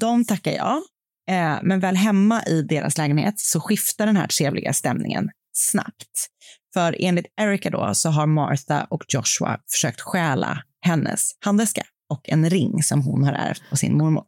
de 0.00 0.24
tackar 0.24 0.52
ja, 0.52 0.82
eh, 1.28 1.58
men 1.62 1.80
väl 1.80 1.96
hemma 1.96 2.42
i 2.42 2.62
deras 2.62 2.98
lägenhet 2.98 3.40
så 3.40 3.60
skiftar 3.60 4.06
den 4.06 4.16
här 4.16 4.26
trevliga 4.26 4.72
stämningen 4.72 5.30
snabbt. 5.52 6.28
För 6.74 6.96
enligt 6.98 7.26
Erica 7.36 7.70
då 7.70 7.94
så 7.94 8.10
har 8.10 8.26
Martha 8.26 8.84
och 8.84 9.04
Joshua 9.08 9.60
försökt 9.70 10.00
stjäla 10.00 10.62
hennes 10.80 11.30
handväska 11.40 11.82
och 12.08 12.28
en 12.28 12.50
ring 12.50 12.82
som 12.82 13.02
hon 13.02 13.24
har 13.24 13.32
ärvt 13.32 13.62
av 13.72 13.76
sin 13.76 13.98
mormor. 13.98 14.24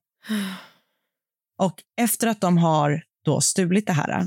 Och 1.58 1.82
efter 2.00 2.26
att 2.26 2.40
de 2.40 2.58
har 2.58 3.02
då 3.24 3.40
stulit 3.40 3.86
det 3.86 3.92
här, 3.92 4.20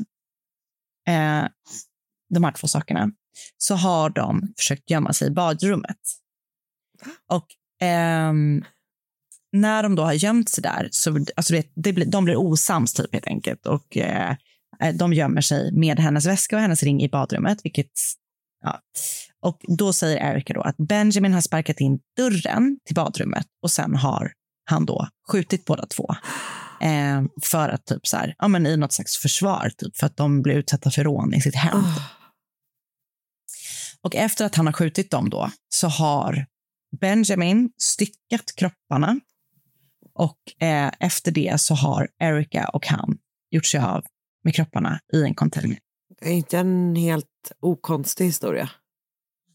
eh, 1.08 1.48
de 2.30 2.44
här 2.44 2.52
två 2.52 2.68
sakerna, 2.68 3.12
så 3.58 3.76
har 3.76 4.10
de 4.10 4.54
försökt 4.58 4.90
gömma 4.90 5.14
sig 5.14 5.28
i 5.28 5.32
badrummet. 5.32 6.00
Och 7.32 7.48
ehm, 7.82 8.66
när 9.54 9.84
de 9.84 9.96
då 9.96 10.04
har 10.04 10.14
gömt 10.14 10.50
sig 10.50 10.62
där, 10.62 10.88
så 10.92 11.26
alltså 11.36 11.54
det, 11.54 11.68
det 11.76 11.94
blir, 11.94 12.06
de 12.06 12.26
blir 12.26 12.36
osams 12.36 12.94
typ 12.94 13.14
helt 13.14 13.28
enkelt. 13.28 13.66
Och 13.66 13.98
eh, 13.98 14.36
de 14.94 15.14
gömmer 15.14 15.42
sig 15.42 15.72
med 15.72 16.00
hennes 16.00 16.26
väska 16.26 16.56
och 16.56 16.62
hennes 16.62 16.84
ring 16.84 17.04
i 17.04 17.10
badrummet, 17.10 17.60
vilket 17.64 17.92
Ja. 18.62 18.80
Och 19.42 19.62
då 19.78 19.94
säger 19.94 20.18
Erica 20.18 20.54
då 20.54 20.62
att 20.62 20.78
Benjamin 20.78 21.34
har 21.34 21.42
sparkat 21.42 21.80
in 21.80 22.00
dörren 22.18 22.80
till 22.86 22.96
badrummet 22.96 23.48
och 23.64 23.72
sen 23.72 23.96
har 23.96 24.32
han 24.70 24.86
då 24.86 25.08
skjutit 25.32 25.66
båda 25.66 25.86
två. 25.86 26.16
Eh, 26.82 27.24
för 27.42 27.70
att 27.70 27.86
typ 27.86 28.08
så 28.08 28.18
här, 28.18 28.36
ja 28.38 28.48
men 28.48 28.68
i 28.68 28.78
något 28.78 28.94
slags 28.94 29.18
försvar, 29.18 29.72
typ 29.78 29.98
för 29.98 30.06
att 30.06 30.18
de 30.18 30.42
blir 30.42 30.56
utsatta 30.56 30.92
för 30.92 31.04
rån 31.04 31.34
i 31.34 31.42
sitt 31.42 31.56
hem. 31.56 31.84
Och 34.02 34.16
efter 34.16 34.46
att 34.46 34.56
han 34.56 34.66
har 34.66 34.74
skjutit 34.74 35.12
dem 35.12 35.30
då 35.30 35.52
så 35.70 35.88
har 35.88 36.46
Benjamin 37.00 37.70
styckat 37.78 38.56
kropparna 38.56 39.20
och 40.18 40.64
eh, 40.68 40.92
efter 41.00 41.32
det 41.32 41.62
så 41.62 41.76
har 41.76 42.08
Erica 42.20 42.68
och 42.68 42.88
han 42.88 43.18
gjort 43.52 43.66
sig 43.66 43.80
av 43.80 44.04
med 44.44 44.56
kropparna 44.56 45.00
i 45.14 45.24
en 45.24 45.36
container. 45.36 45.80
Det 46.20 46.28
är 46.28 46.34
inte 46.34 46.58
en 46.58 46.96
helt 46.96 47.52
okonstig 47.60 48.26
historia. 48.26 48.70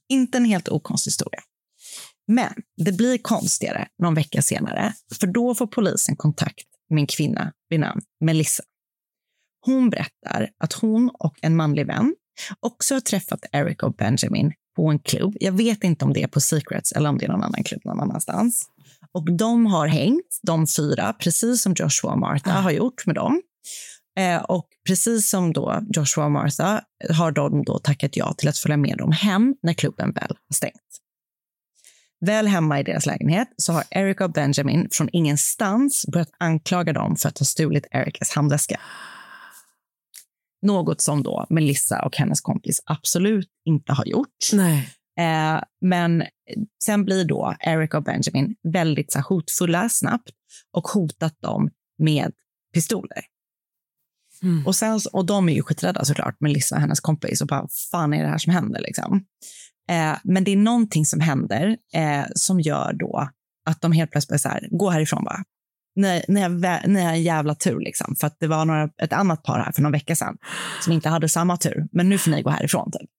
Inte 0.08 0.38
en 0.38 0.44
helt 0.44 0.68
okonstig 0.68 1.10
historia. 1.10 1.40
Men 2.26 2.52
det 2.76 2.92
blir 2.92 3.18
konstigare 3.18 3.88
någon 3.98 4.14
vecka 4.14 4.42
senare, 4.42 4.94
för 5.20 5.26
då 5.26 5.54
får 5.54 5.66
polisen 5.66 6.16
kontakt 6.16 6.66
med 6.90 7.00
en 7.00 7.06
kvinna 7.06 7.52
vid 7.68 7.80
namn 7.80 8.00
Melissa. 8.20 8.62
Hon 9.66 9.90
berättar 9.90 10.50
att 10.58 10.72
hon 10.72 11.10
och 11.18 11.38
en 11.42 11.56
manlig 11.56 11.86
vän 11.86 12.14
också 12.60 12.94
har 12.94 13.00
träffat 13.00 13.44
Eric 13.52 13.82
och 13.82 13.94
Benjamin 13.94 14.52
på 14.76 14.88
en 14.88 14.98
klubb. 14.98 15.36
Jag 15.40 15.52
vet 15.52 15.84
inte 15.84 16.04
om 16.04 16.12
det 16.12 16.22
är 16.22 16.26
på 16.26 16.40
Secrets 16.40 16.92
eller 16.92 17.08
om 17.08 17.18
det 17.18 17.24
är 17.24 17.28
någon 17.28 17.42
annan 17.42 17.64
klubb 17.64 17.84
någon 17.84 18.00
annanstans. 18.00 18.68
Och 19.14 19.32
de 19.32 19.66
har 19.66 19.86
hängt, 19.86 20.40
de 20.42 20.66
fyra, 20.76 21.12
precis 21.12 21.62
som 21.62 21.74
Joshua 21.76 22.12
och 22.12 22.18
Martha 22.18 22.50
har 22.50 22.70
gjort 22.70 23.06
med 23.06 23.14
dem. 23.14 23.42
Eh, 24.18 24.42
och 24.42 24.68
precis 24.86 25.30
som 25.30 25.52
då 25.52 25.82
Joshua 25.94 26.24
och 26.24 26.32
Martha 26.32 26.84
har 27.10 27.32
de 27.32 27.64
då 27.64 27.78
tackat 27.78 28.16
ja 28.16 28.34
till 28.38 28.48
att 28.48 28.58
följa 28.58 28.76
med 28.76 28.98
dem 28.98 29.12
hem 29.12 29.54
när 29.62 29.72
klubben 29.72 30.12
väl 30.12 30.28
har 30.28 30.54
stängt. 30.54 30.74
Väl 32.20 32.46
hemma 32.46 32.80
i 32.80 32.82
deras 32.82 33.06
lägenhet 33.06 33.48
så 33.56 33.72
har 33.72 33.84
Erica 33.90 34.24
och 34.24 34.32
Benjamin 34.32 34.88
från 34.92 35.08
ingenstans 35.12 36.04
börjat 36.12 36.30
anklaga 36.38 36.92
dem 36.92 37.16
för 37.16 37.28
att 37.28 37.38
ha 37.38 37.46
stulit 37.46 37.86
Ericas 37.90 38.30
handväska. 38.30 38.80
Något 40.62 41.00
som 41.00 41.22
då 41.22 41.46
Melissa 41.50 42.04
och 42.04 42.16
hennes 42.16 42.40
kompis 42.40 42.82
absolut 42.84 43.48
inte 43.64 43.92
har 43.92 44.06
gjort. 44.06 44.52
Nej. 44.52 44.88
Eh, 45.18 45.62
men 45.80 46.22
sen 46.84 47.04
blir 47.04 47.24
då 47.24 47.54
Erica 47.60 47.96
och 47.96 48.04
Benjamin 48.04 48.54
väldigt 48.72 49.12
så 49.12 49.20
hotfulla 49.20 49.88
snabbt 49.88 50.30
och 50.72 50.88
hotat 50.88 51.34
dem 51.40 51.70
med 51.98 52.32
pistoler. 52.74 53.22
Mm. 54.42 54.66
Och, 54.66 54.76
sen, 54.76 55.00
och 55.12 55.26
de 55.26 55.48
är 55.48 55.52
ju 55.52 55.62
skiträdda 55.62 56.04
såklart, 56.04 56.36
Melissa 56.40 56.74
och 56.74 56.80
hennes 56.80 57.00
kompis. 57.00 57.40
Och 57.40 57.46
bara, 57.46 57.68
fan 57.90 58.14
är 58.14 58.22
det 58.22 58.28
här 58.28 58.38
som 58.38 58.52
händer? 58.52 58.80
Liksom. 58.80 59.24
Eh, 59.88 60.16
men 60.24 60.44
det 60.44 60.50
är 60.50 60.56
någonting 60.56 61.06
som 61.06 61.20
händer 61.20 61.76
eh, 61.94 62.24
som 62.34 62.60
gör 62.60 62.92
då 62.92 63.28
att 63.70 63.80
de 63.80 63.92
helt 63.92 64.10
plötsligt 64.10 64.40
så 64.40 64.48
här, 64.48 64.68
gå 64.70 64.90
härifrån 64.90 65.24
bara. 65.24 65.44
Ni, 65.96 66.24
ni, 66.28 66.40
har, 66.40 66.48
vä- 66.48 66.86
ni 66.86 67.02
har 67.02 67.10
en 67.10 67.22
jävla 67.22 67.54
tur, 67.54 67.80
liksom. 67.80 68.16
för 68.16 68.26
att 68.26 68.36
det 68.40 68.46
var 68.46 68.64
några, 68.64 68.90
ett 69.02 69.12
annat 69.12 69.42
par 69.42 69.58
här 69.58 69.72
för 69.72 69.82
någon 69.82 69.92
vecka 69.92 70.16
sedan 70.16 70.36
som 70.80 70.92
inte 70.92 71.08
hade 71.08 71.28
samma 71.28 71.56
tur. 71.56 71.88
Men 71.92 72.08
nu 72.08 72.18
får 72.18 72.30
ni 72.30 72.42
gå 72.42 72.50
härifrån. 72.50 72.90
Typ. 72.90 73.10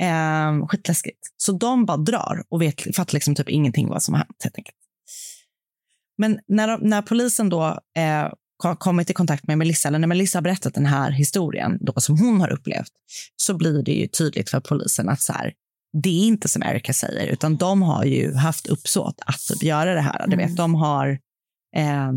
Eh, 0.00 0.66
skitläskigt. 0.66 1.18
Så 1.36 1.52
de 1.52 1.84
bara 1.86 1.96
drar 1.96 2.44
och 2.48 2.62
vet, 2.62 2.96
fattar 2.96 3.14
liksom 3.14 3.34
typ 3.34 3.48
ingenting 3.48 3.88
vad 3.88 4.02
som 4.02 4.14
har 4.14 4.18
hänt. 4.18 4.40
Helt 4.44 4.58
enkelt. 4.58 4.76
Men 6.18 6.38
när, 6.48 6.68
de, 6.68 6.88
när 6.88 7.02
polisen 7.02 7.48
då 7.48 7.64
eh, 7.96 8.28
ko- 8.56 8.76
kommit 8.76 9.10
i 9.10 9.12
kontakt 9.12 9.46
med 9.46 9.58
Melissa, 9.58 9.88
eller 9.88 9.98
när 9.98 10.08
Melissa 10.08 10.38
har 10.38 10.42
berättat 10.42 10.74
den 10.74 10.86
här 10.86 11.10
historien 11.10 11.78
då, 11.80 11.92
som 11.96 12.18
hon 12.18 12.40
har 12.40 12.52
upplevt, 12.52 12.92
så 13.36 13.56
blir 13.56 13.82
det 13.82 13.92
ju 13.92 14.06
tydligt 14.06 14.50
för 14.50 14.60
polisen 14.60 15.08
att 15.08 15.22
så 15.22 15.32
här, 15.32 15.52
det 16.02 16.08
är 16.08 16.26
inte 16.26 16.48
som 16.48 16.62
Erika 16.62 16.92
säger, 16.92 17.26
utan 17.26 17.56
de 17.56 17.82
har 17.82 18.04
ju 18.04 18.34
haft 18.34 18.66
uppsåt 18.66 19.20
att 19.26 19.40
typ 19.40 19.62
göra 19.62 19.94
det 19.94 20.00
här. 20.00 20.26
Du 20.26 20.36
vet, 20.36 20.56
de 20.56 20.74
har... 20.74 21.18
ja, 21.76 22.12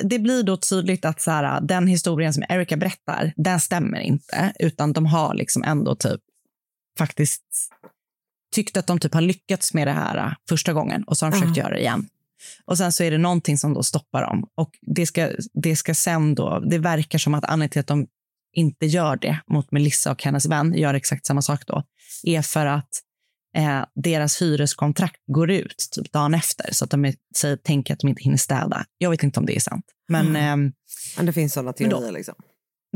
det 0.00 0.18
blir 0.18 0.42
då 0.42 0.56
tydligt 0.56 1.04
att 1.04 1.20
så 1.20 1.30
här, 1.30 1.60
den 1.60 1.86
historien 1.86 2.34
som 2.34 2.44
Erika 2.48 2.76
berättar, 2.76 3.32
den 3.36 3.60
stämmer 3.60 4.00
inte, 4.00 4.52
utan 4.58 4.92
de 4.92 5.06
har 5.06 5.34
liksom 5.34 5.62
ändå 5.62 5.94
typ 5.94 6.20
faktiskt 6.98 7.42
tyckt 8.54 8.76
att 8.76 8.86
de 8.86 8.98
typ 8.98 9.14
har 9.14 9.20
lyckats 9.20 9.74
med 9.74 9.86
det 9.86 9.92
här 9.92 10.16
äh, 10.16 10.32
första 10.48 10.72
gången 10.72 11.02
och 11.02 11.16
så 11.16 11.26
har 11.26 11.30
de 11.30 11.38
försökt 11.38 11.56
göra 11.56 11.70
det 11.70 11.80
igen. 11.80 12.08
Och 12.64 12.78
sen 12.78 12.92
så 12.92 13.02
är 13.02 13.10
det 13.10 13.18
någonting 13.18 13.58
som 13.58 13.74
då 13.74 13.82
stoppar 13.82 14.22
dem 14.22 14.48
och 14.54 14.70
det 14.80 15.06
ska, 15.06 15.30
det 15.54 15.76
ska 15.76 15.94
sen 15.94 16.34
då, 16.34 16.58
det 16.58 16.78
verkar 16.78 17.18
som 17.18 17.34
att 17.34 17.44
anledningen 17.44 17.70
till 17.70 17.80
att 17.80 17.86
de 17.86 18.06
inte 18.52 18.86
gör 18.86 19.16
det 19.16 19.40
mot 19.46 19.70
Melissa 19.70 20.12
och 20.12 20.22
hennes 20.22 20.46
vän, 20.46 20.74
gör 20.74 20.94
exakt 20.94 21.26
samma 21.26 21.42
sak 21.42 21.66
då, 21.66 21.82
är 22.22 22.42
för 22.42 22.66
att 22.66 22.88
eh, 23.56 23.84
deras 24.04 24.42
hyreskontrakt 24.42 25.20
går 25.32 25.50
ut 25.50 25.88
typ 25.92 26.12
dagen 26.12 26.34
efter 26.34 26.68
så 26.74 26.84
att 26.84 26.90
de 26.90 27.12
säger, 27.36 27.56
tänker 27.56 27.94
att 27.94 28.00
de 28.00 28.08
inte 28.08 28.22
hinner 28.22 28.36
städa. 28.36 28.84
Jag 28.98 29.10
vet 29.10 29.22
inte 29.22 29.40
om 29.40 29.46
det 29.46 29.56
är 29.56 29.60
sant, 29.60 29.84
men 30.08 30.36
ehm, 30.36 30.72
Men 31.16 31.26
det 31.26 31.32
finns 31.32 31.52
sådana 31.52 31.72
Men 31.78 31.88
då- 31.90 31.96
teorier. 31.96 32.12
Liksom. 32.12 32.34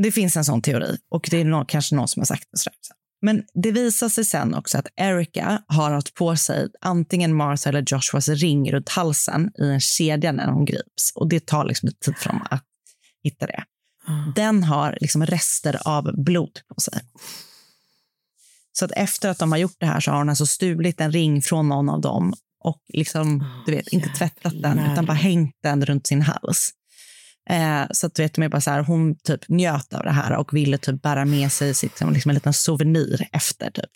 det 0.01 0.11
finns 0.11 0.37
en 0.37 0.45
sån 0.45 0.61
teori 0.61 0.97
och 1.09 1.27
det 1.31 1.37
är 1.37 1.45
nå- 1.45 1.65
kanske 1.67 1.95
någon 1.95 2.07
som 2.07 2.19
har 2.19 2.25
sagt 2.25 2.47
det. 2.51 2.57
Sådär. 2.57 2.75
Men 3.23 3.43
det 3.63 3.71
visar 3.71 4.09
sig 4.09 4.25
sen 4.25 4.53
också 4.53 4.77
att 4.77 4.87
Erica 4.95 5.61
har 5.67 5.91
haft 5.91 6.13
på 6.13 6.35
sig 6.35 6.67
antingen 6.81 7.33
Martha 7.35 7.69
eller 7.69 7.83
Joshuas 7.87 8.27
ring 8.27 8.71
runt 8.71 8.89
halsen 8.89 9.51
i 9.59 9.65
en 9.69 9.79
kedja 9.79 10.31
när 10.31 10.47
hon 10.47 10.65
grips. 10.65 11.11
Och 11.15 11.29
det 11.29 11.45
tar 11.45 11.65
liksom 11.65 11.87
lite 11.87 11.99
tid 12.05 12.15
för 12.17 12.29
dem 12.29 12.47
att 12.49 12.63
hitta 13.23 13.45
det. 13.47 13.63
Den 14.35 14.63
har 14.63 14.97
liksom 15.01 15.25
rester 15.25 15.79
av 15.87 16.23
blod 16.23 16.59
på 16.75 16.81
sig. 16.81 17.01
Så 18.71 18.85
att 18.85 18.91
efter 18.91 19.29
att 19.29 19.39
de 19.39 19.51
har 19.51 19.59
gjort 19.59 19.75
det 19.79 19.85
här 19.85 19.99
så 19.99 20.11
har 20.11 20.17
hon 20.17 20.29
alltså 20.29 20.45
stulit 20.45 21.01
en 21.01 21.11
ring 21.11 21.41
från 21.41 21.69
någon 21.69 21.89
av 21.89 22.01
dem 22.01 22.33
och 22.63 22.81
liksom, 22.93 23.45
du 23.65 23.75
vet, 23.75 23.87
inte 23.87 24.09
tvättat 24.09 24.61
den 24.61 24.79
utan 24.79 25.05
bara 25.05 25.13
hängt 25.13 25.55
den 25.63 25.85
runt 25.85 26.07
sin 26.07 26.21
hals. 26.21 26.71
Eh, 27.49 27.83
så 27.91 28.07
att 28.07 28.15
du 28.15 28.23
vet, 28.23 28.33
de 28.33 28.43
är 28.43 28.49
bara 28.49 28.61
så 28.61 28.71
här, 28.71 28.83
hon 28.83 29.15
typ 29.15 29.49
njöt 29.49 29.93
av 29.93 30.03
det 30.03 30.11
här 30.11 30.37
och 30.37 30.53
ville 30.53 30.77
typ 30.77 31.01
bära 31.01 31.25
med 31.25 31.51
sig 31.51 31.73
sitt, 31.73 31.97
som 31.97 32.13
liksom 32.13 32.29
en 32.29 32.35
liten 32.35 32.53
souvenir 32.53 33.27
efter. 33.31 33.71
Typ. 33.71 33.89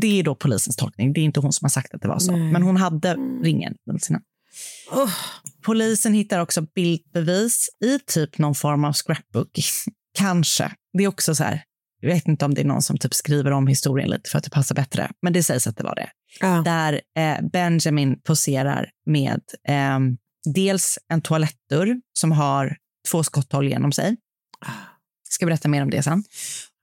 Det 0.00 0.20
är 0.20 0.22
då 0.22 0.34
polisens 0.34 0.76
tolkning. 0.76 1.12
Det 1.12 1.20
är 1.20 1.24
inte 1.24 1.40
hon 1.40 1.52
som 1.52 1.64
har 1.64 1.70
sagt 1.70 1.94
att 1.94 2.02
det 2.02 2.08
var 2.08 2.18
så. 2.18 2.32
Nej. 2.32 2.52
Men 2.52 2.62
hon 2.62 2.76
hade 2.76 3.14
ringen 3.42 3.74
runt 3.90 4.04
sina. 4.04 4.20
Polisen 5.62 6.14
hittar 6.14 6.38
också 6.38 6.62
bildbevis 6.74 7.68
i 7.84 7.98
typ 7.98 8.38
någon 8.38 8.54
form 8.54 8.84
av 8.84 8.92
scrapbook. 8.92 9.60
Kanske. 10.18 10.72
Det 10.98 11.04
är 11.04 11.08
också 11.08 11.34
så 11.34 11.44
här, 11.44 11.62
jag 12.02 12.14
vet 12.14 12.28
inte 12.28 12.44
om 12.44 12.54
det 12.54 12.60
är 12.60 12.64
någon 12.64 12.82
som 12.82 12.98
typ 12.98 13.14
skriver 13.14 13.50
om 13.50 13.66
historien 13.66 14.10
lite 14.10 14.30
för 14.30 14.38
att 14.38 14.44
det 14.44 14.50
passar 14.50 14.74
bättre. 14.74 15.10
Men 15.22 15.32
det 15.32 15.42
sägs 15.42 15.66
att 15.66 15.76
det 15.76 15.84
var 15.84 15.94
det 15.94 16.08
Ja. 16.40 16.62
där 16.64 17.00
eh, 17.18 17.48
Benjamin 17.52 18.20
poserar 18.20 18.90
med 19.06 19.40
eh, 19.68 19.98
dels 20.54 20.98
en 21.08 21.22
toalettdörr 21.22 22.00
som 22.18 22.32
har 22.32 22.76
två 23.10 23.22
skotthål 23.22 23.68
genom 23.68 23.92
sig. 23.92 24.16
Ska 25.28 25.46
berätta 25.46 25.68
mer 25.68 25.82
om 25.82 25.90
det 25.90 26.02
sen. 26.02 26.24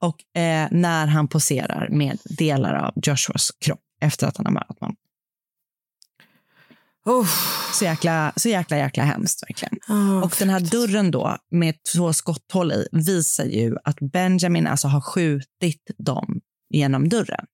Och 0.02 0.40
eh, 0.42 0.68
när 0.72 1.08
han 1.08 1.28
poserar 1.28 1.90
med 1.90 2.18
delar 2.24 2.74
av 2.74 2.94
Joshuas 2.96 3.52
kropp 3.66 3.80
efter 4.02 4.28
att 4.28 4.38
han 4.38 4.46
har 4.46 4.54
mördat 4.54 4.82
någon. 4.82 4.96
Så 7.74 7.86
jäkla, 7.86 8.34
så 8.36 8.50
jäkla, 8.50 8.78
jäkla 8.78 9.04
hemskt 9.04 9.44
verkligen. 9.50 9.80
Oh, 9.88 10.24
Och 10.24 10.36
den 10.40 10.50
här 10.50 10.60
dörren 10.60 11.12
då 11.12 11.38
med 11.52 11.76
två 11.94 12.14
skotthål 12.14 12.72
i 12.72 12.88
visar 12.92 13.46
ju 13.46 13.76
att 13.84 13.98
Benjamin 14.00 14.68
alltså 14.68 14.88
har 14.88 15.02
skjutit 15.02 15.92
dem 15.98 16.40
genom 16.70 17.10
dörren. 17.10 17.46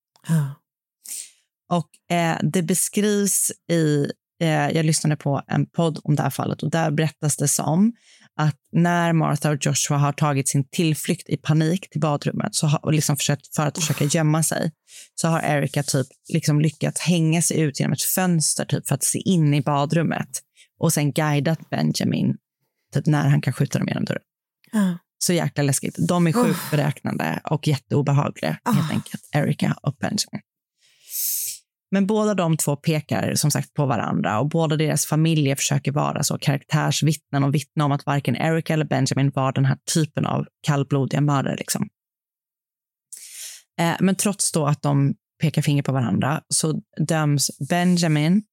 Och 1.70 2.16
eh, 2.16 2.38
det 2.44 2.64
beskrivs 2.64 3.52
i, 3.72 4.12
eh, 4.42 4.70
jag 4.70 4.86
lyssnade 4.86 5.16
på 5.16 5.42
en 5.48 5.66
podd 5.66 6.00
om 6.04 6.16
det 6.16 6.24
här 6.24 6.30
fallet 6.30 6.64
och 6.64 6.72
där 6.72 6.92
berättas 6.92 7.38
det 7.38 7.48
som 7.48 7.94
att 8.38 8.58
när 8.72 9.14
Martha 9.14 9.50
och 9.50 9.58
Joshua 9.66 9.98
har 9.98 10.12
tagit 10.12 10.50
sin 10.50 10.68
tillflykt 10.70 11.30
i 11.30 11.38
panik 11.38 11.90
till 11.90 12.02
badrummet 12.02 12.56
så 12.56 12.68
har, 12.68 12.86
och 12.86 12.94
liksom 12.94 13.18
försökt, 13.18 13.56
för 13.56 13.68
att 13.68 13.78
försöka 13.78 14.06
gömma 14.06 14.44
sig 14.44 14.72
så 15.16 15.28
har 15.28 15.42
Erica 15.42 15.84
typ 15.84 16.08
liksom 16.34 16.62
lyckats 16.62 17.02
hänga 17.02 17.42
sig 17.42 17.60
ut 17.60 17.80
genom 17.80 17.94
ett 17.94 18.02
fönster 18.02 18.66
typ 18.66 18.88
för 18.88 18.96
att 18.96 19.04
se 19.04 19.20
in 19.20 19.54
i 19.54 19.62
badrummet 19.62 20.30
och 20.80 20.94
sen 20.94 21.12
guidat 21.12 21.70
Benjamin 21.70 22.38
typ 22.94 23.06
när 23.06 23.30
han 23.30 23.42
kan 23.42 23.54
skjuta 23.54 23.80
dem 23.80 23.88
genom 23.88 24.06
dörren. 24.06 24.22
Ja. 24.72 24.98
Så 25.18 25.34
jäkla 25.34 25.64
läskigt. 25.64 25.96
De 26.08 26.28
är 26.28 26.32
sjukt 26.32 26.72
beräknande 26.72 27.42
och 27.44 27.68
jätteobehagliga 27.68 28.60
helt 28.66 28.92
enkelt, 28.92 29.30
Erica 29.32 29.76
och 29.82 29.96
Benjamin. 30.00 30.42
Men 31.96 32.08
båda 32.08 32.34
de 32.34 32.58
två 32.58 32.76
pekar 32.76 33.36
som 33.36 33.52
sagt 33.52 33.74
på 33.74 33.86
varandra 33.86 34.40
och 34.40 34.50
båda 34.50 34.76
deras 34.76 35.06
familjer 35.06 35.56
försöker 35.56 35.92
vara 35.92 36.24
så 36.24 36.38
karaktärsvittnen 36.38 37.44
och 37.44 37.56
vittna 37.56 37.86
om 37.86 37.92
att 37.92 38.06
varken 38.06 38.36
Eric 38.36 38.70
eller 38.70 38.86
Benjamin 38.86 39.32
var 39.36 39.52
den 39.52 39.66
här 39.66 39.78
typen 39.94 40.26
av 40.26 40.46
kallblodiga 40.62 41.22
mördare. 41.22 41.56
Liksom. 41.56 41.90
Eh, 43.80 43.96
men 44.00 44.16
trots 44.16 44.52
då 44.52 44.66
att 44.66 44.82
de 44.82 45.16
pekar 45.42 45.62
finger 45.62 45.84
på 45.84 45.92
varandra 45.92 46.42
så 46.50 46.82
döms 47.08 47.52
Benjamin 47.70 48.44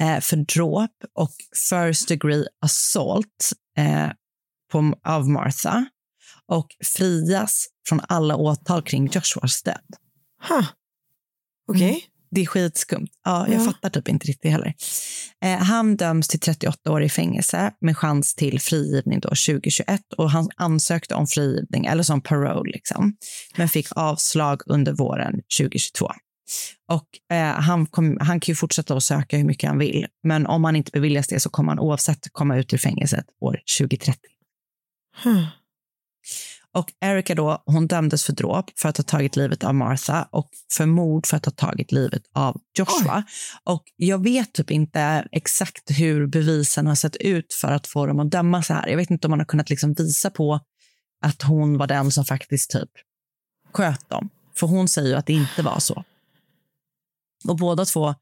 eh, 0.00 0.20
för 0.20 0.36
dråp 0.36 0.96
och 1.14 1.32
first 1.70 2.08
degree 2.08 2.44
assault 2.60 3.52
eh, 3.76 4.08
på, 4.72 4.94
av 5.04 5.28
Martha 5.28 5.86
och 6.46 6.66
frias 6.96 7.66
från 7.88 8.00
alla 8.08 8.36
åtal 8.36 8.82
kring 8.82 9.06
Joshuas 9.12 9.62
död. 9.62 9.94
Huh. 10.48 10.66
Okej. 11.68 12.10
Det 12.30 12.40
är 12.40 12.46
skitskumt. 12.46 13.08
Ja, 13.24 13.48
jag 13.48 13.60
Ja. 13.60 13.64
fattar 13.64 13.90
typ 13.90 14.08
inte 14.08 14.26
riktigt 14.26 14.50
heller. 14.50 14.74
Eh, 15.44 15.58
han 15.58 15.96
döms 15.96 16.28
till 16.28 16.40
38 16.40 16.92
år 16.92 17.02
i 17.02 17.08
fängelse 17.08 17.72
med 17.80 17.96
chans 17.96 18.34
till 18.34 18.60
frigivning 18.60 19.20
då 19.20 19.28
2021 19.28 20.00
och 20.16 20.30
han 20.30 20.48
ansökte 20.56 21.14
om 21.14 21.26
frigivning 21.26 21.86
eller 21.86 22.02
som 22.02 22.20
parole 22.20 22.72
liksom, 22.72 23.16
men 23.56 23.68
fick 23.68 23.86
avslag 23.96 24.62
under 24.66 24.92
våren 24.92 25.40
2022. 25.58 26.08
Och 26.88 27.36
eh, 27.36 27.44
han, 27.54 27.86
kom, 27.86 28.16
han 28.20 28.40
kan 28.40 28.52
ju 28.52 28.56
fortsätta 28.56 28.94
att 28.96 29.02
söka 29.02 29.36
hur 29.36 29.44
mycket 29.44 29.68
han 29.68 29.78
vill, 29.78 30.06
men 30.24 30.46
om 30.46 30.64
han 30.64 30.76
inte 30.76 30.90
beviljas 30.90 31.28
det 31.28 31.40
så 31.40 31.50
kommer 31.50 31.70
han 31.72 31.78
oavsett 31.78 32.32
komma 32.32 32.56
ut 32.56 32.72
ur 32.72 32.78
fängelset 32.78 33.24
år 33.40 33.60
2030. 33.80 34.18
Huh. 35.24 35.44
Och 36.74 36.92
Erica 37.00 37.34
då, 37.34 37.62
hon 37.66 37.86
dömdes 37.86 38.24
för 38.24 38.32
dråp 38.32 38.64
för 38.78 38.88
att 38.88 38.96
ha 38.96 39.04
tagit 39.04 39.36
livet 39.36 39.64
av 39.64 39.74
Martha 39.74 40.28
och 40.30 40.50
för 40.72 40.86
mord 40.86 41.26
för 41.26 41.36
att 41.36 41.44
ha 41.44 41.52
tagit 41.52 41.92
livet 41.92 42.22
av 42.34 42.60
Joshua. 42.78 43.24
Och 43.64 43.82
jag 43.96 44.22
vet 44.22 44.52
typ 44.52 44.70
inte 44.70 45.28
exakt 45.32 45.90
hur 45.90 46.26
bevisen 46.26 46.86
har 46.86 46.94
sett 46.94 47.16
ut 47.16 47.54
för 47.60 47.72
att 47.72 47.86
få 47.86 48.06
dem 48.06 48.20
att 48.20 48.30
döma 48.30 48.62
så 48.62 48.74
här. 48.74 48.88
Jag 48.88 48.96
vet 48.96 49.10
inte 49.10 49.26
om 49.26 49.30
man 49.30 49.38
har 49.40 49.46
kunnat 49.46 49.70
liksom 49.70 49.92
visa 49.92 50.30
på 50.30 50.60
att 51.24 51.42
hon 51.42 51.78
var 51.78 51.86
den 51.86 52.10
som 52.10 52.24
faktiskt 52.24 52.70
typ 52.70 52.90
sköt 53.72 54.08
dem. 54.08 54.28
För 54.56 54.66
hon 54.66 54.88
säger 54.88 55.08
ju 55.08 55.14
att 55.14 55.26
det 55.26 55.32
inte 55.32 55.62
var 55.62 55.78
så. 55.78 56.04
Och 57.48 57.56
båda 57.56 57.84
två 57.84 58.14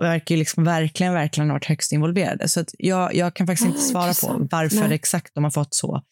verkar 0.00 0.34
ju 0.34 0.38
liksom 0.38 0.64
verkligen, 0.64 1.12
verkligen 1.12 1.50
ha 1.50 1.54
varit 1.54 1.64
högst 1.64 1.92
involverade. 1.92 2.48
Så 2.48 2.64
jag, 2.78 3.14
jag 3.14 3.34
kan 3.34 3.46
faktiskt 3.46 3.66
inte 3.66 3.80
svara 3.80 4.14
på 4.14 4.48
varför 4.50 4.76
Nej. 4.76 4.92
exakt 4.92 5.34
de 5.34 5.44
har 5.44 5.50
fått 5.50 5.74
så 5.74 6.02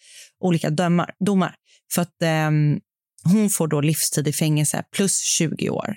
olika 0.40 0.70
dömar, 0.70 1.14
domar. 1.20 1.54
För 1.94 2.02
att 2.02 2.22
ehm, 2.22 2.80
hon 3.24 3.50
får 3.50 3.68
då 3.68 3.80
livstid 3.80 4.28
i 4.28 4.32
fängelse 4.32 4.84
plus 4.92 5.20
20 5.20 5.70
år. 5.70 5.96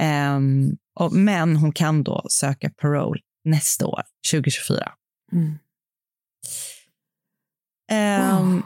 Ehm, 0.00 0.76
och, 0.94 1.12
men 1.12 1.56
hon 1.56 1.72
kan 1.72 2.02
då 2.02 2.26
söka 2.30 2.70
parole 2.70 3.20
nästa 3.44 3.86
år, 3.86 4.02
2024. 4.32 4.92
Mm. 5.32 5.58
Ehm, 7.90 8.52
Wow. 8.54 8.62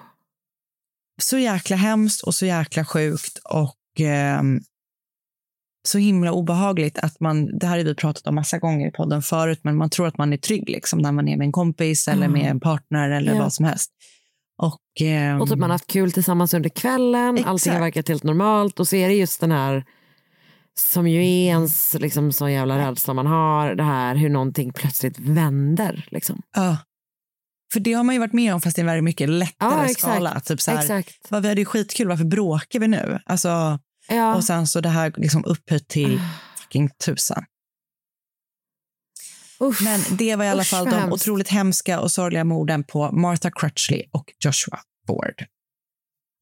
Så 1.23 1.39
jäkla 1.39 1.77
hemskt 1.77 2.23
och 2.23 2.35
så 2.35 2.47
jäkla 2.47 2.85
sjukt 2.85 3.39
och 3.45 3.77
så 5.89 5.99
himla 5.99 6.33
obehagligt 6.33 6.99
att 6.99 7.21
man, 7.21 7.59
det 7.59 7.67
här 7.67 7.77
har 7.79 7.85
vi 7.85 7.95
pratat 7.95 8.27
om 8.27 8.35
massa 8.35 8.59
gånger 8.59 8.89
i 8.89 8.91
podden 8.91 9.23
förut, 9.23 9.61
men 9.63 9.77
man 9.77 9.91
tror 9.91 10.07
att 10.07 10.19
man 10.19 10.33
är 10.33 10.37
trygg 10.37 10.69
liksom, 10.69 10.99
när 10.99 11.13
man 11.13 11.29
är 11.29 11.37
med 11.37 11.45
en 11.45 11.53
kompis 11.53 12.09
eller 12.09 12.27
Mm. 12.27 12.33
med 12.41 12.51
en 12.51 12.61
partner 12.61 13.11
eller 13.11 13.33
Ja. 13.33 13.39
vad 13.39 13.53
som 13.53 13.65
helst. 13.65 13.91
Och, 14.63 14.81
ehm, 15.01 15.41
Och 15.41 15.49
typ 15.49 15.59
man 15.59 15.71
har 15.71 15.75
haft 15.75 15.87
kul 15.87 16.13
tillsammans 16.13 16.55
under 16.55 16.71
kvällen, 16.71 17.29
allting 17.29 17.45
har 17.47 17.55
Exakt. 17.55 17.81
verkat 17.81 18.09
helt 18.09 18.23
normalt 18.23 18.81
och 18.81 18.89
så 18.89 18.97
är 18.97 19.09
det 19.09 19.15
just 19.15 19.41
den 19.41 19.53
här 19.53 19.85
som 20.79 21.09
ju 21.09 21.19
är 21.21 21.47
ens 21.47 21.95
liksom, 21.95 22.33
sån 22.33 22.53
jävla 22.53 22.79
rädsla 22.79 23.15
man 23.15 23.27
har, 23.27 23.75
det 23.75 23.83
här 23.83 24.15
hur 24.15 24.29
någonting 24.29 24.73
plötsligt 24.73 25.19
vänder. 25.19 26.09
Liksom. 26.11 26.43
ja. 26.57 26.77
För 27.73 27.81
det 27.81 27.93
har 27.93 28.05
man 28.05 28.15
ju 28.15 28.19
varit 28.19 28.33
med 28.33 28.55
om 28.55 28.61
fast 28.61 28.79
i 28.79 28.81
en 28.81 28.87
väldigt 28.87 29.05
mycket 29.05 29.29
lättare 29.29 29.71
Ja, 29.71 29.85
exakt. 29.85 30.01
skala. 30.01 30.41
Typ 30.41 30.61
så 30.61 30.71
här, 30.71 30.79
Exakt. 30.81 31.27
vad, 31.29 31.43
vi 31.43 31.49
hade 31.49 31.61
ju 31.61 31.65
skitkul, 31.65 32.09
varför 32.09 32.25
bråkar 32.25 32.79
vi 32.79 32.89
nu? 32.89 33.19
Alltså, 33.27 33.79
Ja. 34.09 34.35
Och 34.35 34.45
sen 34.45 34.67
så 34.67 34.81
det 34.81 34.89
här 34.89 35.13
liksom 35.17 35.45
upphöjt 35.45 35.89
till 35.89 36.21
fucking 36.57 36.91
tusen. 37.05 37.45
Usch. 39.61 39.83
Men 39.83 40.01
det 40.11 40.37
var 40.37 40.45
i 40.45 40.49
alla 40.49 40.63
Usch, 40.63 40.69
fall 40.71 40.85
de 40.85 40.91
hemskt. 40.95 41.13
otroligt 41.15 41.49
hemska 41.49 42.01
och 42.01 42.11
sorgliga 42.11 42.45
morden 42.45 42.85
på 42.85 43.13
Martha 43.13 43.51
Crutchley 43.51 44.03
och 44.13 44.25
Joshua 44.45 44.79
Ford. 45.07 45.45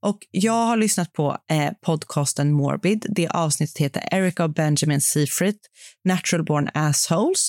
Och 0.05 0.19
jag 0.31 0.67
har 0.67 0.77
lyssnat 0.77 1.13
på 1.13 1.39
eh, 1.51 1.73
podcasten 1.87 2.53
Morbid. 2.53 3.07
Det 3.09 3.29
avsnittet 3.29 3.79
heter 3.79 4.09
Erica 4.15 4.45
och 4.45 4.53
Benjamin 4.55 5.01
Seafried, 5.01 5.57
Natural 6.05 6.45
Born 6.45 6.69
Assholes. 6.75 7.49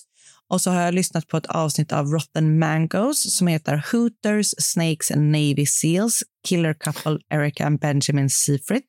Och 0.49 0.61
så 0.61 0.71
har 0.71 0.81
jag 0.81 0.93
lyssnat 0.93 1.27
på 1.27 1.37
ett 1.37 1.45
avsnitt 1.45 1.91
av 1.91 2.05
Rotten 2.05 2.59
Mangoes 2.59 3.35
som 3.37 3.47
heter 3.47 3.83
Hooters, 3.91 4.53
Snakes 4.57 5.11
and 5.11 5.31
Navy 5.31 5.65
Seals, 5.65 6.23
Killer 6.47 6.73
Couple 6.73 7.19
Erica 7.29 7.65
and 7.65 7.79
Benjamin 7.79 8.29
Seafried. 8.29 8.83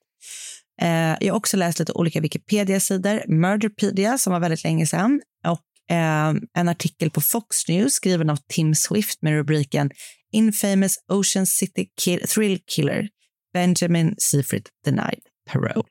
Eh, 0.82 1.16
jag 1.20 1.32
har 1.32 1.36
också 1.38 1.56
läst 1.56 1.78
lite 1.78 1.92
olika 1.92 2.20
Wikipedia-sidor, 2.20 3.22
Murderpedia 3.28 4.18
som 4.18 4.32
var 4.32 4.40
väldigt 4.40 4.64
länge 4.64 4.86
sedan 4.86 5.20
eh, 5.90 6.34
en 6.54 6.68
artikel 6.68 7.10
på 7.10 7.20
Fox 7.20 7.68
News 7.68 7.94
skriven 7.94 8.30
av 8.30 8.38
Tim 8.48 8.74
Swift 8.74 9.22
med 9.22 9.32
rubriken 9.32 9.90
Infamous 10.32 10.96
Ocean 11.08 11.46
City 11.46 11.86
kill 12.00 12.20
Thrill 12.28 12.58
Killer 12.66 13.08
Benjamin 13.52 14.14
Seafried 14.18 14.68
denied 14.84 15.20
parole. 15.50 15.82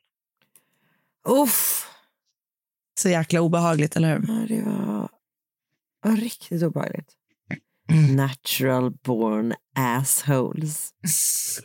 Uff. 1.28 1.90
Så 3.00 3.08
jäkla 3.08 3.40
obehagligt, 3.40 3.96
eller 3.96 4.08
hur? 4.18 4.26
Ja, 4.28 4.46
det 4.48 4.62
var, 4.62 5.08
var 6.02 6.16
riktigt 6.16 6.62
obehagligt. 6.62 7.12
Mm. 7.90 8.16
Natural 8.16 8.90
born 8.90 9.54
assholes. 9.74 10.94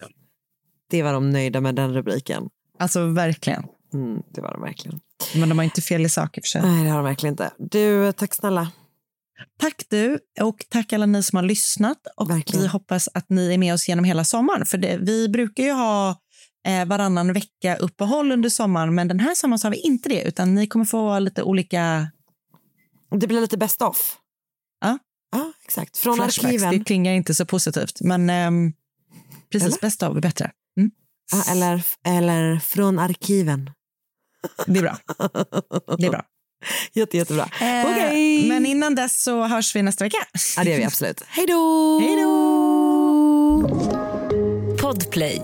Det 0.89 1.03
var 1.03 1.13
de 1.13 1.29
nöjda 1.29 1.61
med 1.61 1.75
den 1.75 1.93
rubriken. 1.93 2.49
Alltså 2.79 3.05
verkligen. 3.05 3.63
Mm, 3.93 4.21
det 4.33 4.41
var 4.41 4.51
de 4.53 4.61
verkligen. 4.61 4.99
Men 5.35 5.49
de 5.49 5.57
har 5.57 5.65
inte 5.65 5.81
fel 5.81 6.05
i 6.05 6.09
sak 6.09 6.37
i 6.37 6.39
och 6.41 6.43
för 6.43 6.49
sig. 6.49 6.61
Nej, 6.61 6.83
det 6.83 6.89
har 6.89 6.97
de 6.97 7.05
verkligen 7.05 7.33
inte. 7.33 7.51
Du, 7.57 8.11
tack 8.11 8.33
snälla. 8.35 8.71
Tack 9.59 9.83
du 9.89 10.19
och 10.41 10.65
tack 10.69 10.93
alla 10.93 11.05
ni 11.05 11.23
som 11.23 11.35
har 11.35 11.43
lyssnat. 11.43 11.97
Och 12.17 12.29
Verkligen. 12.29 12.61
vi 12.61 12.67
hoppas 12.67 13.09
att 13.13 13.29
ni 13.29 13.53
är 13.53 13.57
med 13.57 13.73
oss 13.73 13.87
genom 13.89 14.05
hela 14.05 14.23
sommaren. 14.23 14.65
För 14.65 14.77
det, 14.77 14.97
vi 14.97 15.29
brukar 15.29 15.63
ju 15.63 15.71
ha 15.71 16.19
eh, 16.67 16.85
varannan 16.85 17.33
vecka 17.33 17.75
uppehåll 17.75 18.31
under 18.31 18.49
sommaren. 18.49 18.95
Men 18.95 19.07
den 19.07 19.19
här 19.19 19.35
sommaren 19.35 19.59
så 19.59 19.67
har 19.67 19.71
vi 19.71 19.79
inte 19.79 20.09
det. 20.09 20.21
Utan 20.23 20.55
ni 20.55 20.67
kommer 20.67 20.85
få 20.85 21.19
lite 21.19 21.43
olika 21.43 22.07
Det 23.15 23.27
blir 23.27 23.41
lite 23.41 23.57
best 23.57 23.81
off. 23.81 24.17
Ja. 24.81 24.97
Ja, 25.31 25.51
exakt. 25.65 25.97
Från 25.97 26.15
flashbacks. 26.15 26.45
arkiven. 26.45 26.77
Det 26.79 26.83
klingar 26.85 27.13
inte 27.13 27.35
så 27.35 27.45
positivt. 27.45 28.01
Men 28.01 28.29
ehm, 28.29 28.73
precis, 29.51 29.67
Eller? 29.67 29.81
bästa 29.81 30.07
av 30.07 30.17
är 30.17 30.21
bättre. 30.21 30.51
Mm, 30.77 30.91
Ja, 31.31 31.43
eller, 31.51 31.83
eller 32.05 32.59
från 32.59 32.99
arkiven. 32.99 33.69
Det 34.65 34.79
är 34.79 34.81
bra. 34.81 34.97
Det 35.97 36.05
är 36.05 36.09
bra. 36.09 36.23
Jätte, 36.93 37.17
jättebra. 37.17 37.43
Eh, 37.61 37.91
Okej. 37.91 38.49
Men 38.49 38.65
innan 38.65 38.95
dess 38.95 39.23
så 39.23 39.43
hörs 39.43 39.75
vi 39.75 39.81
nästa 39.81 40.03
vecka. 40.03 40.17
Ja, 40.57 40.63
det 40.63 40.69
gör 40.69 40.77
vi 40.77 40.85
absolut. 40.85 41.23
Hej 41.27 41.45
då! 41.47 41.99
Hej 41.99 42.15
då! 42.23 43.69
Podplay. 44.81 45.41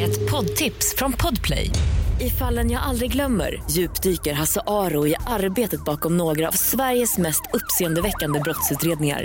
Ett 0.00 0.30
poddtips 0.30 0.94
från 0.96 1.12
Podplay. 1.12 1.70
I 2.20 2.30
fallen 2.30 2.70
jag 2.70 2.82
aldrig 2.82 3.12
glömmer 3.12 3.62
djupdyker 3.70 4.32
Hasse 4.32 4.60
Aro 4.66 5.06
i 5.06 5.14
arbetet 5.26 5.84
bakom 5.84 6.16
några 6.16 6.48
av 6.48 6.52
Sveriges 6.52 7.18
mest 7.18 7.42
uppseendeväckande 7.52 8.40
brottsutredningar. 8.40 9.24